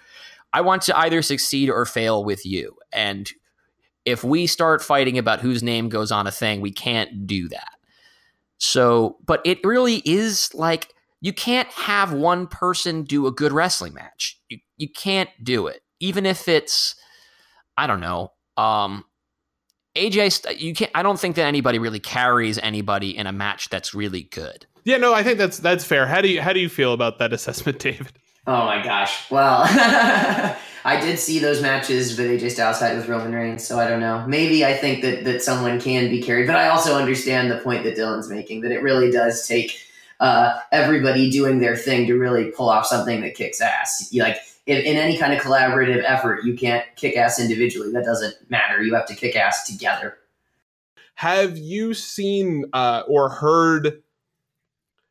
I 0.53 0.61
want 0.63 0.83
to 0.83 0.99
either 0.99 1.23
succeed 1.23 1.69
or 1.69 1.85
fail 1.85 2.25
with 2.25 2.47
you. 2.47 2.77
And 2.93 3.31
if 4.05 4.25
we 4.25 4.47
start 4.47 4.83
fighting 4.83 5.19
about 5.19 5.41
whose 5.41 5.63
name 5.63 5.89
goes 5.89 6.11
on 6.11 6.27
a 6.27 6.33
thing, 6.33 6.61
we 6.61 6.73
can't 6.73 7.27
do 7.27 7.49
that. 7.49 7.73
So, 8.57 9.19
but 9.27 9.41
it 9.45 9.59
really 9.65 9.97
is 10.05 10.53
like 10.55 10.95
you 11.21 11.33
can't 11.33 11.69
have 11.73 12.13
one 12.13 12.47
person 12.47 13.03
do 13.03 13.27
a 13.27 13.33
good 13.33 13.53
wrestling 13.53 13.95
match. 13.95 14.41
You 14.49 14.59
you 14.77 14.89
can't 14.89 15.31
do 15.43 15.67
it 15.67 15.83
even 16.01 16.27
if 16.27 16.49
it's 16.49 16.95
I 17.77 17.87
don't 17.87 18.01
know, 18.01 18.33
um, 18.57 19.05
AJ, 19.97 20.61
you 20.61 20.75
can't. 20.75 20.91
I 20.95 21.03
don't 21.03 21.19
think 21.19 21.37
that 21.37 21.47
anybody 21.47 21.79
really 21.79 22.01
carries 22.01 22.59
anybody 22.59 23.17
in 23.17 23.27
a 23.27 23.33
match 23.33 23.69
that's 23.69 23.95
really 23.95 24.23
good. 24.25 24.67
Yeah, 24.85 24.97
no, 24.97 25.13
I 25.13 25.23
think 25.23 25.39
that's 25.39 25.59
that's 25.59 25.85
fair. 25.85 26.07
How 26.07 26.21
do 26.21 26.29
you 26.29 26.41
how 26.41 26.53
do 26.53 26.61
you 26.61 26.69
feel 26.69 26.93
about 26.93 27.19
that 27.19 27.33
assessment, 27.33 27.79
David? 27.79 28.13
Oh 28.47 28.65
my 28.65 28.83
gosh. 28.83 29.31
Well, 29.31 29.63
I 30.85 31.01
did 31.01 31.19
see 31.19 31.39
those 31.39 31.61
matches 31.61 32.17
with 32.17 32.29
AJ 32.31 32.53
Styles 32.53 32.81
had 32.81 32.97
with 32.97 33.09
Roman 33.09 33.35
Reigns, 33.35 33.67
so 33.67 33.79
I 33.79 33.87
don't 33.87 34.01
know. 34.01 34.25
Maybe 34.27 34.65
I 34.65 34.75
think 34.75 35.03
that 35.03 35.25
that 35.25 35.43
someone 35.43 35.81
can 35.81 36.11
be 36.11 36.23
carried, 36.23 36.47
but 36.47 36.57
I 36.57 36.69
also 36.69 36.97
understand 36.97 37.51
the 37.51 37.59
point 37.59 37.85
that 37.85 37.97
Dylan's 37.97 38.31
making 38.31 38.63
that 38.63 38.73
it 38.73 38.83
really 38.83 39.11
does 39.11 39.47
take 39.47 39.83
uh, 40.21 40.59
everybody 40.73 41.31
doing 41.31 41.61
their 41.61 41.77
thing 41.77 42.07
to 42.07 42.15
really 42.15 42.51
pull 42.51 42.69
off 42.69 42.87
something 42.87 43.21
that 43.21 43.35
kicks 43.35 43.61
ass. 43.61 44.11
Like 44.13 44.39
in, 44.69 44.77
in 44.83 44.97
any 44.99 45.17
kind 45.17 45.33
of 45.33 45.41
collaborative 45.41 46.05
effort, 46.07 46.45
you 46.45 46.55
can't 46.55 46.85
kick 46.95 47.17
ass 47.17 47.41
individually. 47.41 47.91
That 47.91 48.05
doesn't 48.05 48.35
matter. 48.51 48.83
You 48.83 48.95
have 48.95 49.07
to 49.07 49.15
kick 49.15 49.35
ass 49.35 49.67
together. 49.67 50.19
Have 51.15 51.57
you 51.57 51.95
seen 51.95 52.67
uh, 52.73 53.03
or 53.09 53.31
heard? 53.31 54.03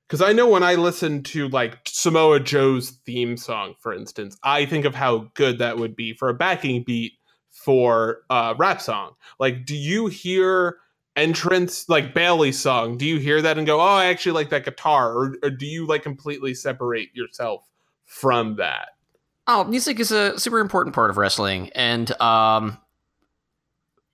Because 0.08 0.22
I 0.22 0.32
know 0.32 0.48
when 0.48 0.64
I 0.64 0.76
listen 0.76 1.24
to 1.24 1.50
like 1.50 1.80
Samoa 1.86 2.40
Joe's 2.40 2.92
theme 3.06 3.36
song, 3.36 3.74
for 3.80 3.94
instance, 3.94 4.38
I 4.44 4.66
think 4.66 4.86
of 4.86 4.96
how 4.96 5.32
good 5.34 5.58
that 5.58 5.78
would 5.78 5.96
be 5.96 6.14
for 6.14 6.30
a 6.30 6.34
backing 6.34 6.84
beat 6.84 7.14
for 7.50 8.20
a 8.30 8.56
rap 8.58 8.80
song. 8.80 9.16
Like, 9.40 9.66
do 9.66 9.76
you 9.76 10.06
hear 10.06 10.78
entrance 11.16 11.90
like 11.90 12.14
Bayley's 12.14 12.60
song? 12.60 12.98
Do 12.98 13.06
you 13.08 13.18
hear 13.18 13.42
that 13.42 13.58
and 13.58 13.66
go, 13.66 13.82
"Oh, 13.82 13.84
I 13.84 14.06
actually 14.06 14.34
like 14.34 14.50
that 14.52 14.66
guitar," 14.66 15.12
or, 15.14 15.36
or 15.42 15.50
do 15.50 15.66
you 15.66 15.88
like 15.88 16.04
completely 16.04 16.54
separate 16.54 17.10
yourself 17.14 17.68
from 18.06 18.58
that? 18.58 18.90
Oh, 19.50 19.64
music 19.64 20.00
is 20.02 20.12
a 20.12 20.38
super 20.38 20.60
important 20.60 20.94
part 20.94 21.10
of 21.10 21.16
wrestling, 21.16 21.70
and 21.74 22.12
um, 22.20 22.78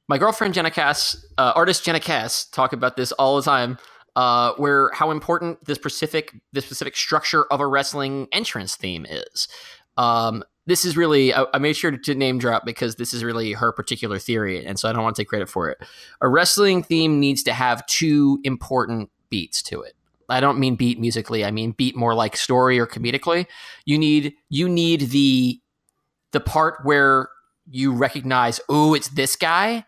my 0.08 0.20
girlfriend 0.20 0.54
Jenna 0.54 0.70
Cass, 0.70 1.26
uh, 1.40 1.54
artist 1.56 1.84
Jenna 1.84 2.00
Cass, 2.00 2.46
talk 2.46 2.72
about 2.72 2.98
this 2.98 3.12
all 3.14 3.36
the 3.36 3.42
time. 3.42 3.80
Uh, 4.16 4.54
where 4.58 4.92
how 4.94 5.10
important 5.10 5.66
this 5.66 5.80
specific 5.80 6.36
this 6.52 6.66
specific 6.66 6.96
structure 6.96 7.46
of 7.46 7.60
a 7.60 7.66
wrestling 7.66 8.28
entrance 8.32 8.76
theme 8.76 9.08
is. 9.10 9.48
Um, 9.98 10.44
this 10.68 10.86
is 10.86 10.96
really 10.96 11.34
I, 11.34 11.46
I, 11.52 11.58
made 11.58 11.76
sure 11.76 11.90
to 11.90 12.14
name 12.14 12.38
drop 12.38 12.64
because 12.64 12.98
this 12.98 13.12
is 13.12 13.24
really 13.24 13.54
her 13.54 13.72
particular 13.72 14.20
theory, 14.20 14.64
and 14.64 14.78
so 14.78 14.88
I 14.88 14.94
don't 14.94 15.02
want 15.02 15.16
to 15.16 15.22
take 15.24 15.30
credit 15.30 15.50
for 15.50 15.68
it. 15.72 15.80
A 16.22 16.30
wrestling 16.30 16.84
theme 16.84 17.20
needs 17.20 17.42
to 17.44 17.54
have 17.54 17.84
two 17.88 18.40
important 18.44 19.10
beats 19.32 19.64
to 19.64 19.82
it. 19.82 19.96
I 20.30 20.40
don't 20.40 20.60
mean 20.60 20.76
beat 20.76 21.00
musically. 21.00 21.46
I 21.46 21.52
mean 21.52 21.72
beat 21.72 21.96
more 21.96 22.14
like 22.14 22.38
story 22.38 22.80
or 22.80 22.88
comedically. 22.88 23.48
You 23.86 23.98
need 23.98 24.34
you 24.50 24.70
need 24.70 25.12
the 25.12 25.60
the 26.32 26.40
part 26.40 26.80
where 26.84 27.30
you 27.70 27.94
recognize, 27.94 28.60
oh, 28.70 28.94
it's 28.94 29.10
this 29.10 29.36
guy, 29.36 29.86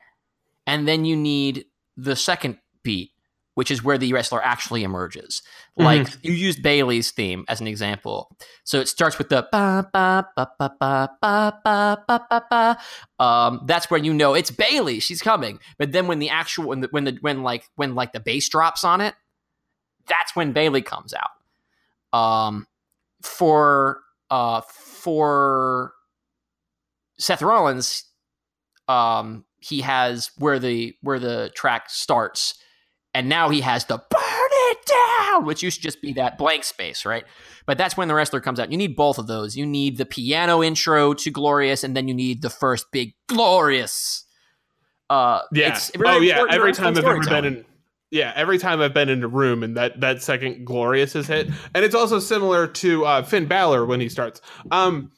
and 0.65 0.87
then 0.87 1.05
you 1.05 1.15
need 1.15 1.65
the 1.97 2.15
second 2.15 2.57
beat, 2.83 3.11
which 3.55 3.71
is 3.71 3.83
where 3.83 3.97
the 3.97 4.13
wrestler 4.13 4.43
actually 4.43 4.83
emerges. 4.83 5.41
Mm-hmm. 5.77 5.83
Like 5.83 6.07
you 6.23 6.33
used 6.33 6.63
Bayley's 6.63 7.11
theme 7.11 7.45
as 7.49 7.59
an 7.61 7.67
example. 7.67 8.35
So 8.63 8.79
it 8.79 8.87
starts 8.87 9.17
with 9.17 9.29
the 9.29 9.47
ba 9.51 9.87
ba 9.91 10.27
ba 10.35 10.49
ba 10.57 10.71
ba 10.79 11.09
ba 11.21 11.59
ba 11.63 12.03
ba 12.07 12.25
ba 12.29 12.43
ba. 12.49 12.77
Um, 13.23 13.61
that's 13.65 13.89
where 13.89 13.99
you 13.99 14.13
know 14.13 14.33
it's 14.33 14.51
Bailey. 14.51 14.99
She's 14.99 15.21
coming. 15.21 15.59
But 15.77 15.91
then 15.91 16.07
when 16.07 16.19
the 16.19 16.29
actual 16.29 16.67
when 16.67 16.81
the 16.81 16.87
when 16.91 17.03
the 17.03 17.17
when 17.21 17.43
like 17.43 17.65
when 17.75 17.95
like 17.95 18.13
the 18.13 18.19
bass 18.19 18.47
drops 18.47 18.83
on 18.83 19.01
it, 19.01 19.15
that's 20.07 20.35
when 20.35 20.51
Bayley 20.51 20.81
comes 20.81 21.13
out. 21.13 22.17
Um, 22.17 22.67
for 23.21 24.01
uh, 24.29 24.61
for 24.61 25.93
Seth 27.17 27.41
Rollins, 27.41 28.03
um, 28.87 29.45
he 29.59 29.81
has 29.81 30.31
where 30.37 30.59
the 30.59 30.95
where 31.01 31.19
the 31.19 31.51
track 31.55 31.89
starts, 31.89 32.55
and 33.13 33.27
now 33.27 33.49
he 33.49 33.61
has 33.61 33.85
the 33.85 33.97
burn 33.97 34.21
it 34.21 34.77
down, 34.85 35.45
which 35.45 35.63
used 35.63 35.77
to 35.77 35.83
just 35.83 36.01
be 36.01 36.13
that 36.13 36.37
blank 36.37 36.63
space, 36.63 37.05
right? 37.05 37.25
But 37.65 37.77
that's 37.77 37.97
when 37.97 38.07
the 38.07 38.13
wrestler 38.15 38.41
comes 38.41 38.59
out. 38.59 38.71
You 38.71 38.77
need 38.77 38.95
both 38.95 39.17
of 39.17 39.27
those. 39.27 39.57
You 39.57 39.65
need 39.65 39.97
the 39.97 40.05
piano 40.05 40.61
intro 40.63 41.13
to 41.15 41.31
Glorious, 41.31 41.83
and 41.83 41.95
then 41.95 42.07
you 42.07 42.13
need 42.13 42.41
the 42.41 42.49
first 42.49 42.85
big 42.91 43.13
Glorious. 43.27 44.23
Uh, 45.09 45.41
Yeah. 45.51 45.67
Oh 46.17 46.21
yeah. 46.21 46.37
Every 46.49 46.71
time 46.73 46.93
I've 46.97 47.03
ever 47.05 47.19
been 47.41 47.45
in. 47.45 47.65
Yeah, 48.15 48.31
every 48.33 48.57
time 48.57 48.79
I've 48.79 48.93
been 48.93 49.09
in 49.09 49.21
a 49.25 49.27
room 49.27 49.61
and 49.61 49.75
that 49.75 49.99
that 49.99 50.23
second 50.23 50.65
glorious 50.65 51.17
is 51.17 51.27
hit, 51.27 51.49
and 51.73 51.83
it's 51.83 51.93
also 51.93 52.19
similar 52.19 52.65
to 52.65 53.05
uh, 53.05 53.23
Finn 53.23 53.45
Balor 53.45 53.85
when 53.85 53.99
he 53.99 54.07
starts. 54.07 54.39
Um, 54.71 55.11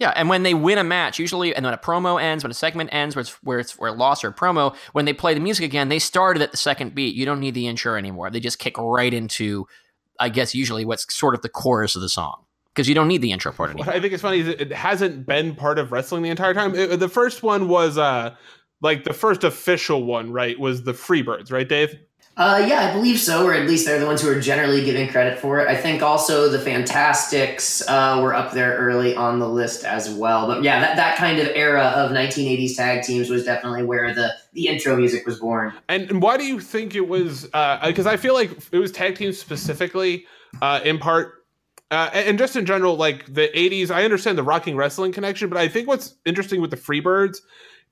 Yeah, 0.00 0.12
and 0.16 0.28
when 0.28 0.42
they 0.42 0.54
win 0.54 0.76
a 0.76 0.82
match, 0.82 1.20
usually, 1.20 1.54
and 1.54 1.64
when 1.64 1.72
a 1.74 1.78
promo 1.78 2.20
ends, 2.20 2.42
when 2.42 2.50
a 2.50 2.54
segment 2.54 2.90
ends, 2.92 3.14
where 3.14 3.20
it's 3.20 3.30
where 3.44 3.58
it's 3.60 3.78
where 3.78 3.92
loss 3.92 4.24
or 4.24 4.28
a 4.30 4.34
promo, 4.34 4.74
when 4.94 5.04
they 5.04 5.12
play 5.12 5.32
the 5.32 5.38
music 5.38 5.64
again, 5.64 5.90
they 5.90 6.00
started 6.00 6.42
at 6.42 6.50
the 6.50 6.56
second 6.56 6.92
beat. 6.92 7.14
You 7.14 7.24
don't 7.24 7.38
need 7.38 7.54
the 7.54 7.68
intro 7.68 7.94
anymore. 7.94 8.30
They 8.30 8.40
just 8.40 8.58
kick 8.58 8.76
right 8.78 9.14
into, 9.14 9.68
I 10.18 10.28
guess, 10.28 10.52
usually 10.52 10.84
what's 10.84 11.14
sort 11.14 11.36
of 11.36 11.42
the 11.42 11.48
chorus 11.48 11.94
of 11.94 12.02
the 12.02 12.08
song 12.08 12.46
because 12.74 12.88
you 12.88 12.96
don't 12.96 13.06
need 13.06 13.22
the 13.22 13.30
intro 13.30 13.52
part 13.52 13.68
What 13.74 13.82
anymore. 13.82 13.94
I 13.94 14.00
think 14.00 14.12
it's 14.12 14.22
funny 14.22 14.40
is 14.40 14.48
it 14.48 14.60
it 14.60 14.72
hasn't 14.72 15.24
been 15.24 15.54
part 15.54 15.78
of 15.78 15.92
wrestling 15.92 16.24
the 16.24 16.30
entire 16.30 16.54
time. 16.54 16.74
It- 16.74 16.98
the 16.98 17.08
first 17.08 17.44
one 17.44 17.68
was 17.68 17.96
uh 17.96 18.34
like 18.80 19.04
the 19.04 19.12
first 19.12 19.44
official 19.44 20.02
one, 20.02 20.32
right? 20.32 20.58
Was 20.58 20.82
the 20.82 20.94
Freebirds, 20.94 21.52
right, 21.52 21.68
Dave? 21.68 21.96
Uh, 22.40 22.64
yeah, 22.66 22.88
I 22.88 22.92
believe 22.94 23.20
so, 23.20 23.44
or 23.44 23.52
at 23.52 23.68
least 23.68 23.84
they're 23.84 24.00
the 24.00 24.06
ones 24.06 24.22
who 24.22 24.30
are 24.30 24.40
generally 24.40 24.82
giving 24.82 25.06
credit 25.08 25.38
for 25.38 25.60
it. 25.60 25.68
I 25.68 25.76
think 25.76 26.00
also 26.00 26.48
the 26.48 26.58
Fantastics 26.58 27.86
uh, 27.86 28.18
were 28.22 28.34
up 28.34 28.52
there 28.52 28.78
early 28.78 29.14
on 29.14 29.38
the 29.40 29.46
list 29.46 29.84
as 29.84 30.08
well. 30.08 30.46
But 30.46 30.62
yeah, 30.62 30.80
that, 30.80 30.96
that 30.96 31.18
kind 31.18 31.38
of 31.38 31.48
era 31.48 31.88
of 31.88 32.12
1980s 32.12 32.76
tag 32.76 33.02
teams 33.02 33.28
was 33.28 33.44
definitely 33.44 33.82
where 33.82 34.14
the, 34.14 34.32
the 34.54 34.68
intro 34.68 34.96
music 34.96 35.26
was 35.26 35.38
born. 35.38 35.74
And, 35.90 36.08
and 36.08 36.22
why 36.22 36.38
do 36.38 36.46
you 36.46 36.60
think 36.60 36.94
it 36.94 37.06
was? 37.06 37.44
Because 37.44 38.06
I 38.06 38.16
feel 38.16 38.32
like 38.32 38.52
it 38.72 38.78
was 38.78 38.90
tag 38.90 39.16
teams 39.16 39.38
specifically, 39.38 40.24
uh, 40.62 40.80
in 40.82 40.96
part. 40.96 41.44
Uh, 41.90 42.08
and 42.14 42.38
just 42.38 42.56
in 42.56 42.64
general, 42.64 42.96
like 42.96 43.26
the 43.26 43.48
'80s, 43.48 43.90
I 43.90 44.04
understand 44.04 44.38
the 44.38 44.44
rocking 44.44 44.76
wrestling 44.76 45.12
connection, 45.12 45.50
but 45.50 45.58
I 45.58 45.68
think 45.68 45.88
what's 45.88 46.14
interesting 46.24 46.62
with 46.62 46.70
the 46.70 46.76
Freebirds 46.78 47.40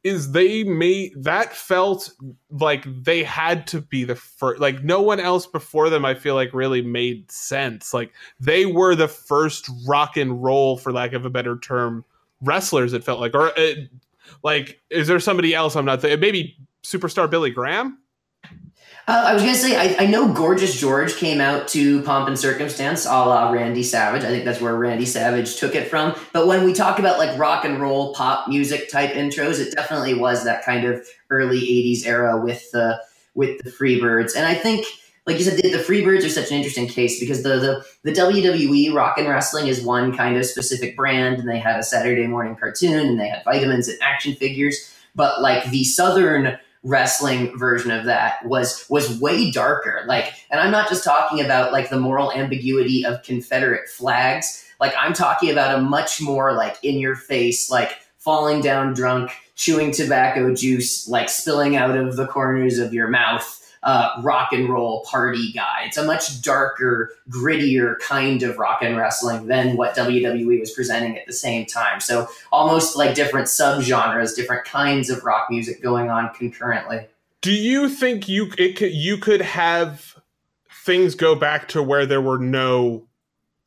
is 0.05 0.33
they 0.33 0.63
made 0.65 1.13
that 1.17 1.55
felt 1.55 2.11
like 2.51 2.85
they 2.87 3.23
had 3.23 3.67
to 3.67 3.81
be 3.81 4.05
the 4.05 4.15
first 4.15 4.61
like 4.61 4.83
no 4.85 5.03
one 5.03 5.19
else 5.19 5.47
before 5.47 5.91
them 5.91 6.05
i 6.05 6.15
feel 6.15 6.35
like 6.35 6.55
really 6.55 6.83
made 6.83 7.31
sense. 7.31 7.95
Like 7.95 8.13
they 8.39 8.67
were 8.67 8.95
the 8.95 9.09
first 9.09 9.69
rock 9.87 10.17
and 10.17 10.43
roll 10.43 10.77
for 10.77 10.93
lack 10.93 11.13
of 11.13 11.25
a 11.25 11.31
better 11.31 11.59
term 11.59 12.05
wrestlers 12.41 12.93
it 12.93 13.05
felt 13.05 13.21
like. 13.21 13.35
Or 13.35 13.59
uh, 13.59 13.75
like 14.43 14.81
is 14.91 15.09
there 15.09 15.21
somebody 15.21 15.55
else? 15.55 15.77
I'm 15.77 15.85
not 15.85 16.01
th- 16.01 16.19
maybe 16.21 16.57
superstar 16.83 17.29
billy 17.29 17.51
graham 17.51 17.99
Uh, 19.09 19.25
I 19.29 19.33
was 19.33 19.43
gonna 19.43 19.55
say, 19.55 19.75
I, 19.75 20.05
I 20.05 20.07
know 20.07 20.31
Gorgeous 20.31 20.79
George 20.79 21.17
came 21.17 21.41
out 21.41 21.67
to 21.69 22.03
Pomp 22.03 22.29
and 22.29 22.39
Circumstance, 22.39 23.07
a 23.07 23.09
la 23.09 23.51
Randy 23.51 23.83
Savage. 23.83 24.23
I 24.23 24.27
think 24.27 24.45
that's 24.45 24.61
where 24.61 24.77
Randy 24.77 25.07
Savage 25.07 25.57
took 25.57 25.75
it 25.75 25.89
from. 25.89 26.15
But 26.35 26.47
when 26.47 26.63
we 26.63 26.75
talk 26.75 26.99
about 26.99 27.17
like 27.17 27.39
rock 27.39 27.65
and 27.65 27.81
roll 27.81 28.13
pop 28.15 28.49
music 28.49 28.91
type 28.91 29.13
intros, 29.13 29.61
it 29.61 29.75
definitely 29.75 30.13
was 30.13 30.45
that 30.45 30.63
kind 30.63 30.85
of 30.85 31.09
early 31.31 31.59
'80s 31.59 32.07
era 32.07 32.39
with 32.39 32.71
the 32.73 33.01
with 33.35 33.65
the 33.65 33.71
Freebirds. 33.71 34.37
And 34.37 34.45
I 34.45 34.53
think, 34.53 34.85
like 35.27 35.39
you 35.39 35.45
said, 35.45 35.57
the, 35.57 35.71
the 35.71 35.79
Freebirds 35.79 36.27
are 36.27 36.29
such 36.29 36.51
an 36.51 36.59
interesting 36.59 36.87
case 36.87 37.19
because 37.19 37.43
the, 37.43 37.59
the 37.59 37.85
the 38.03 38.13
WWE 38.13 38.93
Rock 38.93 39.17
and 39.17 39.27
Wrestling 39.27 39.69
is 39.69 39.81
one 39.81 40.15
kind 40.15 40.37
of 40.37 40.45
specific 40.45 40.95
brand, 40.97 41.39
and 41.39 41.49
they 41.49 41.59
had 41.59 41.81
a 41.81 41.83
Saturday 41.83 42.27
morning 42.27 42.57
cartoon, 42.57 43.09
and 43.09 43.19
they 43.19 43.29
had 43.31 43.43
vitamins 43.43 43.89
and 43.89 43.99
action 44.03 44.35
figures. 44.35 44.95
But 45.15 45.41
like 45.41 45.71
the 45.71 45.85
Southern 45.85 46.59
wrestling 46.83 47.57
version 47.59 47.91
of 47.91 48.05
that 48.05 48.45
was 48.45 48.87
was 48.89 49.21
way 49.21 49.51
darker. 49.51 50.05
Like 50.07 50.33
and 50.51 50.61
i'm 50.61 50.71
not 50.71 50.89
just 50.89 51.05
talking 51.05 51.45
about 51.45 51.73
like 51.73 51.91
the 51.91 51.99
moral 51.99 52.33
ambiguity 52.33 53.05
of 53.05 53.23
confederate 53.23 53.89
flags. 53.89 54.65
Like 54.81 54.95
i'm 54.99 55.13
talking 55.13 55.51
about 55.51 55.79
a 55.79 55.83
much 55.83 56.21
more 56.21 56.53
like 56.53 56.77
in 56.83 56.99
your 56.99 57.17
face 57.17 57.71
like 57.71 57.93
falling 58.19 58.61
down 58.61 58.95
drunk 58.95 59.33
chewing 59.55 59.91
tobacco 59.91 60.55
juice 60.55 61.09
like 61.09 61.29
spilling 61.29 61.75
out 61.77 61.97
of 61.97 62.17
the 62.17 62.27
corners 62.27 62.79
of 62.79 62.95
your 62.95 63.09
mouth 63.09 63.58
uh, 63.83 64.21
rock 64.23 64.53
and 64.53 64.69
roll 64.69 65.05
party 65.05 65.53
guy 65.53 65.85
it's 65.87 65.97
a 65.97 66.05
much 66.05 66.41
darker 66.43 67.13
grittier 67.31 67.99
kind 68.01 68.43
of 68.43 68.59
rock 68.59 68.83
and 68.83 68.97
wrestling 68.97 69.47
than 69.47 69.77
what 69.77 69.95
wwe 69.97 70.61
was 70.61 70.71
presenting 70.71 71.19
at 71.19 71.27
the 71.27 71.33
same 71.33 71.65
time 71.67 72.01
so 72.01 72.29
almost 72.53 72.97
like 72.97 73.15
different 73.15 73.47
subgenres, 73.47 74.35
different 74.35 74.65
kinds 74.65 75.11
of 75.11 75.25
rock 75.25 75.49
music 75.51 75.83
going 75.83 76.11
on 76.11 76.33
concurrently. 76.35 77.07
do 77.41 77.53
you 77.53 77.89
think 77.89 78.29
you 78.29 78.53
it 78.59 78.77
could 78.77 78.93
you 78.93 79.17
could 79.17 79.41
have 79.41 80.17
things 80.71 81.15
go 81.15 81.35
back 81.35 81.69
to 81.69 81.83
where 81.83 82.07
there 82.07 82.23
were 82.23 82.39
no 82.39 83.08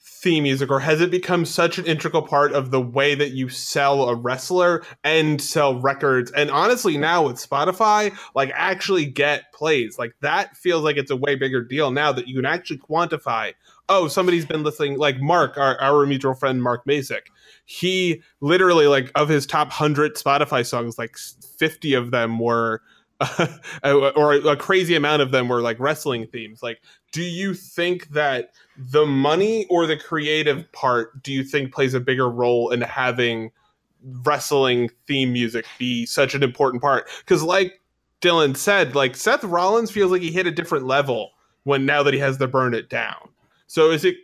theme 0.03 0.43
music 0.43 0.69
or 0.69 0.79
has 0.79 1.01
it 1.01 1.11
become 1.11 1.45
such 1.45 1.77
an 1.77 1.85
integral 1.85 2.21
part 2.21 2.51
of 2.53 2.71
the 2.71 2.81
way 2.81 3.15
that 3.15 3.31
you 3.31 3.49
sell 3.49 4.09
a 4.09 4.15
wrestler 4.15 4.83
and 5.03 5.41
sell 5.41 5.79
records? 5.79 6.31
And 6.31 6.51
honestly 6.51 6.97
now 6.97 7.27
with 7.27 7.37
spotify 7.37 8.15
like 8.35 8.51
actually 8.53 9.05
get 9.05 9.51
plays. 9.53 9.97
Like 9.99 10.15
that 10.21 10.55
feels 10.57 10.83
like 10.83 10.97
it's 10.97 11.11
a 11.11 11.15
way 11.15 11.35
bigger 11.35 11.63
deal 11.63 11.91
now 11.91 12.11
that 12.11 12.27
you 12.27 12.35
can 12.35 12.45
actually 12.45 12.79
quantify 12.79 13.53
oh 13.91 14.07
somebody's 14.07 14.45
been 14.45 14.63
listening 14.63 14.97
like 14.97 15.19
mark 15.19 15.57
our, 15.57 15.79
our 15.81 16.05
mutual 16.05 16.33
friend 16.33 16.63
mark 16.63 16.85
masick 16.85 17.27
he 17.65 18.21
literally 18.39 18.87
like 18.87 19.11
of 19.15 19.27
his 19.27 19.45
top 19.45 19.67
100 19.67 20.15
spotify 20.15 20.65
songs 20.65 20.97
like 20.97 21.17
50 21.17 21.93
of 21.93 22.11
them 22.11 22.39
were 22.39 22.81
Uh, 23.83 24.09
or 24.15 24.33
a 24.33 24.55
crazy 24.55 24.95
amount 24.95 25.21
of 25.21 25.31
them 25.31 25.47
were 25.47 25.61
like 25.61 25.79
wrestling 25.79 26.27
themes. 26.27 26.61
Like 26.61 26.81
do 27.11 27.21
you 27.21 27.53
think 27.53 28.09
that 28.09 28.51
the 28.77 29.05
money 29.05 29.65
or 29.69 29.87
the 29.87 29.97
creative 29.97 30.71
part 30.71 31.21
do 31.23 31.31
you 31.31 31.43
think 31.43 31.73
plays 31.73 31.93
a 31.93 31.99
bigger 31.99 32.29
role 32.29 32.69
in 32.71 32.81
having 32.81 33.51
wrestling 34.23 34.89
theme 35.07 35.33
music 35.33 35.65
be 35.77 36.05
such 36.05 36.35
an 36.35 36.43
important 36.43 36.81
part? 36.81 37.09
Because 37.19 37.43
like 37.43 37.79
dylan 38.21 38.55
said 38.55 38.93
like 38.93 39.15
seth 39.15 39.43
rollins 39.43 39.89
feels 39.89 40.11
like 40.11 40.21
he 40.21 40.31
hit 40.31 40.45
a 40.45 40.51
different 40.51 40.85
level 40.85 41.31
when 41.63 41.85
now 41.85 42.03
that 42.03 42.13
he 42.13 42.19
has 42.19 42.37
the 42.37 42.47
burn 42.47 42.73
it 42.73 42.89
down. 42.89 43.29
So 43.67 43.89
is 43.91 44.05
it 44.05 44.15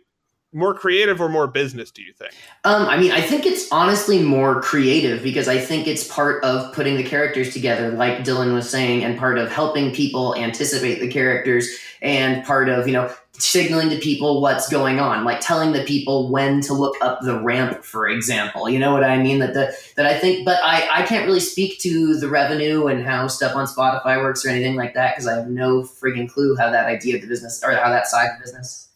more 0.52 0.74
creative 0.74 1.20
or 1.20 1.28
more 1.28 1.46
business 1.46 1.90
do 1.90 2.02
you 2.02 2.12
think 2.12 2.32
Um, 2.64 2.86
I 2.86 2.96
mean, 2.96 3.12
I 3.12 3.20
think 3.20 3.46
it's 3.46 3.70
honestly 3.70 4.22
more 4.22 4.62
creative 4.62 5.22
because 5.22 5.48
I 5.48 5.58
think 5.58 5.86
it's 5.86 6.06
part 6.08 6.42
of 6.42 6.72
putting 6.74 6.96
the 6.96 7.04
characters 7.04 7.52
together, 7.52 7.90
like 7.90 8.18
Dylan 8.18 8.54
was 8.54 8.68
saying, 8.68 9.04
and 9.04 9.18
part 9.18 9.38
of 9.38 9.50
helping 9.50 9.94
people 9.94 10.34
anticipate 10.36 11.00
the 11.00 11.08
characters, 11.08 11.68
and 12.00 12.44
part 12.44 12.68
of 12.68 12.86
you 12.86 12.92
know 12.92 13.12
signaling 13.32 13.88
to 13.90 13.98
people 13.98 14.40
what's 14.40 14.68
going 14.68 14.98
on, 14.98 15.24
like 15.24 15.40
telling 15.40 15.72
the 15.72 15.84
people 15.84 16.30
when 16.30 16.60
to 16.62 16.74
look 16.74 16.96
up 17.00 17.20
the 17.20 17.40
ramp, 17.40 17.84
for 17.84 18.08
example. 18.08 18.68
You 18.68 18.78
know 18.78 18.92
what 18.92 19.04
I 19.04 19.22
mean? 19.22 19.38
That 19.38 19.54
the 19.54 19.76
that 19.96 20.06
I 20.06 20.18
think, 20.18 20.44
but 20.44 20.58
I 20.62 20.88
I 20.90 21.02
can't 21.02 21.26
really 21.26 21.40
speak 21.40 21.78
to 21.80 22.16
the 22.16 22.28
revenue 22.28 22.86
and 22.86 23.04
how 23.04 23.28
stuff 23.28 23.54
on 23.54 23.66
Spotify 23.66 24.20
works 24.20 24.44
or 24.44 24.48
anything 24.48 24.76
like 24.76 24.94
that 24.94 25.14
because 25.14 25.26
I 25.26 25.36
have 25.36 25.48
no 25.48 25.82
friggin' 25.82 26.28
clue 26.30 26.56
how 26.56 26.70
that 26.70 26.86
idea 26.86 27.16
of 27.16 27.22
the 27.22 27.28
business 27.28 27.62
or 27.62 27.72
how 27.72 27.90
that 27.90 28.06
side 28.06 28.30
of 28.30 28.38
the 28.38 28.44
business. 28.44 28.87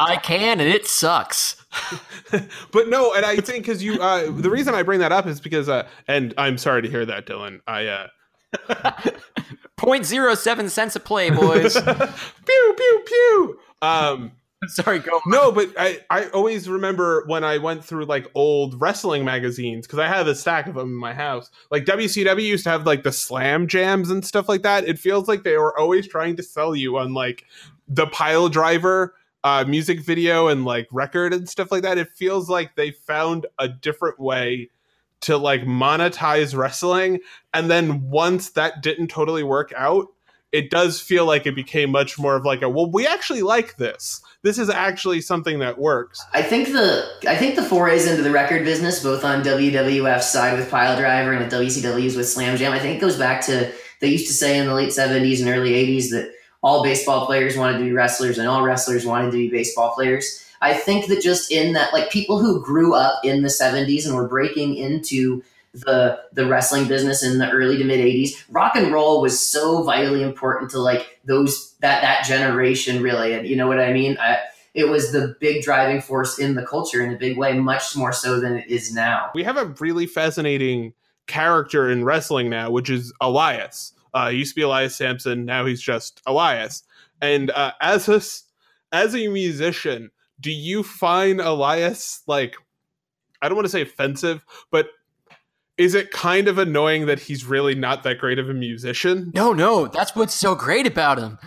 I 0.00 0.16
can, 0.16 0.60
and 0.60 0.68
it 0.68 0.86
sucks. 0.86 1.56
but 2.72 2.88
no 2.88 3.14
and 3.14 3.24
i 3.24 3.36
think 3.36 3.64
because 3.64 3.80
you 3.80 4.02
uh 4.02 4.28
the 4.28 4.50
reason 4.50 4.74
i 4.74 4.82
bring 4.82 4.98
that 4.98 5.12
up 5.12 5.24
is 5.24 5.40
because 5.40 5.68
uh 5.68 5.86
and 6.08 6.34
i'm 6.36 6.58
sorry 6.58 6.82
to 6.82 6.88
hear 6.90 7.06
that 7.06 7.26
dylan 7.26 7.60
i 7.68 7.86
uh 7.86 8.08
0.07 9.78 10.68
cents 10.68 10.96
a 10.96 11.00
play, 11.00 11.30
boys. 11.30 11.74
pew 12.46 12.74
pew 12.76 13.02
pew 13.06 13.58
um 13.82 14.32
Sorry, 14.66 14.98
go. 14.98 15.12
on. 15.12 15.20
no 15.26 15.52
but 15.52 15.72
i 15.78 16.00
i 16.10 16.26
always 16.30 16.68
remember 16.68 17.24
when 17.28 17.44
i 17.44 17.56
went 17.56 17.82
through 17.84 18.04
like 18.04 18.26
old 18.34 18.78
wrestling 18.80 19.24
magazines 19.24 19.86
because 19.86 20.00
i 20.00 20.06
have 20.08 20.26
a 20.26 20.34
stack 20.34 20.66
of 20.66 20.74
them 20.74 20.88
in 20.88 20.96
my 20.96 21.14
house 21.14 21.50
like 21.70 21.84
wcw 21.84 22.42
used 22.42 22.64
to 22.64 22.70
have 22.70 22.84
like 22.84 23.02
the 23.04 23.12
slam 23.12 23.66
jams 23.68 24.10
and 24.10 24.22
stuff 24.24 24.48
like 24.50 24.62
that 24.62 24.84
it 24.88 24.98
feels 24.98 25.28
like 25.28 25.44
they 25.44 25.56
were 25.56 25.78
always 25.78 26.06
trying 26.08 26.36
to 26.36 26.42
sell 26.42 26.74
you 26.76 26.98
on 26.98 27.14
like 27.14 27.44
the 27.88 28.06
pile 28.08 28.48
driver 28.50 29.14
uh 29.44 29.64
music 29.66 30.00
video 30.00 30.48
and 30.48 30.64
like 30.64 30.86
record 30.92 31.32
and 31.32 31.48
stuff 31.48 31.72
like 31.72 31.82
that 31.82 31.98
it 31.98 32.08
feels 32.14 32.50
like 32.50 32.74
they 32.76 32.90
found 32.90 33.46
a 33.58 33.68
different 33.68 34.18
way 34.20 34.70
to 35.20 35.36
like 35.36 35.62
monetize 35.62 36.56
wrestling. 36.56 37.20
And 37.52 37.70
then 37.70 38.08
once 38.08 38.50
that 38.50 38.82
didn't 38.82 39.08
totally 39.08 39.42
work 39.42 39.72
out 39.76 40.08
it 40.52 40.68
does 40.68 41.00
feel 41.00 41.26
like 41.26 41.46
it 41.46 41.54
became 41.54 41.90
much 41.90 42.18
more 42.18 42.34
of 42.34 42.44
like 42.44 42.62
a 42.62 42.68
well 42.68 42.90
we 42.90 43.06
actually 43.06 43.42
like 43.42 43.76
this. 43.76 44.20
This 44.42 44.58
is 44.58 44.68
actually 44.68 45.20
something 45.20 45.60
that 45.60 45.78
works. 45.78 46.24
I 46.32 46.42
think 46.42 46.68
the 46.68 47.08
I 47.28 47.36
think 47.36 47.54
the 47.54 47.62
forays 47.62 48.06
into 48.06 48.22
the 48.22 48.30
record 48.30 48.64
business, 48.64 49.02
both 49.02 49.24
on 49.24 49.44
WWF's 49.44 50.30
side 50.30 50.58
with 50.58 50.70
Pile 50.70 50.96
Driver 50.96 51.32
and 51.32 51.50
the 51.50 51.56
WCW's 51.56 52.16
with 52.16 52.28
Slam 52.28 52.56
Jam, 52.56 52.72
I 52.72 52.80
think 52.80 52.96
it 52.96 53.00
goes 53.00 53.16
back 53.16 53.44
to 53.46 53.72
they 54.00 54.08
used 54.08 54.26
to 54.26 54.32
say 54.32 54.58
in 54.58 54.66
the 54.66 54.74
late 54.74 54.92
seventies 54.92 55.40
and 55.40 55.50
early 55.50 55.74
eighties 55.74 56.10
that 56.10 56.32
all 56.62 56.82
baseball 56.82 57.26
players 57.26 57.56
wanted 57.56 57.78
to 57.78 57.84
be 57.84 57.92
wrestlers 57.92 58.38
and 58.38 58.48
all 58.48 58.62
wrestlers 58.62 59.06
wanted 59.06 59.30
to 59.30 59.36
be 59.36 59.50
baseball 59.50 59.94
players. 59.94 60.44
I 60.60 60.74
think 60.74 61.06
that 61.06 61.22
just 61.22 61.50
in 61.50 61.72
that, 61.72 61.92
like 61.92 62.10
people 62.10 62.38
who 62.38 62.62
grew 62.62 62.94
up 62.94 63.24
in 63.24 63.42
the 63.42 63.50
seventies 63.50 64.06
and 64.06 64.14
were 64.14 64.28
breaking 64.28 64.76
into 64.76 65.42
the 65.72 66.20
the 66.32 66.46
wrestling 66.46 66.88
business 66.88 67.22
in 67.22 67.38
the 67.38 67.48
early 67.48 67.78
to 67.78 67.84
mid 67.84 68.00
80s 68.00 68.30
rock 68.50 68.74
and 68.74 68.92
roll 68.92 69.22
was 69.22 69.40
so 69.40 69.84
vitally 69.84 70.20
important 70.20 70.68
to 70.72 70.80
like 70.80 71.20
those 71.24 71.76
that 71.78 72.02
that 72.02 72.24
generation 72.24 73.00
really 73.00 73.34
and 73.34 73.46
you 73.46 73.54
know 73.54 73.68
what 73.68 73.78
i 73.78 73.92
mean 73.92 74.18
I, 74.20 74.38
it 74.74 74.88
was 74.88 75.12
the 75.12 75.36
big 75.38 75.62
driving 75.62 76.00
force 76.00 76.40
in 76.40 76.56
the 76.56 76.66
culture 76.66 77.00
in 77.00 77.14
a 77.14 77.16
big 77.16 77.38
way 77.38 77.52
much 77.52 77.94
more 77.94 78.12
so 78.12 78.40
than 78.40 78.56
it 78.56 78.68
is 78.68 78.92
now 78.92 79.30
we 79.32 79.44
have 79.44 79.56
a 79.56 79.66
really 79.78 80.06
fascinating 80.06 80.92
character 81.30 81.88
in 81.88 82.04
wrestling 82.04 82.50
now, 82.50 82.70
which 82.70 82.90
is 82.90 83.12
Elias. 83.20 83.92
Uh, 84.14 84.30
he 84.30 84.38
used 84.38 84.52
to 84.52 84.56
be 84.56 84.62
Elias 84.62 84.96
Sampson. 84.96 85.44
Now 85.44 85.66
he's 85.66 85.80
just 85.80 86.20
Elias. 86.26 86.82
And 87.20 87.50
uh, 87.50 87.72
as 87.80 88.08
a 88.08 88.20
as 88.94 89.14
a 89.14 89.28
musician, 89.28 90.10
do 90.40 90.50
you 90.50 90.82
find 90.82 91.40
Elias 91.40 92.22
like 92.26 92.56
I 93.42 93.48
don't 93.48 93.56
want 93.56 93.66
to 93.66 93.70
say 93.70 93.82
offensive, 93.82 94.44
but 94.70 94.88
is 95.78 95.94
it 95.94 96.10
kind 96.10 96.46
of 96.48 96.58
annoying 96.58 97.06
that 97.06 97.20
he's 97.20 97.44
really 97.46 97.74
not 97.74 98.02
that 98.02 98.18
great 98.18 98.38
of 98.38 98.50
a 98.50 98.54
musician? 98.54 99.32
No, 99.34 99.52
no, 99.52 99.86
that's 99.86 100.14
what's 100.14 100.34
so 100.34 100.54
great 100.54 100.86
about 100.86 101.18
him. 101.18 101.38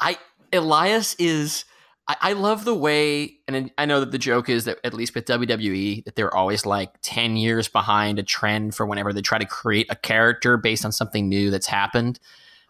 I 0.00 0.16
Elias 0.52 1.14
is 1.18 1.64
I, 2.12 2.30
I 2.30 2.32
love 2.34 2.64
the 2.64 2.74
way, 2.74 3.38
and 3.48 3.70
I 3.78 3.86
know 3.86 4.00
that 4.00 4.10
the 4.10 4.18
joke 4.18 4.48
is 4.48 4.64
that 4.64 4.78
at 4.84 4.92
least 4.92 5.14
with 5.14 5.24
WWE, 5.24 6.04
that 6.04 6.14
they're 6.14 6.34
always 6.34 6.66
like 6.66 6.90
10 7.02 7.36
years 7.36 7.68
behind 7.68 8.18
a 8.18 8.22
trend 8.22 8.74
for 8.74 8.84
whenever 8.86 9.12
they 9.12 9.22
try 9.22 9.38
to 9.38 9.46
create 9.46 9.86
a 9.90 9.96
character 9.96 10.56
based 10.56 10.84
on 10.84 10.92
something 10.92 11.28
new 11.28 11.50
that's 11.50 11.66
happened. 11.66 12.20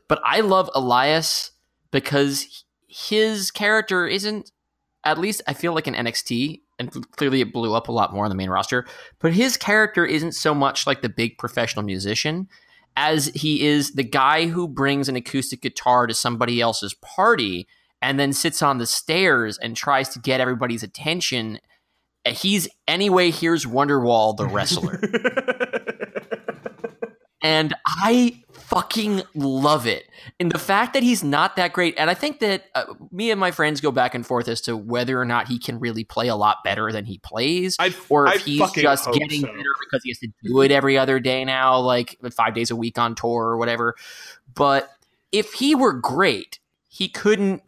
But 0.09 0.21
I 0.25 0.41
love 0.41 0.71
Elias 0.75 1.51
because 1.91 2.65
his 2.87 3.51
character 3.51 4.07
isn't, 4.07 4.53
at 5.05 5.19
least 5.19 5.43
I 5.49 5.55
feel 5.55 5.75
like 5.75 5.89
in 5.89 5.95
NXT, 5.95 6.61
and 6.79 7.11
clearly 7.13 7.41
it 7.41 7.53
blew 7.53 7.75
up 7.75 7.89
a 7.89 7.93
lot 7.93 8.15
more 8.15 8.25
on 8.25 8.31
the 8.31 8.37
main 8.37 8.51
roster, 8.51 8.87
but 9.19 9.33
his 9.33 9.57
character 9.57 10.07
isn't 10.07 10.33
so 10.33 10.55
much 10.55 10.87
like 10.87 11.03
the 11.03 11.09
big 11.09 11.39
professional 11.39 11.85
musician 11.85 12.49
as 12.97 13.27
he 13.35 13.67
is 13.67 13.93
the 13.93 14.05
guy 14.05 14.47
who 14.47 14.69
brings 14.69 15.09
an 15.09 15.17
acoustic 15.17 15.63
guitar 15.63 16.07
to 16.07 16.15
somebody 16.15 16.61
else's 16.61 16.95
party 16.95 17.67
and 18.03 18.19
then 18.19 18.33
sits 18.33 18.63
on 18.63 18.79
the 18.79 18.87
stairs 18.87 19.59
and 19.59 19.77
tries 19.77 20.09
to 20.11 20.19
get 20.19 20.41
everybody's 20.41 20.83
attention. 20.83 21.61
He's 22.27 22.69
anyway, 22.87 23.31
here's 23.31 23.65
Wonderwall, 23.65 24.37
the 24.37 24.47
wrestler. 24.47 25.01
and 27.43 27.75
I 27.87 28.43
fucking 28.53 29.23
love 29.35 29.87
it. 29.87 30.09
And 30.41 30.51
the 30.51 30.59
fact 30.59 30.95
that 30.95 31.03
he's 31.03 31.23
not 31.23 31.57
that 31.57 31.73
great, 31.73 31.95
and 31.99 32.09
I 32.09 32.15
think 32.15 32.41
that 32.41 32.65
uh, 32.75 32.85
me 33.11 33.31
and 33.31 33.39
my 33.39 33.51
friends 33.51 33.81
go 33.81 33.91
back 33.91 34.15
and 34.15 34.27
forth 34.27 34.49
as 34.49 34.61
to 34.63 34.77
whether 34.77 35.21
or 35.21 35.25
not 35.25 35.49
he 35.49 35.59
can 35.59 35.79
really 35.79 36.05
play 36.05 36.29
a 36.29 36.37
lot 36.37 36.59
better 36.65 36.91
than 36.91 37.05
he 37.05 37.19
plays, 37.19 37.77
I, 37.79 37.95
or 38.09 38.27
if 38.27 38.35
I 38.35 38.39
he's 38.39 38.73
just 38.73 39.13
getting 39.13 39.43
so. 39.43 39.47
better 39.47 39.75
because 39.81 40.03
he 40.05 40.11
has 40.11 40.19
to 40.19 40.29
do 40.43 40.61
it 40.61 40.71
every 40.71 40.97
other 40.97 41.21
day 41.21 41.45
now, 41.45 41.79
like 41.79 42.19
five 42.33 42.55
days 42.55 42.71
a 42.71 42.77
week 42.77 42.99
on 42.99 43.15
tour 43.15 43.45
or 43.45 43.59
whatever. 43.59 43.95
But 44.55 44.91
if 45.33 45.55
he 45.55 45.75
were 45.75 45.93
great, 45.93 46.61
he 46.89 47.09
couldn't. 47.09 47.63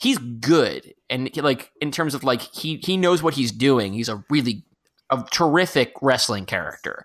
He's 0.00 0.18
good, 0.18 0.94
and 1.10 1.30
like 1.36 1.72
in 1.80 1.90
terms 1.90 2.14
of 2.14 2.24
like 2.24 2.40
he 2.40 2.76
he 2.82 2.96
knows 2.96 3.22
what 3.22 3.34
he's 3.34 3.52
doing. 3.52 3.92
He's 3.92 4.08
a 4.08 4.24
really 4.30 4.64
a 5.10 5.24
terrific 5.30 5.92
wrestling 6.00 6.46
character. 6.46 7.04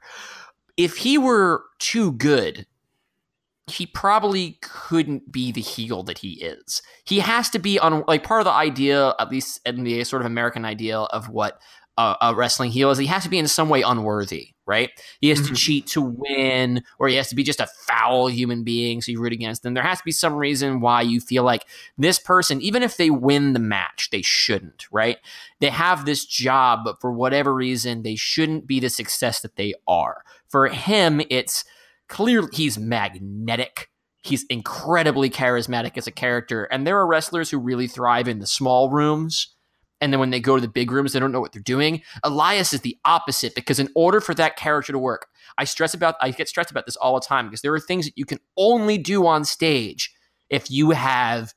If 0.77 0.97
he 0.97 1.17
were 1.17 1.63
too 1.79 2.13
good, 2.13 2.67
he 3.67 3.85
probably 3.85 4.59
couldn't 4.61 5.31
be 5.31 5.51
the 5.51 5.61
heel 5.61 6.03
that 6.03 6.19
he 6.19 6.33
is. 6.33 6.81
He 7.03 7.19
has 7.19 7.49
to 7.49 7.59
be 7.59 7.79
on 7.79 8.03
like 8.07 8.23
part 8.23 8.41
of 8.41 8.45
the 8.45 8.51
idea, 8.51 9.13
at 9.19 9.29
least 9.29 9.59
in 9.65 9.83
the 9.83 10.03
sort 10.03 10.21
of 10.21 10.27
American 10.27 10.65
idea 10.65 10.99
of 10.99 11.29
what 11.29 11.59
uh, 11.97 12.15
a 12.21 12.35
wrestling 12.35 12.71
heel 12.71 12.91
is. 12.91 12.97
He 12.97 13.05
has 13.07 13.23
to 13.23 13.29
be 13.29 13.37
in 13.37 13.47
some 13.47 13.69
way 13.69 13.81
unworthy, 13.81 14.49
right? 14.65 14.89
He 15.21 15.29
has 15.29 15.39
to 15.47 15.53
Mhm. 15.53 15.57
cheat 15.57 15.87
to 15.87 16.01
win, 16.01 16.83
or 16.99 17.07
he 17.07 17.15
has 17.15 17.29
to 17.29 17.35
be 17.35 17.43
just 17.43 17.59
a 17.59 17.67
foul 17.87 18.27
human 18.27 18.63
being, 18.63 19.01
so 19.01 19.11
you 19.11 19.21
root 19.21 19.31
against 19.33 19.63
them. 19.63 19.73
There 19.73 19.83
has 19.83 19.99
to 19.99 20.03
be 20.03 20.11
some 20.11 20.33
reason 20.35 20.81
why 20.81 21.01
you 21.03 21.21
feel 21.21 21.43
like 21.43 21.65
this 21.97 22.19
person, 22.19 22.61
even 22.61 22.83
if 22.83 22.97
they 22.97 23.09
win 23.09 23.53
the 23.53 23.59
match, 23.59 24.09
they 24.11 24.21
shouldn't, 24.21 24.87
right? 24.91 25.17
They 25.61 25.69
have 25.69 26.05
this 26.05 26.25
job, 26.25 26.81
but 26.83 26.99
for 26.99 27.11
whatever 27.11 27.53
reason, 27.53 28.03
they 28.03 28.15
shouldn't 28.15 28.67
be 28.67 28.79
the 28.79 28.89
success 28.89 29.41
that 29.41 29.55
they 29.55 29.73
are. 29.87 30.23
For 30.49 30.67
him, 30.67 31.21
it's 31.29 31.63
clearly 32.09 32.49
he's 32.51 32.77
magnetic. 32.77 33.89
He's 34.21 34.43
incredibly 34.45 35.29
charismatic 35.29 35.97
as 35.97 36.07
a 36.07 36.11
character. 36.11 36.65
And 36.65 36.85
there 36.85 36.97
are 36.97 37.05
wrestlers 37.07 37.51
who 37.51 37.59
really 37.59 37.87
thrive 37.87 38.27
in 38.27 38.39
the 38.39 38.47
small 38.47 38.89
rooms. 38.89 39.54
And 40.01 40.11
then 40.11 40.19
when 40.19 40.29
they 40.29 40.39
go 40.39 40.55
to 40.55 40.61
the 40.61 40.67
big 40.67 40.91
rooms, 40.91 41.13
they 41.13 41.19
don't 41.19 41.31
know 41.31 41.39
what 41.39 41.53
they're 41.53 41.61
doing. 41.61 42.01
Elias 42.23 42.73
is 42.73 42.81
the 42.81 42.97
opposite 43.05 43.55
because 43.55 43.79
in 43.79 43.89
order 43.95 44.19
for 44.19 44.33
that 44.35 44.57
character 44.57 44.91
to 44.91 44.99
work, 44.99 45.27
I 45.57 45.63
stress 45.63 45.93
about 45.93 46.15
I 46.21 46.31
get 46.31 46.49
stressed 46.49 46.71
about 46.71 46.85
this 46.85 46.95
all 46.97 47.15
the 47.15 47.25
time 47.25 47.47
because 47.47 47.61
there 47.61 47.73
are 47.73 47.79
things 47.79 48.05
that 48.05 48.17
you 48.17 48.25
can 48.25 48.39
only 48.57 48.97
do 48.97 49.25
on 49.25 49.45
stage 49.45 50.13
if 50.49 50.69
you 50.69 50.91
have 50.91 51.53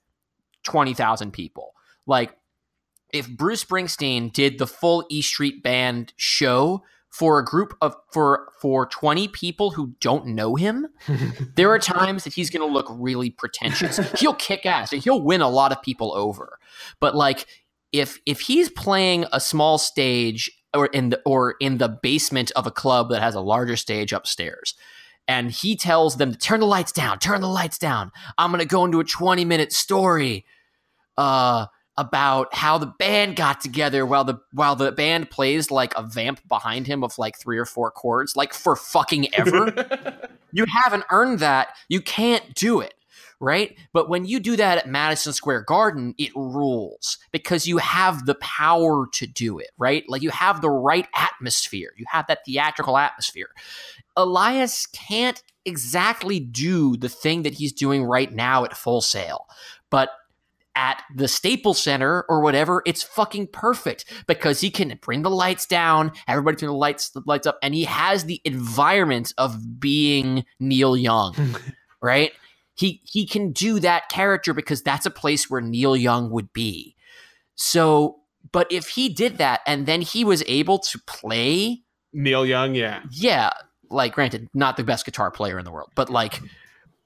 20,000 0.65 1.33
people. 1.33 1.75
Like 2.07 2.37
if 3.13 3.29
Bruce 3.29 3.65
Springsteen 3.65 4.33
did 4.33 4.59
the 4.59 4.67
full 4.67 5.05
E 5.09 5.23
Street 5.23 5.63
Band 5.63 6.13
show 6.17 6.83
for 7.09 7.39
a 7.39 7.45
group 7.45 7.75
of 7.81 7.97
for 8.13 8.53
for 8.61 8.87
20 8.87 9.29
people 9.29 9.71
who 9.71 9.95
don't 10.01 10.27
know 10.27 10.55
him, 10.55 10.87
there 11.57 11.71
are 11.71 11.79
times 11.79 12.25
that 12.25 12.35
he's 12.35 12.51
going 12.51 12.67
to 12.67 12.73
look 12.73 12.87
really 12.91 13.31
pretentious. 13.31 13.99
he'll 14.21 14.35
kick 14.35 14.67
ass 14.67 14.93
and 14.93 15.03
he'll 15.03 15.23
win 15.23 15.41
a 15.41 15.49
lot 15.49 15.73
of 15.73 15.83
people 15.83 16.15
over. 16.15 16.59
But 17.01 17.17
like 17.17 17.47
if 17.93 18.19
if 18.27 18.41
he's 18.41 18.71
playing 18.71 19.27
a 19.33 19.41
small 19.41 19.79
stage 19.79 20.51
or 20.75 20.87
in 20.87 21.11
the 21.11 21.21
or 21.25 21.55
in 21.61 21.79
the 21.79 21.89
basement 21.89 22.51
of 22.53 22.67
a 22.67 22.71
club 22.71 23.11
that 23.11 23.23
has 23.23 23.35
a 23.35 23.41
larger 23.41 23.77
stage 23.77 24.13
upstairs 24.13 24.75
and 25.27 25.51
he 25.51 25.77
tells 25.77 26.17
them 26.17 26.33
to 26.33 26.39
turn 26.39 26.61
the 26.61 26.67
lights 26.67 26.93
down, 26.93 27.19
turn 27.19 27.41
the 27.41 27.49
lights 27.49 27.79
down. 27.79 28.11
I'm 28.39 28.51
going 28.51 28.61
to 28.61 28.67
go 28.67 28.85
into 28.85 29.01
a 29.01 29.05
20 29.05 29.45
minute 29.45 29.73
story 29.73 30.45
uh 31.17 31.67
about 31.99 32.55
how 32.55 32.79
the 32.79 32.87
band 32.87 33.35
got 33.35 33.61
together 33.61 34.07
while 34.07 34.23
the 34.23 34.39
while 34.53 34.77
the 34.77 34.93
band 34.93 35.31
plays 35.31 35.69
like 35.69 35.93
a 35.97 36.03
vamp 36.03 36.41
behind 36.49 36.87
him 36.87 37.03
of 37.03 37.19
like 37.19 37.37
three 37.37 37.59
or 37.59 37.65
four 37.65 37.91
chords 37.91 38.37
like 38.37 38.55
for 38.55 38.77
fucking 38.77 39.27
ever 39.35 40.31
you 40.53 40.65
haven't 40.85 41.03
earned 41.11 41.41
that 41.41 41.75
you 41.89 42.01
can't 42.01 42.55
do 42.55 42.79
it 42.81 42.95
right? 43.41 43.77
But 43.93 44.09
when 44.09 44.25
you 44.25 44.41
do 44.41 44.57
that 44.57 44.79
at 44.79 44.89
madison 44.89 45.33
square 45.33 45.63
garden 45.63 46.15
it 46.19 46.31
rules 46.35 47.19
because 47.31 47.67
you 47.67 47.79
have 47.79 48.27
the 48.27 48.35
power 48.37 49.07
to 49.13 49.27
do 49.27 49.59
it 49.59 49.71
right? 49.79 50.05
Like 50.09 50.23
you 50.23 50.31
have 50.31 50.61
the 50.61 50.71
right 50.71 51.07
atmosphere. 51.17 51.93
You 51.97 52.05
have 52.09 52.27
that 52.29 52.45
theatrical 52.45 52.97
atmosphere. 52.97 53.49
Elias 54.17 54.87
can't 54.87 55.43
exactly 55.65 56.41
do 56.41 56.97
the 56.97 57.09
thing 57.09 57.43
that 57.43 57.55
he's 57.55 57.73
doing 57.73 58.05
right 58.05 58.33
now 58.33 58.65
at 58.65 58.77
full 58.77 59.01
sail 59.01 59.47
but 59.91 60.11
at 60.79 61.03
the 61.13 61.27
Staples 61.27 61.83
Center 61.83 62.25
or 62.29 62.41
whatever, 62.41 62.83
it's 62.87 63.03
fucking 63.03 63.49
perfect 63.49 64.05
because 64.29 64.61
he 64.61 64.71
can 64.71 64.97
bring 65.03 65.23
the 65.23 65.31
lights 65.31 65.67
down, 65.67 66.13
everybody 66.29 66.57
turn 66.57 66.69
the 66.69 66.75
lights 66.75 67.11
the 67.11 67.23
lights 67.27 67.49
up, 67.49 67.59
and 67.63 67.75
he 67.75 67.83
has 67.85 68.25
the 68.25 68.41
environment 68.45 69.35
of 69.39 69.81
being 69.81 70.45
Neil 70.61 70.97
Young, 70.97 71.35
right? 72.01 72.31
He 72.79 73.01
he 73.05 73.27
can 73.27 73.53
do 73.53 73.81
that 73.81 74.09
character 74.09 74.55
because 74.55 74.83
that's 74.83 75.07
a 75.07 75.11
place 75.11 75.51
where 75.51 75.61
Neil 75.61 75.97
Young 75.97 76.31
would 76.31 76.53
be. 76.53 76.95
So, 77.57 78.21
but 78.53 78.71
if 78.71 78.91
he 78.91 79.09
did 79.09 79.39
that 79.39 79.61
and 79.67 79.87
then 79.87 80.01
he 80.01 80.25
was 80.25 80.45
able 80.47 80.79
to 80.79 80.99
play, 81.07 81.83
Neil 82.13 82.47
Young, 82.47 82.75
yeah. 82.75 83.03
yeah, 83.11 83.51
like 83.91 84.15
granted, 84.15 84.49
not 84.55 84.77
the 84.77 84.85
best 84.85 85.05
guitar 85.05 85.31
player 85.31 85.59
in 85.59 85.65
the 85.65 85.73
world, 85.73 85.91
but 85.97 86.09
like 86.09 86.41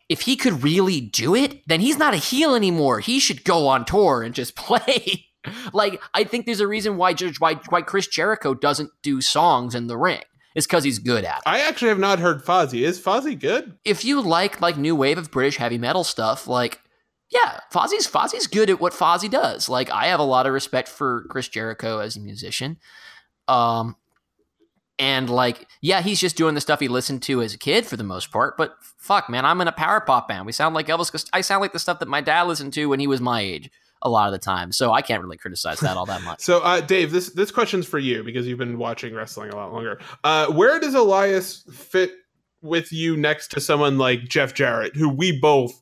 if 0.09 0.21
he 0.23 0.37
could 0.37 0.63
really 0.63 1.01
do 1.01 1.35
it, 1.35 1.67
then 1.67 1.81
he's 1.81 1.97
not 1.97 2.13
a 2.13 2.19
heel 2.19 2.55
anymore. 2.55 3.01
He 3.01 3.19
should 3.19 3.45
go 3.45 3.67
on 3.67 3.87
tour 3.87 4.23
and 4.23 4.35
just 4.35 4.55
play. 4.57 5.27
like 5.73 6.03
I 6.13 6.25
think 6.25 6.45
there's 6.45 6.61
a 6.61 6.69
reason 6.69 6.99
why 6.99 7.15
Judge 7.15 7.41
why 7.41 7.55
why 7.71 7.81
Chris 7.81 8.07
Jericho 8.07 8.53
doesn't 8.53 8.91
do 9.03 9.23
songs 9.23 9.75
in 9.75 9.87
the 9.87 9.97
ring. 9.97 10.23
It's 10.55 10.67
because 10.67 10.85
he's 10.85 10.99
good 10.99 11.25
at 11.25 11.39
it. 11.39 11.43
I 11.47 11.61
actually 11.61 11.89
have 11.89 11.99
not 11.99 12.19
heard 12.19 12.45
Fozzy. 12.45 12.83
Is 12.83 13.01
Fozzy 13.01 13.39
good? 13.39 13.79
If 13.85 14.05
you 14.05 14.21
like 14.21 14.61
like 14.61 14.77
new 14.77 14.95
wave 14.95 15.19
of 15.19 15.31
British 15.31 15.57
heavy 15.57 15.79
metal 15.79 16.05
stuff, 16.05 16.47
like 16.47 16.81
yeah, 17.31 17.61
Fozzy's 17.73 18.07
Fozzy's 18.07 18.47
good 18.47 18.69
at 18.69 18.81
what 18.81 18.93
Fozzy 18.93 19.31
does. 19.31 19.69
Like 19.69 19.91
I 19.91 20.07
have 20.07 20.21
a 20.21 20.25
lot 20.25 20.47
of 20.47 20.53
respect 20.53 20.89
for 20.89 21.25
Chris 21.31 21.49
Jericho 21.49 21.99
as 21.99 22.17
a 22.17 22.21
musician. 22.21 22.79
Um 23.49 23.97
and 24.99 25.31
like 25.31 25.67
yeah, 25.81 26.03
he's 26.03 26.21
just 26.21 26.37
doing 26.37 26.55
the 26.55 26.61
stuff 26.61 26.81
he 26.81 26.89
listened 26.89 27.23
to 27.23 27.43
as 27.43 27.55
a 27.55 27.59
kid 27.59 27.87
for 27.87 27.97
the 27.97 28.05
most 28.05 28.31
part, 28.31 28.57
but 28.57 28.75
fuck 28.99 29.31
man, 29.31 29.45
I'm 29.47 29.61
in 29.61 29.69
a 29.69 29.73
power 29.73 30.01
pop 30.01 30.29
band. 30.29 30.45
We 30.45 30.53
sound 30.53 30.75
like 30.75 30.89
Elvis 30.89 31.29
I 31.33 31.41
sound 31.41 31.63
like 31.63 31.73
the 31.73 31.79
stuff 31.79 31.99
that 32.01 32.09
my 32.09 32.21
dad 32.21 32.43
listened 32.43 32.75
to 32.75 32.87
when 32.87 33.01
he 33.01 33.07
was 33.07 33.21
my 33.21 33.41
age 33.41 33.71
a 34.03 34.11
lot 34.11 34.27
of 34.27 34.33
the 34.33 34.39
time. 34.39 34.73
So 34.73 34.93
I 34.93 35.03
can't 35.03 35.23
really 35.23 35.37
criticize 35.37 35.81
that 35.81 35.97
all 35.97 36.07
that 36.07 36.23
much. 36.25 36.41
So, 36.41 36.61
uh, 36.61 36.81
Dave, 36.81 37.13
this 37.13 37.31
this 37.31 37.51
question's 37.51 37.87
for 37.87 37.99
you 37.99 38.23
because 38.23 38.47
you've 38.47 38.59
been 38.59 38.79
watching 38.79 39.15
wrestling 39.15 39.51
a 39.51 39.57
lot 39.57 39.73
longer. 39.73 40.01
Uh, 40.25 40.47
where 40.49 40.79
does 40.79 40.95
Elias 40.95 41.65
fit 41.73 42.13
with 42.61 42.93
you 42.93 43.17
next 43.17 43.49
to 43.53 43.61
someone 43.61 43.99
like 43.99 44.29
Jeff 44.29 44.55
Jarrett, 44.55 44.95
who 44.97 45.09
we 45.09 45.39
both 45.39 45.81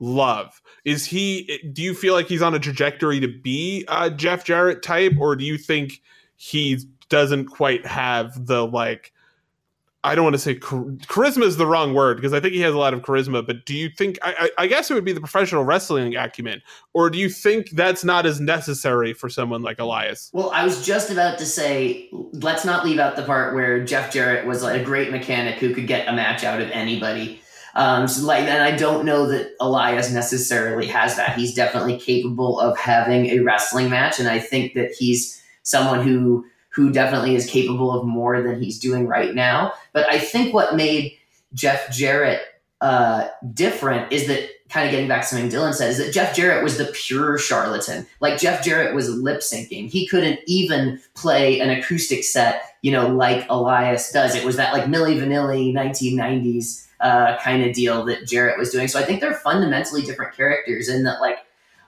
love? 0.00 0.60
Is 0.84 1.06
he? 1.06 1.60
Do 1.72 1.82
you 1.82 1.94
feel 1.94 2.14
like 2.14 2.26
he's 2.26 2.42
on 2.42 2.54
a 2.54 2.58
trajectory 2.58 3.20
to 3.20 3.28
be 3.28 3.84
a 3.88 4.10
Jeff 4.10 4.44
Jarrett 4.44 4.82
type, 4.82 5.14
or 5.18 5.36
do 5.36 5.44
you 5.44 5.58
think 5.58 6.02
he 6.36 6.78
doesn't 7.08 7.46
quite 7.46 7.86
have 7.86 8.46
the 8.46 8.66
like 8.66 9.12
I 10.04 10.16
don't 10.16 10.24
want 10.24 10.34
to 10.34 10.38
say 10.38 10.58
char- 10.58 10.84
charisma 11.06 11.44
is 11.44 11.56
the 11.56 11.66
wrong 11.66 11.94
word 11.94 12.16
because 12.16 12.32
I 12.32 12.40
think 12.40 12.54
he 12.54 12.60
has 12.62 12.74
a 12.74 12.78
lot 12.78 12.92
of 12.92 13.02
charisma. 13.02 13.46
But 13.46 13.64
do 13.66 13.74
you 13.74 13.88
think? 13.88 14.18
I, 14.22 14.34
I, 14.38 14.64
I, 14.64 14.66
guess 14.66 14.90
it 14.90 14.94
would 14.94 15.04
be 15.04 15.12
the 15.12 15.20
professional 15.20 15.64
wrestling 15.64 16.16
acumen, 16.16 16.60
or 16.92 17.08
do 17.08 17.18
you 17.18 17.28
think 17.28 17.70
that's 17.70 18.02
not 18.02 18.26
as 18.26 18.40
necessary 18.40 19.12
for 19.12 19.28
someone 19.28 19.62
like 19.62 19.78
Elias? 19.78 20.30
Well, 20.32 20.50
I 20.50 20.64
was 20.64 20.84
just 20.84 21.10
about 21.10 21.38
to 21.38 21.46
say, 21.46 22.08
let's 22.12 22.64
not 22.64 22.84
leave 22.84 22.98
out 22.98 23.14
the 23.14 23.22
part 23.22 23.54
where 23.54 23.84
Jeff 23.84 24.12
Jarrett 24.12 24.46
was 24.46 24.62
like 24.62 24.80
a 24.80 24.84
great 24.84 25.12
mechanic 25.12 25.56
who 25.56 25.72
could 25.72 25.86
get 25.86 26.08
a 26.08 26.12
match 26.12 26.42
out 26.42 26.60
of 26.60 26.68
anybody. 26.70 27.40
Um, 27.74 28.08
so 28.08 28.26
like, 28.26 28.44
and 28.44 28.62
I 28.62 28.76
don't 28.76 29.04
know 29.04 29.26
that 29.28 29.54
Elias 29.60 30.10
necessarily 30.10 30.86
has 30.88 31.16
that. 31.16 31.38
He's 31.38 31.54
definitely 31.54 31.98
capable 31.98 32.58
of 32.58 32.76
having 32.76 33.26
a 33.26 33.38
wrestling 33.38 33.88
match, 33.88 34.18
and 34.18 34.28
I 34.28 34.40
think 34.40 34.74
that 34.74 34.90
he's 34.92 35.40
someone 35.62 36.06
who 36.06 36.44
who 36.72 36.90
definitely 36.90 37.34
is 37.34 37.48
capable 37.48 37.92
of 37.98 38.06
more 38.06 38.42
than 38.42 38.60
he's 38.60 38.78
doing 38.78 39.06
right 39.06 39.34
now. 39.34 39.72
But 39.92 40.08
I 40.08 40.18
think 40.18 40.54
what 40.54 40.74
made 40.74 41.16
Jeff 41.54 41.90
Jarrett 41.90 42.40
uh, 42.80 43.28
different 43.54 44.12
is 44.12 44.26
that 44.26 44.48
kind 44.68 44.86
of 44.86 44.90
getting 44.90 45.06
back 45.06 45.20
to 45.20 45.28
something 45.28 45.50
Dylan 45.50 45.74
said 45.74 45.90
is 45.90 45.98
that 45.98 46.12
Jeff 46.12 46.34
Jarrett 46.34 46.64
was 46.64 46.78
the 46.78 46.86
pure 46.86 47.36
charlatan. 47.36 48.06
Like 48.20 48.38
Jeff 48.38 48.64
Jarrett 48.64 48.94
was 48.94 49.08
lip 49.10 49.40
syncing. 49.40 49.90
He 49.90 50.06
couldn't 50.06 50.40
even 50.46 50.98
play 51.14 51.60
an 51.60 51.68
acoustic 51.68 52.24
set, 52.24 52.62
you 52.80 52.90
know, 52.90 53.08
like 53.08 53.46
Elias 53.50 54.10
does. 54.10 54.34
It 54.34 54.44
was 54.44 54.56
that 54.56 54.72
like 54.72 54.84
Milli 54.84 55.20
Vanilli 55.20 55.74
1990s 55.74 56.88
uh, 57.00 57.36
kind 57.38 57.62
of 57.62 57.74
deal 57.74 58.04
that 58.06 58.26
Jarrett 58.26 58.58
was 58.58 58.70
doing. 58.70 58.88
So 58.88 58.98
I 58.98 59.02
think 59.02 59.20
they're 59.20 59.34
fundamentally 59.34 60.02
different 60.02 60.34
characters 60.34 60.88
in 60.88 61.04
that 61.04 61.20
like 61.20 61.38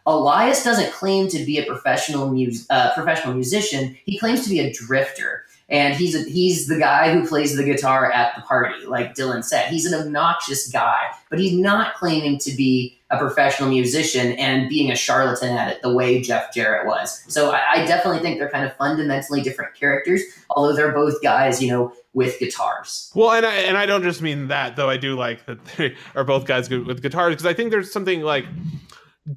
Elias 0.07 0.63
doesn't 0.63 0.93
claim 0.93 1.29
to 1.29 1.39
be 1.45 1.59
a 1.59 1.65
professional 1.65 2.31
mus- 2.31 2.67
uh, 2.71 2.93
professional 2.95 3.35
musician. 3.35 3.97
He 4.05 4.19
claims 4.19 4.45
to 4.45 4.51
be 4.51 4.61
a 4.61 4.73
drifter, 4.73 5.45
and 5.69 5.95
he's 5.95 6.15
a, 6.15 6.29
he's 6.29 6.67
the 6.67 6.79
guy 6.79 7.13
who 7.13 7.27
plays 7.27 7.57
the 7.57 7.65
guitar 7.65 8.13
at 8.13 8.35
the 8.37 8.43
party, 8.43 8.85
like 8.87 9.15
Dylan 9.15 9.43
said. 9.43 9.69
He's 9.69 9.87
an 9.91 9.99
obnoxious 9.99 10.69
guy, 10.71 11.01
but 11.31 11.39
he's 11.39 11.57
not 11.57 11.95
claiming 11.95 12.39
to 12.41 12.53
be 12.53 12.99
a 13.11 13.19
professional 13.19 13.71
musician 13.71 14.33
and 14.33 14.69
being 14.69 14.91
a 14.91 14.97
charlatan 14.97 15.51
at 15.57 15.69
it 15.69 15.83
the 15.83 15.93
way 15.93 16.21
Jeff 16.21 16.53
Jarrett 16.53 16.87
was. 16.87 17.25
So 17.29 17.53
I, 17.53 17.61
I 17.73 17.87
definitely 17.87 18.21
think 18.21 18.39
they're 18.39 18.51
kind 18.51 18.67
of 18.67 18.77
fundamentally 18.77 19.41
different 19.41 19.75
characters, 19.75 20.23
although 20.51 20.75
they're 20.75 20.93
both 20.93 21.23
guys, 21.23 21.63
you 21.63 21.71
know, 21.71 21.93
with 22.13 22.39
guitars. 22.39 23.11
Well, 23.15 23.33
and 23.33 23.45
I 23.47 23.55
and 23.55 23.77
I 23.77 23.87
don't 23.87 24.03
just 24.03 24.23
mean 24.23 24.49
that 24.49 24.77
though. 24.77 24.89
I 24.89 24.97
do 24.97 25.17
like 25.17 25.47
that 25.47 25.65
they 25.77 25.97
are 26.15 26.25
both 26.25 26.47
guys 26.47 26.69
with 26.69 27.03
guitars 27.03 27.33
because 27.33 27.47
I 27.47 27.55
think 27.55 27.71
there's 27.71 27.93
something 27.93 28.23
like 28.23 28.45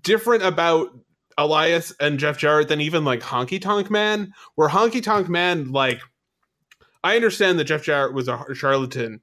different 0.01 0.43
about 0.43 0.89
Elias 1.37 1.93
and 1.99 2.19
Jeff 2.19 2.37
Jarrett 2.37 2.67
than 2.67 2.81
even 2.81 3.05
like 3.05 3.21
Honky 3.21 3.61
Tonk 3.61 3.91
Man, 3.91 4.33
where 4.55 4.69
Honky 4.69 5.01
Tonk 5.03 5.29
Man, 5.29 5.71
like, 5.71 6.01
I 7.03 7.15
understand 7.15 7.59
that 7.59 7.65
Jeff 7.65 7.83
Jarrett 7.83 8.13
was 8.13 8.27
a 8.27 8.43
charlatan 8.53 9.21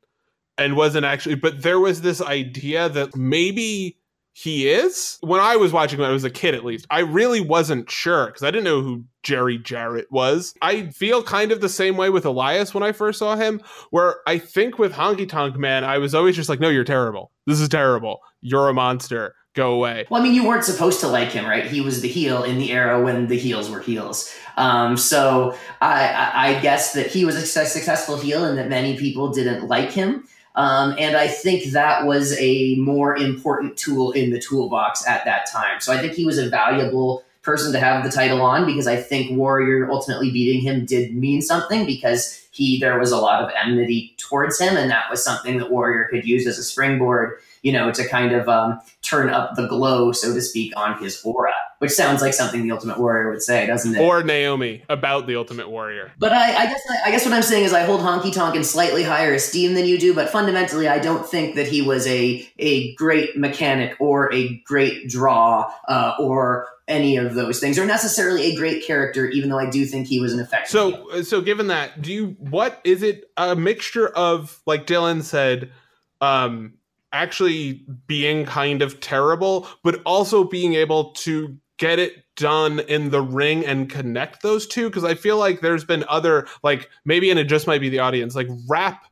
and 0.56 0.76
wasn't 0.76 1.04
actually, 1.04 1.34
but 1.34 1.62
there 1.62 1.80
was 1.80 2.02
this 2.02 2.22
idea 2.22 2.88
that 2.88 3.16
maybe 3.16 3.98
he 4.32 4.68
is. 4.68 5.18
When 5.20 5.40
I 5.40 5.56
was 5.56 5.72
watching 5.72 5.98
when 5.98 6.08
I 6.08 6.12
was 6.12 6.24
a 6.24 6.30
kid, 6.30 6.54
at 6.54 6.64
least, 6.64 6.86
I 6.90 7.00
really 7.00 7.40
wasn't 7.40 7.90
sure 7.90 8.26
because 8.26 8.42
I 8.42 8.50
didn't 8.50 8.64
know 8.64 8.80
who 8.80 9.04
Jerry 9.22 9.58
Jarrett 9.58 10.10
was. 10.10 10.54
I 10.62 10.86
feel 10.88 11.22
kind 11.22 11.52
of 11.52 11.60
the 11.60 11.68
same 11.68 11.96
way 11.96 12.10
with 12.10 12.24
Elias 12.24 12.74
when 12.74 12.82
I 12.82 12.92
first 12.92 13.18
saw 13.18 13.36
him, 13.36 13.60
where 13.90 14.16
I 14.26 14.38
think 14.38 14.78
with 14.78 14.92
Honky 14.92 15.28
Tonk 15.28 15.56
Man, 15.56 15.84
I 15.84 15.98
was 15.98 16.14
always 16.14 16.36
just 16.36 16.48
like, 16.48 16.60
no, 16.60 16.68
you're 16.68 16.84
terrible. 16.84 17.32
This 17.46 17.60
is 17.60 17.68
terrible. 17.68 18.20
You're 18.40 18.68
a 18.68 18.74
monster 18.74 19.34
go 19.54 19.72
away. 19.72 20.06
Well, 20.10 20.20
I 20.20 20.24
mean, 20.24 20.34
you 20.34 20.46
weren't 20.46 20.64
supposed 20.64 21.00
to 21.00 21.08
like 21.08 21.30
him, 21.30 21.46
right? 21.46 21.64
He 21.64 21.80
was 21.80 22.02
the 22.02 22.08
heel 22.08 22.42
in 22.42 22.58
the 22.58 22.72
era 22.72 23.02
when 23.02 23.28
the 23.28 23.38
heels 23.38 23.70
were 23.70 23.80
heels. 23.80 24.34
Um, 24.56 24.96
so 24.96 25.56
I, 25.80 26.56
I, 26.56 26.60
guess 26.60 26.92
that 26.92 27.08
he 27.08 27.24
was 27.24 27.34
a 27.34 27.44
successful 27.44 28.16
heel 28.16 28.44
and 28.44 28.56
that 28.56 28.68
many 28.68 28.96
people 28.96 29.32
didn't 29.32 29.66
like 29.66 29.90
him. 29.90 30.28
Um, 30.54 30.94
and 30.98 31.16
I 31.16 31.26
think 31.26 31.72
that 31.72 32.06
was 32.06 32.38
a 32.38 32.76
more 32.76 33.16
important 33.16 33.76
tool 33.76 34.12
in 34.12 34.30
the 34.30 34.38
toolbox 34.38 35.06
at 35.08 35.24
that 35.24 35.50
time. 35.50 35.80
So 35.80 35.92
I 35.92 35.98
think 35.98 36.12
he 36.12 36.24
was 36.24 36.38
a 36.38 36.48
valuable 36.48 37.24
person 37.42 37.72
to 37.72 37.80
have 37.80 38.04
the 38.04 38.10
title 38.10 38.40
on 38.40 38.64
because 38.64 38.86
I 38.86 38.96
think 38.96 39.36
Warrior 39.36 39.90
ultimately 39.90 40.30
beating 40.30 40.60
him 40.60 40.86
did 40.86 41.14
mean 41.14 41.42
something 41.42 41.84
because 41.84 42.46
he 42.52 42.78
there 42.78 42.98
was 42.98 43.10
a 43.10 43.18
lot 43.18 43.42
of 43.42 43.50
enmity 43.60 44.14
towards 44.16 44.60
him, 44.60 44.76
and 44.76 44.90
that 44.90 45.10
was 45.10 45.24
something 45.24 45.58
that 45.58 45.70
Warrior 45.70 46.06
could 46.08 46.24
use 46.24 46.46
as 46.46 46.56
a 46.56 46.62
springboard 46.62 47.38
you 47.64 47.72
know, 47.72 47.90
to 47.90 48.06
kind 48.06 48.32
of 48.32 48.46
um, 48.46 48.78
turn 49.00 49.30
up 49.30 49.56
the 49.56 49.66
glow, 49.66 50.12
so 50.12 50.34
to 50.34 50.40
speak, 50.42 50.74
on 50.76 51.02
his 51.02 51.20
aura, 51.24 51.54
which 51.78 51.90
sounds 51.90 52.20
like 52.20 52.34
something 52.34 52.62
the 52.62 52.70
Ultimate 52.70 53.00
Warrior 53.00 53.30
would 53.30 53.42
say, 53.42 53.66
doesn't 53.66 53.96
it? 53.96 54.00
Or 54.00 54.22
Naomi 54.22 54.82
about 54.90 55.26
the 55.26 55.36
Ultimate 55.36 55.70
Warrior. 55.70 56.12
But 56.18 56.32
I, 56.32 56.54
I 56.54 56.66
guess 56.66 56.82
I 57.06 57.10
guess 57.10 57.24
what 57.24 57.32
I'm 57.32 57.42
saying 57.42 57.64
is 57.64 57.72
I 57.72 57.84
hold 57.84 58.02
Honky 58.02 58.32
Tonk 58.32 58.54
in 58.54 58.64
slightly 58.64 59.02
higher 59.02 59.32
esteem 59.32 59.72
than 59.72 59.86
you 59.86 59.98
do, 59.98 60.14
but 60.14 60.28
fundamentally, 60.28 60.88
I 60.88 60.98
don't 60.98 61.26
think 61.26 61.54
that 61.56 61.66
he 61.66 61.80
was 61.80 62.06
a 62.06 62.46
a 62.58 62.94
great 62.96 63.34
mechanic 63.34 63.96
or 63.98 64.32
a 64.32 64.58
great 64.66 65.08
draw 65.08 65.72
uh, 65.88 66.16
or 66.20 66.68
any 66.86 67.16
of 67.16 67.32
those 67.32 67.60
things, 67.60 67.78
or 67.78 67.86
necessarily 67.86 68.52
a 68.52 68.56
great 68.56 68.84
character, 68.84 69.26
even 69.28 69.48
though 69.48 69.58
I 69.58 69.70
do 69.70 69.86
think 69.86 70.06
he 70.06 70.20
was 70.20 70.34
an 70.34 70.38
effective. 70.38 70.70
So, 70.70 71.22
so 71.22 71.40
given 71.40 71.68
that, 71.68 72.02
do 72.02 72.12
you 72.12 72.36
what 72.38 72.82
is 72.84 73.02
it 73.02 73.24
a 73.38 73.56
mixture 73.56 74.08
of 74.08 74.60
like 74.66 74.86
Dylan 74.86 75.22
said? 75.22 75.72
um 76.20 76.74
actually 77.14 77.84
being 78.06 78.44
kind 78.44 78.82
of 78.82 79.00
terrible, 79.00 79.66
but 79.82 80.02
also 80.04 80.44
being 80.44 80.74
able 80.74 81.12
to 81.12 81.56
get 81.78 81.98
it 81.98 82.24
done 82.36 82.80
in 82.80 83.10
the 83.10 83.22
ring 83.22 83.64
and 83.64 83.88
connect 83.88 84.42
those 84.42 84.66
two. 84.66 84.90
Because 84.90 85.04
I 85.04 85.14
feel 85.14 85.38
like 85.38 85.60
there's 85.60 85.84
been 85.84 86.04
other, 86.08 86.46
like 86.62 86.90
maybe, 87.04 87.30
and 87.30 87.38
it 87.38 87.44
just 87.44 87.66
might 87.66 87.80
be 87.80 87.88
the 87.88 88.00
audience, 88.00 88.34
like 88.34 88.48
rap. 88.68 89.06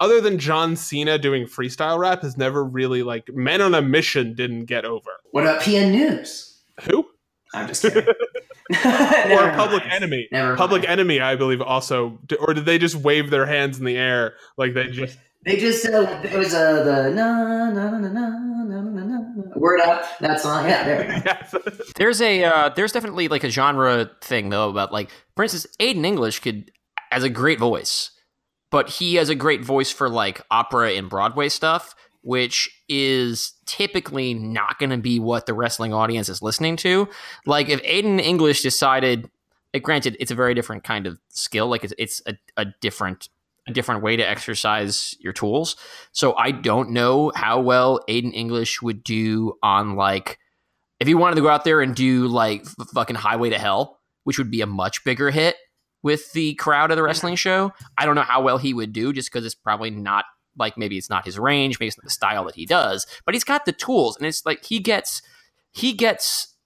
Other 0.00 0.20
than 0.20 0.38
John 0.38 0.76
Cena 0.76 1.18
doing 1.18 1.46
freestyle 1.46 1.98
rap, 1.98 2.22
has 2.22 2.36
never 2.36 2.64
really 2.64 3.02
like 3.02 3.28
Men 3.34 3.60
on 3.60 3.74
a 3.74 3.82
Mission 3.82 4.32
didn't 4.32 4.66
get 4.66 4.84
over. 4.84 5.10
What 5.32 5.42
about 5.42 5.60
PN 5.60 5.90
News? 5.90 6.62
Who? 6.82 7.04
I'm 7.52 7.66
just 7.66 7.82
kidding. 7.82 8.06
or 8.70 9.50
Public. 9.52 9.82
Enemy. 9.90 10.28
Never 10.30 10.54
Public 10.54 10.82
mind. 10.82 10.92
Enemy, 10.92 11.20
I 11.20 11.36
believe, 11.36 11.62
also, 11.62 12.18
or 12.38 12.52
did 12.52 12.66
they 12.66 12.76
just 12.76 12.96
wave 12.96 13.30
their 13.30 13.46
hands 13.46 13.78
in 13.78 13.86
the 13.86 13.96
air 13.96 14.34
like 14.58 14.74
they 14.74 14.88
just 14.88 15.16
they 15.44 15.56
just 15.56 15.86
uh, 15.86 16.20
it 16.24 16.36
was 16.36 16.52
uh, 16.52 16.82
the 16.84 17.10
na 17.10 17.70
na 17.70 17.70
na 17.70 17.98
na 17.98 18.08
na 18.08 18.28
na 18.68 18.80
na 18.80 19.18
word 19.56 19.80
up 19.80 20.04
that 20.20 20.40
song. 20.40 20.68
Yeah, 20.68 20.84
there. 20.84 21.38
there's 21.96 22.20
a 22.20 22.44
uh, 22.44 22.68
there's 22.70 22.92
definitely 22.92 23.28
like 23.28 23.44
a 23.44 23.50
genre 23.50 24.10
thing 24.20 24.48
though 24.48 24.68
about 24.68 24.92
like 24.92 25.10
for 25.36 25.42
instance, 25.44 25.66
Aiden 25.80 26.04
English 26.04 26.40
could 26.40 26.70
has 27.10 27.24
a 27.24 27.30
great 27.30 27.58
voice, 27.58 28.10
but 28.70 28.88
he 28.88 29.14
has 29.16 29.28
a 29.28 29.34
great 29.34 29.64
voice 29.64 29.90
for 29.90 30.08
like 30.08 30.42
opera 30.50 30.92
and 30.92 31.08
Broadway 31.08 31.48
stuff, 31.48 31.94
which 32.22 32.68
is 32.88 33.54
typically 33.66 34.34
not 34.34 34.78
going 34.78 34.90
to 34.90 34.98
be 34.98 35.18
what 35.20 35.46
the 35.46 35.54
wrestling 35.54 35.92
audience 35.92 36.28
is 36.28 36.42
listening 36.42 36.76
to. 36.78 37.08
Like 37.46 37.68
if 37.68 37.82
Aiden 37.82 38.20
English 38.20 38.62
decided, 38.62 39.30
granted, 39.82 40.16
it's 40.20 40.30
a 40.30 40.34
very 40.34 40.54
different 40.54 40.84
kind 40.84 41.06
of 41.06 41.18
skill. 41.28 41.68
Like 41.68 41.84
it's 41.84 41.94
it's 41.96 42.22
a, 42.26 42.34
a 42.56 42.66
different 42.80 43.28
a 43.68 43.72
different 43.72 44.02
way 44.02 44.16
to 44.16 44.28
exercise 44.28 45.14
your 45.20 45.32
tools. 45.32 45.76
So 46.12 46.34
I 46.36 46.50
don't 46.50 46.90
know 46.90 47.32
how 47.34 47.60
well 47.60 48.00
Aiden 48.08 48.34
English 48.34 48.82
would 48.82 49.04
do 49.04 49.54
on 49.62 49.96
like 49.96 50.38
if 51.00 51.06
he 51.06 51.14
wanted 51.14 51.36
to 51.36 51.42
go 51.42 51.48
out 51.48 51.64
there 51.64 51.80
and 51.80 51.94
do 51.94 52.26
like 52.26 52.62
f- 52.62 52.88
fucking 52.94 53.16
Highway 53.16 53.50
to 53.50 53.58
Hell, 53.58 53.98
which 54.24 54.38
would 54.38 54.50
be 54.50 54.60
a 54.60 54.66
much 54.66 55.04
bigger 55.04 55.30
hit 55.30 55.56
with 56.02 56.32
the 56.32 56.54
crowd 56.54 56.90
of 56.90 56.96
the 56.96 57.02
wrestling 57.02 57.36
show. 57.36 57.72
I 57.96 58.06
don't 58.06 58.14
know 58.14 58.22
how 58.22 58.42
well 58.42 58.58
he 58.58 58.74
would 58.74 58.92
do 58.92 59.12
just 59.12 59.32
because 59.32 59.44
it's 59.44 59.54
probably 59.54 59.90
not 59.90 60.24
like 60.56 60.76
maybe 60.76 60.98
it's 60.98 61.10
not 61.10 61.24
his 61.24 61.38
range, 61.38 61.78
maybe 61.78 61.88
it's 61.88 61.98
not 61.98 62.04
the 62.04 62.10
style 62.10 62.44
that 62.44 62.56
he 62.56 62.66
does, 62.66 63.06
but 63.24 63.34
he's 63.34 63.44
got 63.44 63.64
the 63.64 63.72
tools 63.72 64.16
and 64.16 64.26
it's 64.26 64.44
like 64.44 64.64
he 64.64 64.80
gets 64.80 65.22
he 65.72 65.92
gets 65.92 66.56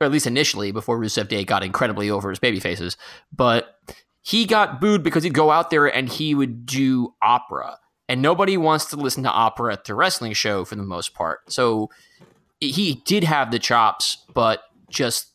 or 0.00 0.06
at 0.06 0.12
least 0.12 0.26
initially 0.26 0.72
before 0.72 0.98
Rusev 0.98 1.28
Day 1.28 1.44
got 1.44 1.62
incredibly 1.62 2.10
over 2.10 2.28
his 2.30 2.40
baby 2.40 2.58
faces, 2.58 2.96
but 3.32 3.76
he 4.22 4.46
got 4.46 4.80
booed 4.80 5.02
because 5.02 5.24
he'd 5.24 5.34
go 5.34 5.50
out 5.50 5.70
there 5.70 5.86
and 5.86 6.08
he 6.08 6.34
would 6.34 6.64
do 6.64 7.14
opera. 7.20 7.78
And 8.08 8.22
nobody 8.22 8.56
wants 8.56 8.86
to 8.86 8.96
listen 8.96 9.22
to 9.24 9.30
opera 9.30 9.72
at 9.72 9.84
the 9.84 9.94
wrestling 9.94 10.32
show 10.32 10.64
for 10.64 10.76
the 10.76 10.82
most 10.82 11.14
part. 11.14 11.52
So 11.52 11.90
he 12.60 13.02
did 13.04 13.24
have 13.24 13.50
the 13.50 13.58
chops, 13.58 14.18
but 14.32 14.62
just 14.90 15.32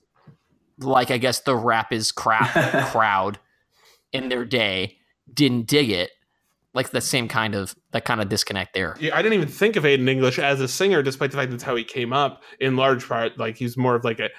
like 0.79 1.11
I 1.11 1.17
guess 1.17 1.41
the 1.41 1.55
rap 1.55 1.91
is 1.91 2.11
crap 2.11 2.51
crowd 2.91 3.39
in 4.13 4.29
their 4.29 4.45
day 4.45 4.97
didn't 5.31 5.67
dig 5.67 5.89
it. 5.89 6.11
Like 6.73 6.91
the 6.91 7.01
same 7.01 7.27
kind 7.27 7.55
of 7.55 7.75
that 7.91 8.05
kind 8.05 8.21
of 8.21 8.29
disconnect 8.29 8.73
there. 8.73 8.95
Yeah, 8.99 9.15
I 9.17 9.21
didn't 9.23 9.33
even 9.33 9.47
think 9.47 9.75
of 9.75 9.83
Aiden 9.83 10.07
English 10.07 10.37
as 10.37 10.61
a 10.61 10.67
singer, 10.67 11.01
despite 11.01 11.31
the 11.31 11.37
fact 11.37 11.49
that's 11.49 11.63
how 11.63 11.75
he 11.75 11.83
came 11.83 12.13
up. 12.13 12.43
In 12.59 12.75
large 12.75 13.07
part, 13.07 13.37
like 13.39 13.57
he's 13.57 13.75
more 13.75 13.95
of 13.95 14.03
like 14.03 14.19
a 14.19 14.29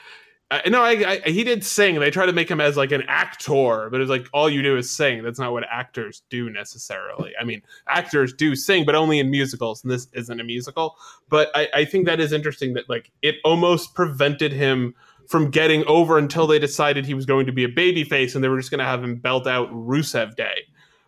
no, 0.68 0.82
I, 0.82 1.20
I, 1.24 1.28
he 1.28 1.44
did 1.44 1.62
sing. 1.62 2.01
They 2.01 2.11
try 2.11 2.24
to 2.24 2.32
make 2.32 2.51
him 2.51 2.61
as 2.61 2.76
like 2.76 2.92
an 2.92 3.03
actor, 3.07 3.88
but 3.90 4.01
it's 4.01 4.09
like 4.09 4.26
all 4.32 4.49
you 4.49 4.62
do 4.62 4.76
is 4.76 4.88
sing. 4.90 5.22
That's 5.22 5.38
not 5.38 5.53
what 5.53 5.64
actors 5.70 6.22
do 6.30 6.49
necessarily. 6.49 7.32
I 7.38 7.44
mean, 7.44 7.62
actors 7.86 8.32
do 8.32 8.57
sing, 8.57 8.86
but 8.86 8.94
only 8.94 9.18
in 9.18 9.30
musicals, 9.30 9.82
and 9.82 9.90
this 9.90 10.09
isn't 10.14 10.40
a 10.40 10.44
musical. 10.44 10.96
But 11.28 11.51
I, 11.55 11.68
I 11.74 11.84
think 11.84 12.07
that 12.07 12.18
is 12.18 12.32
interesting 12.32 12.72
that 12.74 12.88
like 12.88 13.11
it 13.20 13.36
almost 13.44 13.94
prevented 13.94 14.53
him 14.53 14.94
from 15.28 15.51
getting 15.51 15.84
over 15.84 16.16
until 16.16 16.46
they 16.46 16.59
decided 16.59 17.05
he 17.05 17.12
was 17.12 17.26
going 17.26 17.44
to 17.44 17.53
be 17.53 17.64
a 17.64 17.68
baby 17.68 18.03
face 18.03 18.34
and 18.34 18.42
they 18.42 18.49
were 18.49 18.57
just 18.57 18.70
going 18.70 18.78
to 18.78 18.84
have 18.84 19.05
him 19.05 19.16
belt 19.16 19.46
out 19.46 19.70
Rusev 19.70 20.34
Day. 20.34 20.62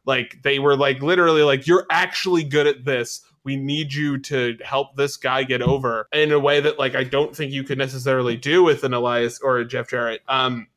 Like 0.05 0.43
they 0.43 0.59
were 0.59 0.77
like 0.77 1.03
literally 1.03 1.43
like 1.43 1.67
you're 1.67 1.87
actually 1.91 2.45
good 2.45 2.67
at 2.67 2.85
this. 2.85 3.23
We 3.45 3.57
need 3.57 3.93
you 3.93 4.19
to 4.19 4.57
help 4.63 4.97
this 4.97 5.17
guy 5.17 5.45
get 5.45 5.63
over 5.63 6.09
in 6.13 6.33
a 6.33 6.39
way 6.39 6.61
that 6.61 6.79
like 6.79 6.95
I 6.95 7.05
don't 7.05 7.35
think 7.35 7.53
you 7.53 7.65
could 7.65 7.79
necessarily 7.79 8.37
do 8.37 8.63
with 8.63 8.85
an 8.85 8.95
Elias 8.95 9.41
or 9.41 9.59
a 9.59 9.65
Jeff 9.65 9.89
Jarrett. 9.89 10.23
Um 10.29 10.69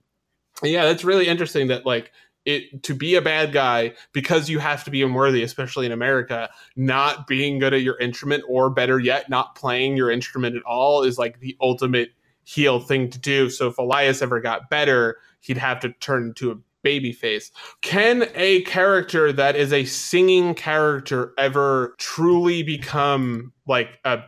yeah, 0.64 0.86
that's 0.86 1.04
really 1.04 1.28
interesting 1.28 1.68
that 1.68 1.86
like 1.86 2.12
it 2.46 2.84
to 2.84 2.94
be 2.94 3.16
a 3.16 3.22
bad 3.22 3.54
guy 3.54 3.94
because 4.12 4.50
you 4.50 4.60
have 4.60 4.84
to 4.84 4.92
be 4.92 5.02
unworthy, 5.02 5.44
especially 5.44 5.86
in 5.86 5.92
America, 5.92 6.50
not 6.76 7.28
being 7.28 7.60
good 7.60 7.74
at 7.74 7.82
your 7.82 7.98
instrument 8.00 8.44
or 8.48 8.70
better 8.70 9.00
yet, 9.00 9.30
not 9.30 9.56
playing 9.56 9.96
your 9.96 10.12
instrument 10.12 10.56
at 10.56 10.64
all 10.64 11.04
is 11.04 11.18
like 11.18 11.40
the 11.40 11.56
ultimate 11.62 12.10
heel 12.44 12.80
thing 12.80 13.10
to 13.10 13.20
do. 13.20 13.50
So 13.50 13.68
if 13.68 13.78
Elias 13.78 14.22
ever 14.22 14.42
got 14.42 14.70
better, 14.70 15.18
he'd 15.40 15.58
have 15.58 15.80
to 15.82 15.90
turn 15.94 16.24
into 16.24 16.52
a 16.52 16.56
baby 16.84 17.12
face. 17.12 17.52
Can 17.82 18.30
a 18.36 18.62
character 18.64 19.32
that 19.34 19.56
is 19.56 19.74
a 19.74 19.86
singing 19.86 20.54
character 20.54 21.34
ever 21.38 21.96
truly 21.98 22.62
become 22.64 23.54
like 23.66 24.00
a 24.06 24.24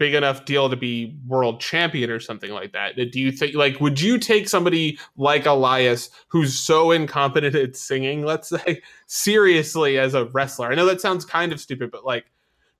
big 0.00 0.14
enough 0.14 0.46
deal 0.46 0.70
to 0.70 0.76
be 0.76 1.14
world 1.26 1.60
champion 1.60 2.10
or 2.10 2.18
something 2.18 2.50
like 2.52 2.72
that. 2.72 2.96
Do 2.96 3.20
you 3.20 3.30
think 3.30 3.54
like 3.54 3.78
would 3.80 4.00
you 4.00 4.18
take 4.18 4.48
somebody 4.48 4.98
like 5.18 5.44
Elias 5.44 6.08
who's 6.28 6.58
so 6.58 6.90
incompetent 6.90 7.54
at 7.54 7.76
singing, 7.76 8.24
let's 8.24 8.48
say, 8.48 8.82
seriously 9.06 9.98
as 9.98 10.14
a 10.14 10.24
wrestler? 10.24 10.72
I 10.72 10.74
know 10.74 10.86
that 10.86 11.02
sounds 11.02 11.26
kind 11.26 11.52
of 11.52 11.60
stupid, 11.60 11.90
but 11.90 12.04
like 12.04 12.24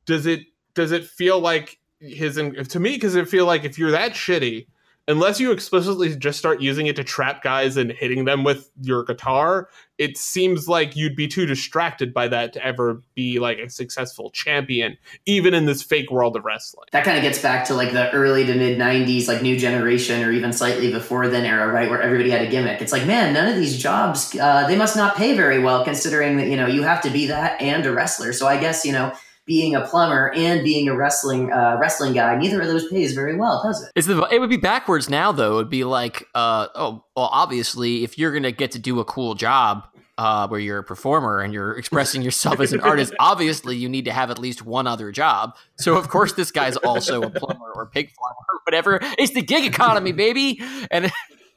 does 0.06 0.24
it 0.24 0.40
does 0.74 0.92
it 0.92 1.04
feel 1.04 1.38
like 1.38 1.78
his 2.00 2.36
to 2.36 2.80
me 2.80 2.94
because 2.94 3.14
it 3.14 3.28
feel 3.28 3.44
like 3.44 3.64
if 3.64 3.78
you're 3.78 3.90
that 3.90 4.12
shitty 4.12 4.66
unless 5.10 5.40
you 5.40 5.50
explicitly 5.50 6.14
just 6.14 6.38
start 6.38 6.60
using 6.60 6.86
it 6.86 6.96
to 6.96 7.04
trap 7.04 7.42
guys 7.42 7.76
and 7.76 7.90
hitting 7.90 8.24
them 8.24 8.44
with 8.44 8.70
your 8.80 9.04
guitar, 9.04 9.68
it 9.98 10.16
seems 10.16 10.68
like 10.68 10.96
you'd 10.96 11.16
be 11.16 11.26
too 11.26 11.46
distracted 11.46 12.14
by 12.14 12.28
that 12.28 12.52
to 12.52 12.64
ever 12.64 13.02
be 13.14 13.38
like 13.38 13.58
a 13.58 13.68
successful 13.68 14.30
champion, 14.30 14.96
even 15.26 15.52
in 15.52 15.66
this 15.66 15.82
fake 15.82 16.10
world 16.10 16.36
of 16.36 16.44
wrestling. 16.44 16.86
That 16.92 17.04
kind 17.04 17.18
of 17.18 17.22
gets 17.22 17.42
back 17.42 17.66
to 17.66 17.74
like 17.74 17.92
the 17.92 18.10
early 18.12 18.46
to 18.46 18.54
mid 18.54 18.78
90s, 18.78 19.26
like 19.26 19.42
new 19.42 19.58
generation, 19.58 20.22
or 20.22 20.32
even 20.32 20.52
slightly 20.52 20.92
before 20.92 21.28
then 21.28 21.44
era, 21.44 21.66
right? 21.72 21.90
Where 21.90 22.00
everybody 22.00 22.30
had 22.30 22.42
a 22.42 22.50
gimmick. 22.50 22.80
It's 22.80 22.92
like, 22.92 23.06
man, 23.06 23.34
none 23.34 23.48
of 23.48 23.56
these 23.56 23.76
jobs, 23.76 24.34
uh, 24.38 24.66
they 24.68 24.76
must 24.76 24.96
not 24.96 25.16
pay 25.16 25.34
very 25.36 25.58
well 25.58 25.84
considering 25.84 26.36
that, 26.36 26.46
you 26.46 26.56
know, 26.56 26.66
you 26.66 26.82
have 26.82 27.02
to 27.02 27.10
be 27.10 27.26
that 27.26 27.60
and 27.60 27.84
a 27.84 27.92
wrestler. 27.92 28.32
So 28.32 28.46
I 28.46 28.58
guess, 28.58 28.84
you 28.84 28.92
know, 28.92 29.12
being 29.50 29.74
a 29.74 29.80
plumber 29.80 30.32
and 30.36 30.62
being 30.62 30.88
a 30.88 30.96
wrestling 30.96 31.52
uh, 31.52 31.76
wrestling 31.80 32.12
guy, 32.12 32.36
neither 32.36 32.60
of 32.60 32.68
those 32.68 32.88
pays 32.88 33.14
very 33.14 33.34
well, 33.36 33.60
does 33.64 33.82
it? 33.82 33.90
It's 33.96 34.06
the, 34.06 34.22
it 34.30 34.38
would 34.38 34.48
be 34.48 34.56
backwards 34.56 35.10
now, 35.10 35.32
though. 35.32 35.54
It 35.54 35.56
would 35.56 35.70
be 35.70 35.82
like, 35.82 36.24
uh, 36.36 36.68
oh, 36.76 37.04
well, 37.16 37.28
obviously, 37.32 38.04
if 38.04 38.16
you're 38.16 38.30
going 38.30 38.44
to 38.44 38.52
get 38.52 38.70
to 38.70 38.78
do 38.78 39.00
a 39.00 39.04
cool 39.04 39.34
job 39.34 39.88
uh, 40.18 40.46
where 40.46 40.60
you're 40.60 40.78
a 40.78 40.84
performer 40.84 41.40
and 41.40 41.52
you're 41.52 41.76
expressing 41.76 42.22
yourself 42.22 42.60
as 42.60 42.72
an 42.72 42.78
artist, 42.82 43.12
obviously 43.18 43.74
you 43.74 43.88
need 43.88 44.04
to 44.04 44.12
have 44.12 44.30
at 44.30 44.38
least 44.38 44.64
one 44.64 44.86
other 44.86 45.10
job. 45.10 45.56
So 45.78 45.96
of 45.96 46.08
course 46.08 46.34
this 46.34 46.52
guy's 46.52 46.76
also 46.76 47.22
a 47.22 47.30
plumber 47.30 47.72
or 47.74 47.86
pig 47.86 48.12
farmer 48.12 48.46
or 48.52 48.60
whatever. 48.66 49.00
It's 49.18 49.34
the 49.34 49.42
gig 49.42 49.64
economy, 49.64 50.12
baby. 50.12 50.62
And 50.92 51.10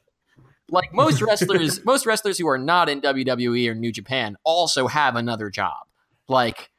like 0.70 0.91
most 0.96 1.22
wrestlers, 1.22 1.86
most 1.86 2.08
wrestlers 2.08 2.39
who 2.39 2.48
are 2.48 2.58
not 2.58 2.89
in 2.89 3.02
WWE 3.02 3.70
or 3.70 3.76
New 3.76 3.91
Japan 3.91 4.36
also 4.44 4.88
have 4.88 5.16
another 5.16 5.52
job. 5.52 5.86
Like 6.28 6.72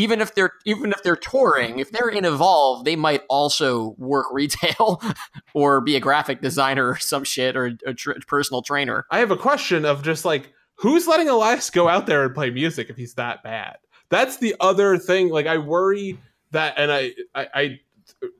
even 0.00 0.22
if 0.22 0.34
they're 0.34 0.54
even 0.64 0.92
if 0.92 1.02
they're 1.02 1.14
touring, 1.14 1.78
if 1.78 1.92
they're 1.92 2.08
in 2.08 2.24
Evolve, 2.24 2.84
they 2.84 2.96
might 2.96 3.22
also 3.28 3.94
work 3.98 4.26
retail 4.32 5.02
or 5.54 5.82
be 5.82 5.94
a 5.94 6.00
graphic 6.00 6.40
designer 6.40 6.88
or 6.88 6.96
some 6.96 7.22
shit 7.22 7.54
or 7.54 7.76
a 7.86 7.92
tr- 7.92 8.12
personal 8.26 8.62
trainer. 8.62 9.06
I 9.10 9.18
have 9.18 9.30
a 9.30 9.36
question 9.36 9.84
of 9.84 10.02
just 10.02 10.24
like 10.24 10.52
who's 10.76 11.06
letting 11.06 11.28
Elias 11.28 11.68
go 11.68 11.86
out 11.86 12.06
there 12.06 12.24
and 12.24 12.34
play 12.34 12.48
music 12.48 12.88
if 12.88 12.96
he's 12.96 13.14
that 13.14 13.42
bad? 13.42 13.76
That's 14.08 14.38
the 14.38 14.56
other 14.58 14.96
thing. 14.96 15.28
Like 15.28 15.46
I 15.46 15.58
worry 15.58 16.18
that, 16.52 16.74
and 16.78 16.90
I, 16.90 17.12
I, 17.34 17.48
I 17.54 17.80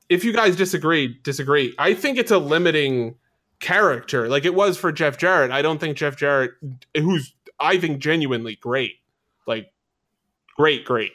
if 0.09 0.25
you 0.25 0.33
guys 0.33 0.57
disagree, 0.57 1.19
disagree. 1.23 1.75
I 1.79 1.93
think 1.93 2.17
it's 2.17 2.31
a 2.31 2.39
limiting 2.39 3.17
character, 3.61 4.31
like 4.31 4.47
it 4.47 4.55
was 4.55 4.79
for 4.79 4.93
Jeff 4.93 5.19
Jarrett. 5.19 5.51
I 5.51 5.61
don't 5.61 5.79
think 5.79 5.99
Jeff 5.99 6.17
Jarrett, 6.17 6.53
who's 6.97 7.35
I 7.61 7.77
think 7.79 8.01
genuinely 8.01 8.57
great, 8.57 8.95
like 9.47 9.71
great, 10.57 10.87
great 10.87 11.13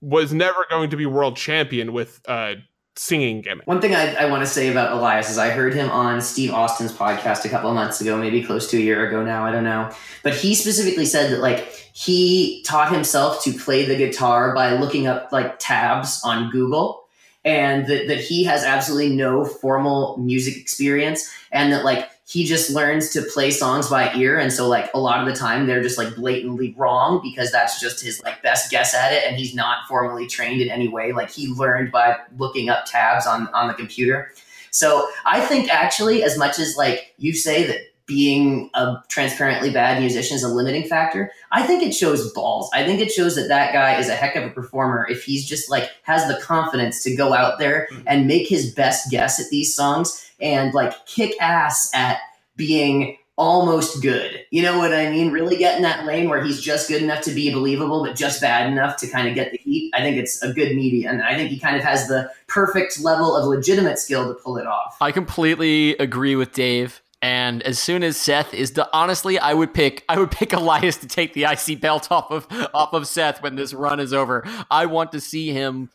was 0.00 0.32
never 0.32 0.66
going 0.70 0.90
to 0.90 0.96
be 0.96 1.06
world 1.06 1.36
champion 1.36 1.92
with 1.92 2.20
uh 2.26 2.54
singing 2.96 3.40
gimmick. 3.40 3.66
One 3.66 3.80
thing 3.80 3.94
I, 3.94 4.14
I 4.14 4.24
want 4.26 4.42
to 4.42 4.46
say 4.46 4.68
about 4.68 4.92
Elias 4.92 5.30
is 5.30 5.38
I 5.38 5.50
heard 5.50 5.72
him 5.72 5.90
on 5.90 6.20
Steve 6.20 6.52
Austin's 6.52 6.92
podcast 6.92 7.44
a 7.44 7.48
couple 7.48 7.70
of 7.70 7.74
months 7.74 8.00
ago, 8.00 8.18
maybe 8.18 8.42
close 8.42 8.70
to 8.70 8.76
a 8.76 8.80
year 8.80 9.06
ago 9.08 9.24
now, 9.24 9.46
I 9.46 9.52
don't 9.52 9.64
know. 9.64 9.90
But 10.22 10.34
he 10.34 10.54
specifically 10.54 11.06
said 11.06 11.32
that 11.32 11.40
like 11.40 11.66
he 11.94 12.62
taught 12.66 12.92
himself 12.92 13.42
to 13.44 13.52
play 13.52 13.86
the 13.86 13.96
guitar 13.96 14.54
by 14.54 14.74
looking 14.74 15.06
up 15.06 15.32
like 15.32 15.58
tabs 15.58 16.20
on 16.24 16.50
Google 16.50 17.04
and 17.44 17.86
that, 17.86 18.08
that 18.08 18.20
he 18.20 18.44
has 18.44 18.64
absolutely 18.64 19.16
no 19.16 19.44
formal 19.44 20.16
music 20.18 20.56
experience 20.56 21.30
and 21.52 21.72
that 21.72 21.84
like 21.84 22.10
he 22.30 22.44
just 22.44 22.70
learns 22.70 23.10
to 23.10 23.22
play 23.22 23.50
songs 23.50 23.88
by 23.88 24.14
ear. 24.14 24.38
And 24.38 24.52
so 24.52 24.68
like 24.68 24.88
a 24.94 25.00
lot 25.00 25.20
of 25.20 25.26
the 25.26 25.34
time 25.34 25.66
they're 25.66 25.82
just 25.82 25.98
like 25.98 26.14
blatantly 26.14 26.76
wrong 26.78 27.20
because 27.24 27.50
that's 27.50 27.80
just 27.80 28.00
his 28.00 28.22
like 28.22 28.40
best 28.40 28.70
guess 28.70 28.94
at 28.94 29.12
it. 29.12 29.24
And 29.26 29.36
he's 29.36 29.52
not 29.52 29.88
formally 29.88 30.28
trained 30.28 30.60
in 30.60 30.70
any 30.70 30.86
way. 30.86 31.10
Like 31.10 31.28
he 31.28 31.48
learned 31.48 31.90
by 31.90 32.16
looking 32.38 32.68
up 32.68 32.84
tabs 32.86 33.26
on 33.26 33.48
on 33.48 33.66
the 33.66 33.74
computer. 33.74 34.30
So 34.70 35.08
i 35.26 35.40
think 35.40 35.68
actually 35.68 36.22
as 36.22 36.38
much 36.38 36.60
as 36.60 36.76
like 36.76 37.12
you 37.18 37.32
say 37.34 37.66
that 37.66 37.78
being 38.06 38.70
a 38.74 38.96
transparently 39.08 39.70
bad 39.70 40.00
musician 40.00 40.36
is 40.36 40.42
a 40.44 40.48
limiting 40.48 40.88
factor 40.88 41.30
i 41.52 41.64
think 41.64 41.82
it 41.82 41.92
shows 41.92 42.32
balls. 42.32 42.70
I 42.72 42.84
think 42.84 43.00
it 43.00 43.10
shows 43.10 43.34
that 43.34 43.48
that 43.48 43.72
guy 43.72 43.98
is 43.98 44.08
a 44.08 44.14
heck 44.14 44.36
of 44.36 44.44
a 44.44 44.50
performer 44.50 45.08
if 45.10 45.24
he's 45.24 45.44
just 45.44 45.68
like 45.68 45.90
has 46.02 46.26
the 46.28 46.40
confidence 46.40 47.02
to 47.02 47.16
go 47.16 47.34
out 47.34 47.58
there 47.58 47.88
hmm. 47.90 48.02
and 48.06 48.28
make 48.28 48.48
his 48.48 48.72
best 48.72 49.10
guess 49.10 49.40
at 49.40 49.50
these 49.50 49.74
songs 49.74 50.29
and 50.40 50.72
like 50.74 51.06
kick 51.06 51.34
ass 51.40 51.90
at 51.94 52.18
being 52.56 53.16
almost 53.40 54.02
good. 54.02 54.44
You 54.50 54.60
know 54.60 54.76
what 54.76 54.92
I 54.92 55.08
mean? 55.10 55.32
Really 55.32 55.56
get 55.56 55.76
in 55.76 55.82
that 55.82 56.04
lane 56.04 56.28
where 56.28 56.44
he's 56.44 56.60
just 56.60 56.88
good 56.88 57.02
enough 57.02 57.22
to 57.22 57.30
be 57.30 57.50
believable, 57.50 58.04
but 58.04 58.14
just 58.14 58.42
bad 58.42 58.70
enough 58.70 58.98
to 58.98 59.08
kind 59.08 59.26
of 59.26 59.34
get 59.34 59.50
the 59.50 59.56
heat. 59.56 59.90
I 59.94 60.00
think 60.00 60.18
it's 60.18 60.42
a 60.42 60.52
good 60.52 60.76
median. 60.76 61.22
I 61.22 61.34
think 61.36 61.48
he 61.48 61.58
kind 61.58 61.74
of 61.74 61.82
has 61.82 62.06
the 62.06 62.30
perfect 62.48 63.00
level 63.00 63.34
of 63.34 63.46
legitimate 63.46 63.98
skill 63.98 64.28
to 64.28 64.38
pull 64.42 64.58
it 64.58 64.66
off. 64.66 64.98
I 65.00 65.10
completely 65.10 65.96
agree 65.96 66.36
with 66.36 66.52
Dave. 66.52 67.00
And 67.22 67.62
as 67.62 67.78
soon 67.78 68.02
as 68.02 68.18
Seth 68.18 68.52
is 68.52 68.72
the 68.72 68.88
honestly, 68.92 69.38
I 69.38 69.54
would 69.54 69.72
pick 69.72 70.04
I 70.08 70.18
would 70.18 70.30
pick 70.30 70.52
Elias 70.54 70.98
to 70.98 71.06
take 71.06 71.32
the 71.32 71.44
IC 71.44 71.80
belt 71.80 72.10
off 72.10 72.30
of 72.30 72.46
off 72.74 72.92
of 72.92 73.06
Seth 73.06 73.42
when 73.42 73.56
this 73.56 73.72
run 73.72 74.00
is 74.00 74.12
over. 74.12 74.44
I 74.70 74.84
want 74.84 75.12
to 75.12 75.20
see 75.20 75.50
him 75.50 75.90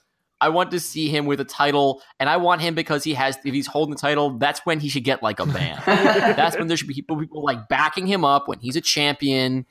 I 0.46 0.50
want 0.50 0.70
to 0.72 0.80
see 0.80 1.10
him 1.10 1.26
with 1.26 1.40
a 1.40 1.44
title, 1.44 2.04
and 2.20 2.30
I 2.30 2.38
want 2.38 2.62
him 2.62 2.76
because 2.76 3.04
he 3.04 3.16
has. 3.16 3.36
If 3.44 3.52
he's 3.52 3.66
holding 3.66 3.96
the 3.96 4.00
title, 4.00 4.38
that's 4.38 4.64
when 4.64 4.80
he 4.80 4.90
should 4.90 5.04
get 5.04 5.24
like 5.24 5.40
a 5.40 5.46
ban. 5.48 5.82
that's 5.88 6.56
when 6.56 6.68
there 6.68 6.78
should 6.78 6.88
be 6.88 6.94
people, 6.94 7.18
people 7.20 7.44
like 7.44 7.68
backing 7.68 8.06
him 8.06 8.24
up 8.24 8.48
when 8.48 8.60
he's 8.60 8.76
a 8.76 8.82
champion. 8.82 9.66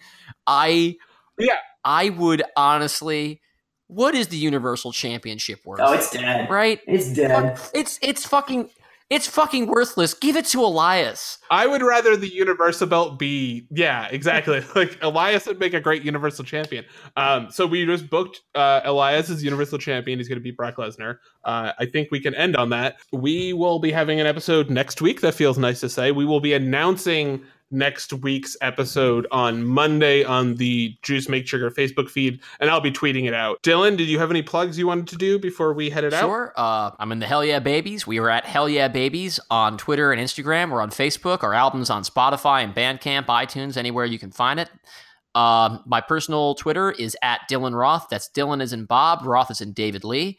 I 0.48 0.96
yeah, 1.38 1.58
I 1.84 2.08
would 2.08 2.42
honestly. 2.56 3.40
What 3.86 4.16
is 4.16 4.28
the 4.28 4.36
Universal 4.36 4.92
Championship 4.92 5.60
worth? 5.64 5.78
Oh, 5.80 5.92
it's 5.92 6.10
dead. 6.10 6.50
Right? 6.50 6.80
It's 6.88 7.12
dead. 7.12 7.60
It's 7.72 8.00
it's 8.02 8.26
fucking 8.26 8.70
it's 9.10 9.26
fucking 9.26 9.66
worthless. 9.66 10.14
Give 10.14 10.36
it 10.36 10.46
to 10.46 10.60
Elias. 10.60 11.38
I 11.50 11.66
would 11.66 11.82
rather 11.82 12.16
the 12.16 12.32
Universal 12.32 12.86
belt 12.88 13.18
be, 13.18 13.66
yeah, 13.70 14.08
exactly. 14.10 14.62
like 14.74 14.98
Elias 15.02 15.46
would 15.46 15.60
make 15.60 15.74
a 15.74 15.80
great 15.80 16.02
Universal 16.02 16.44
champion. 16.44 16.84
Um, 17.16 17.50
so 17.50 17.66
we 17.66 17.84
just 17.84 18.08
booked 18.08 18.40
uh, 18.54 18.80
Elias 18.84 19.28
as 19.28 19.44
Universal 19.44 19.78
champion. 19.78 20.18
He's 20.18 20.28
going 20.28 20.38
to 20.38 20.42
beat 20.42 20.56
Brock 20.56 20.76
Lesnar. 20.76 21.18
Uh, 21.44 21.72
I 21.78 21.86
think 21.86 22.10
we 22.10 22.20
can 22.20 22.34
end 22.34 22.56
on 22.56 22.70
that. 22.70 22.96
We 23.12 23.52
will 23.52 23.78
be 23.78 23.92
having 23.92 24.20
an 24.20 24.26
episode 24.26 24.70
next 24.70 25.02
week. 25.02 25.20
That 25.20 25.34
feels 25.34 25.58
nice 25.58 25.80
to 25.80 25.88
say. 25.88 26.10
We 26.10 26.24
will 26.24 26.40
be 26.40 26.54
announcing 26.54 27.44
next 27.70 28.12
week's 28.12 28.56
episode 28.60 29.26
on 29.30 29.64
Monday 29.64 30.24
on 30.24 30.54
the 30.54 30.96
Juice 31.02 31.28
Make 31.28 31.46
Sugar 31.46 31.70
Facebook 31.70 32.08
feed, 32.08 32.40
and 32.60 32.70
I'll 32.70 32.80
be 32.80 32.90
tweeting 32.92 33.26
it 33.26 33.34
out. 33.34 33.62
Dylan, 33.62 33.96
did 33.96 34.08
you 34.08 34.18
have 34.18 34.30
any 34.30 34.42
plugs 34.42 34.78
you 34.78 34.86
wanted 34.86 35.08
to 35.08 35.16
do 35.16 35.38
before 35.38 35.72
we 35.72 35.90
head 35.90 36.04
it 36.04 36.12
sure. 36.12 36.18
out? 36.18 36.22
Sure. 36.22 36.52
Uh, 36.56 36.90
I'm 36.98 37.12
in 37.12 37.18
the 37.18 37.26
Hell 37.26 37.44
Yeah 37.44 37.58
Babies. 37.58 38.06
We 38.06 38.18
are 38.18 38.30
at 38.30 38.44
Hell 38.44 38.68
Yeah 38.68 38.88
Babies 38.88 39.40
on 39.50 39.76
Twitter 39.76 40.12
and 40.12 40.20
Instagram. 40.20 40.70
We're 40.70 40.82
on 40.82 40.90
Facebook. 40.90 41.42
Our 41.42 41.54
album's 41.54 41.90
on 41.90 42.02
Spotify 42.02 42.62
and 42.62 42.74
Bandcamp, 42.74 43.26
iTunes, 43.26 43.76
anywhere 43.76 44.04
you 44.04 44.18
can 44.18 44.30
find 44.30 44.60
it. 44.60 44.70
Um, 45.34 45.82
my 45.84 46.00
personal 46.00 46.54
Twitter 46.54 46.92
is 46.92 47.16
at 47.22 47.40
Dylan 47.50 47.74
Roth. 47.74 48.06
That's 48.08 48.28
Dylan 48.28 48.62
is 48.62 48.72
in 48.72 48.84
Bob, 48.84 49.26
Roth 49.26 49.50
is 49.50 49.60
in 49.60 49.72
David 49.72 50.04
Lee. 50.04 50.38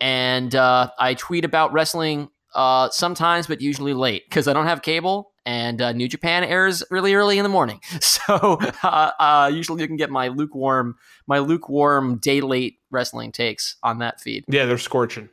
And 0.00 0.54
uh, 0.54 0.90
I 0.98 1.14
tweet 1.14 1.44
about 1.44 1.72
wrestling 1.72 2.28
uh, 2.54 2.90
sometimes, 2.90 3.46
but 3.46 3.60
usually 3.60 3.94
late 3.94 4.24
because 4.28 4.48
I 4.48 4.52
don't 4.52 4.66
have 4.66 4.82
cable 4.82 5.32
and 5.48 5.80
uh, 5.80 5.92
New 5.92 6.08
Japan 6.08 6.44
airs 6.44 6.82
really 6.90 7.14
early 7.14 7.38
in 7.38 7.42
the 7.42 7.48
morning. 7.48 7.80
So 8.28 8.58
uh, 8.82 9.10
uh, 9.18 9.50
usually 9.54 9.80
you 9.80 9.88
can 9.88 9.96
get 9.96 10.10
my 10.10 10.28
lukewarm, 10.28 10.96
my 11.26 11.38
lukewarm 11.38 12.18
day 12.18 12.42
late 12.42 12.78
wrestling 12.90 13.32
takes 13.32 13.76
on 13.82 14.00
that 14.00 14.20
feed. 14.20 14.44
Yeah, 14.48 14.66
they're 14.66 14.76
scorching. 14.76 15.30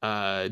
Uh, 0.00 0.48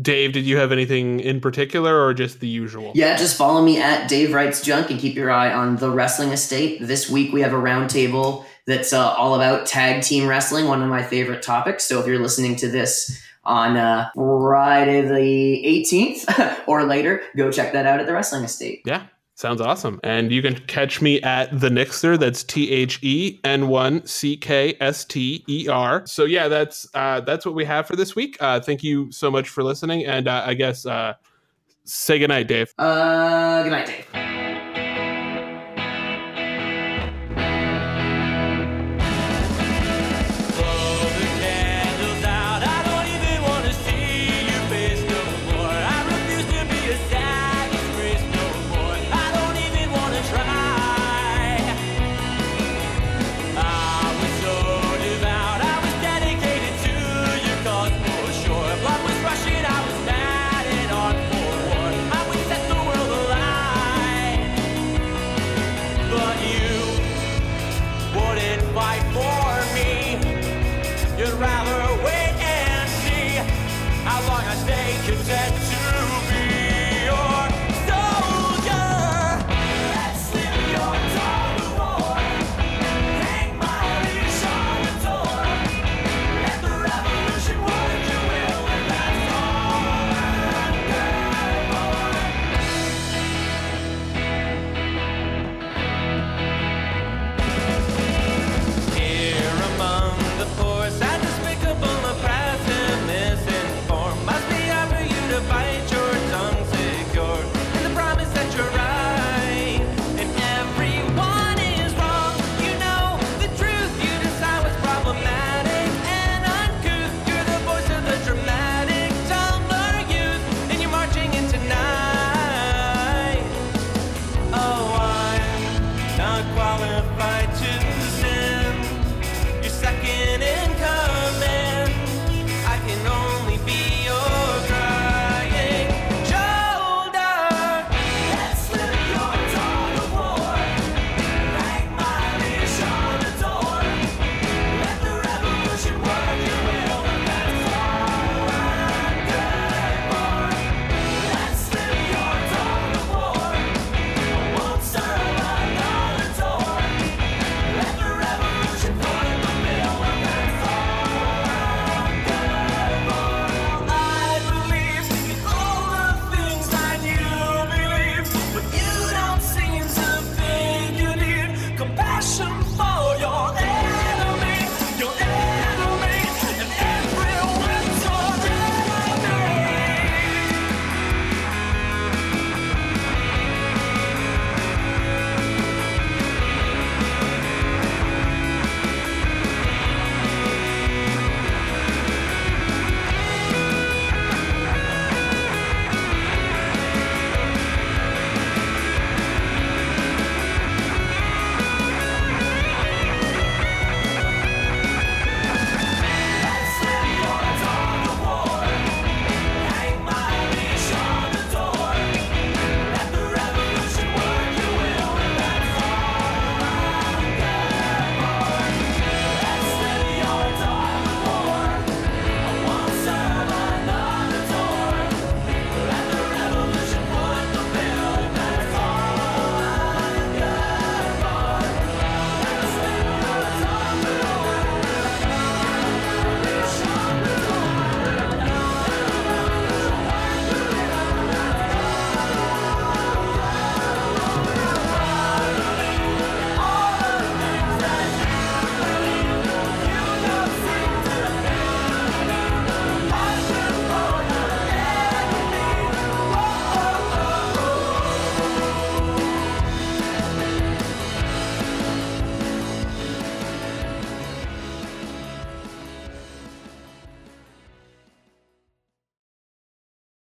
Dave, 0.00 0.32
did 0.32 0.46
you 0.46 0.56
have 0.58 0.70
anything 0.70 1.18
in 1.18 1.40
particular 1.40 2.00
or 2.00 2.14
just 2.14 2.38
the 2.38 2.46
usual? 2.46 2.92
Yeah, 2.94 3.16
just 3.16 3.36
follow 3.36 3.60
me 3.60 3.80
at 3.82 4.08
Dave 4.08 4.32
Writes 4.32 4.62
Junk 4.62 4.90
and 4.90 5.00
keep 5.00 5.16
your 5.16 5.32
eye 5.32 5.52
on 5.52 5.76
the 5.76 5.90
Wrestling 5.90 6.28
Estate. 6.28 6.80
This 6.80 7.10
week 7.10 7.32
we 7.32 7.40
have 7.40 7.52
a 7.52 7.56
roundtable 7.56 8.44
that's 8.68 8.92
uh, 8.92 9.14
all 9.14 9.34
about 9.34 9.66
tag 9.66 10.02
team 10.02 10.28
wrestling, 10.28 10.68
one 10.68 10.80
of 10.80 10.88
my 10.88 11.02
favorite 11.02 11.42
topics. 11.42 11.82
So 11.84 11.98
if 11.98 12.06
you're 12.06 12.20
listening 12.20 12.54
to 12.56 12.68
this 12.68 13.20
on 13.44 13.76
uh, 13.76 14.10
Friday 14.14 15.02
the 15.02 15.84
18th 15.84 16.64
or 16.66 16.84
later, 16.84 17.22
go 17.36 17.50
check 17.50 17.72
that 17.72 17.86
out 17.86 18.00
at 18.00 18.06
the 18.06 18.12
Wrestling 18.12 18.44
Estate. 18.44 18.82
Yeah. 18.84 19.06
Sounds 19.38 19.60
awesome. 19.60 20.00
And 20.02 20.32
you 20.32 20.42
can 20.42 20.56
catch 20.66 21.00
me 21.00 21.22
at 21.22 21.60
the 21.60 21.68
Nixter. 21.68 22.18
That's 22.18 22.42
T 22.42 22.72
H 22.72 22.98
E 23.02 23.38
N 23.44 23.68
one 23.68 24.04
C 24.04 24.36
K 24.36 24.74
S 24.80 25.04
T 25.04 25.44
E 25.48 25.68
R. 25.68 26.04
So 26.06 26.24
yeah, 26.24 26.48
that's 26.48 26.88
uh, 26.92 27.20
that's 27.20 27.46
what 27.46 27.54
we 27.54 27.64
have 27.64 27.86
for 27.86 27.94
this 27.94 28.16
week. 28.16 28.36
Uh, 28.40 28.58
thank 28.58 28.82
you 28.82 29.12
so 29.12 29.30
much 29.30 29.48
for 29.48 29.62
listening, 29.62 30.04
and 30.04 30.26
uh, 30.26 30.42
I 30.44 30.54
guess 30.54 30.84
uh, 30.86 31.14
say 31.84 32.18
goodnight, 32.18 32.48
Dave. 32.48 32.74
Uh, 32.78 33.62
good 33.62 33.70
night, 33.70 33.86
Dave. 33.86 34.47
fight 68.74 69.02
for 69.14 69.74
me. 69.74 70.18
You'd 71.18 71.34
rather 71.34 72.02
wait 72.04 72.34
and 72.40 72.88
see 73.02 73.36
how 74.04 74.20
long 74.28 74.44
I 74.44 74.54
stay. 74.64 74.87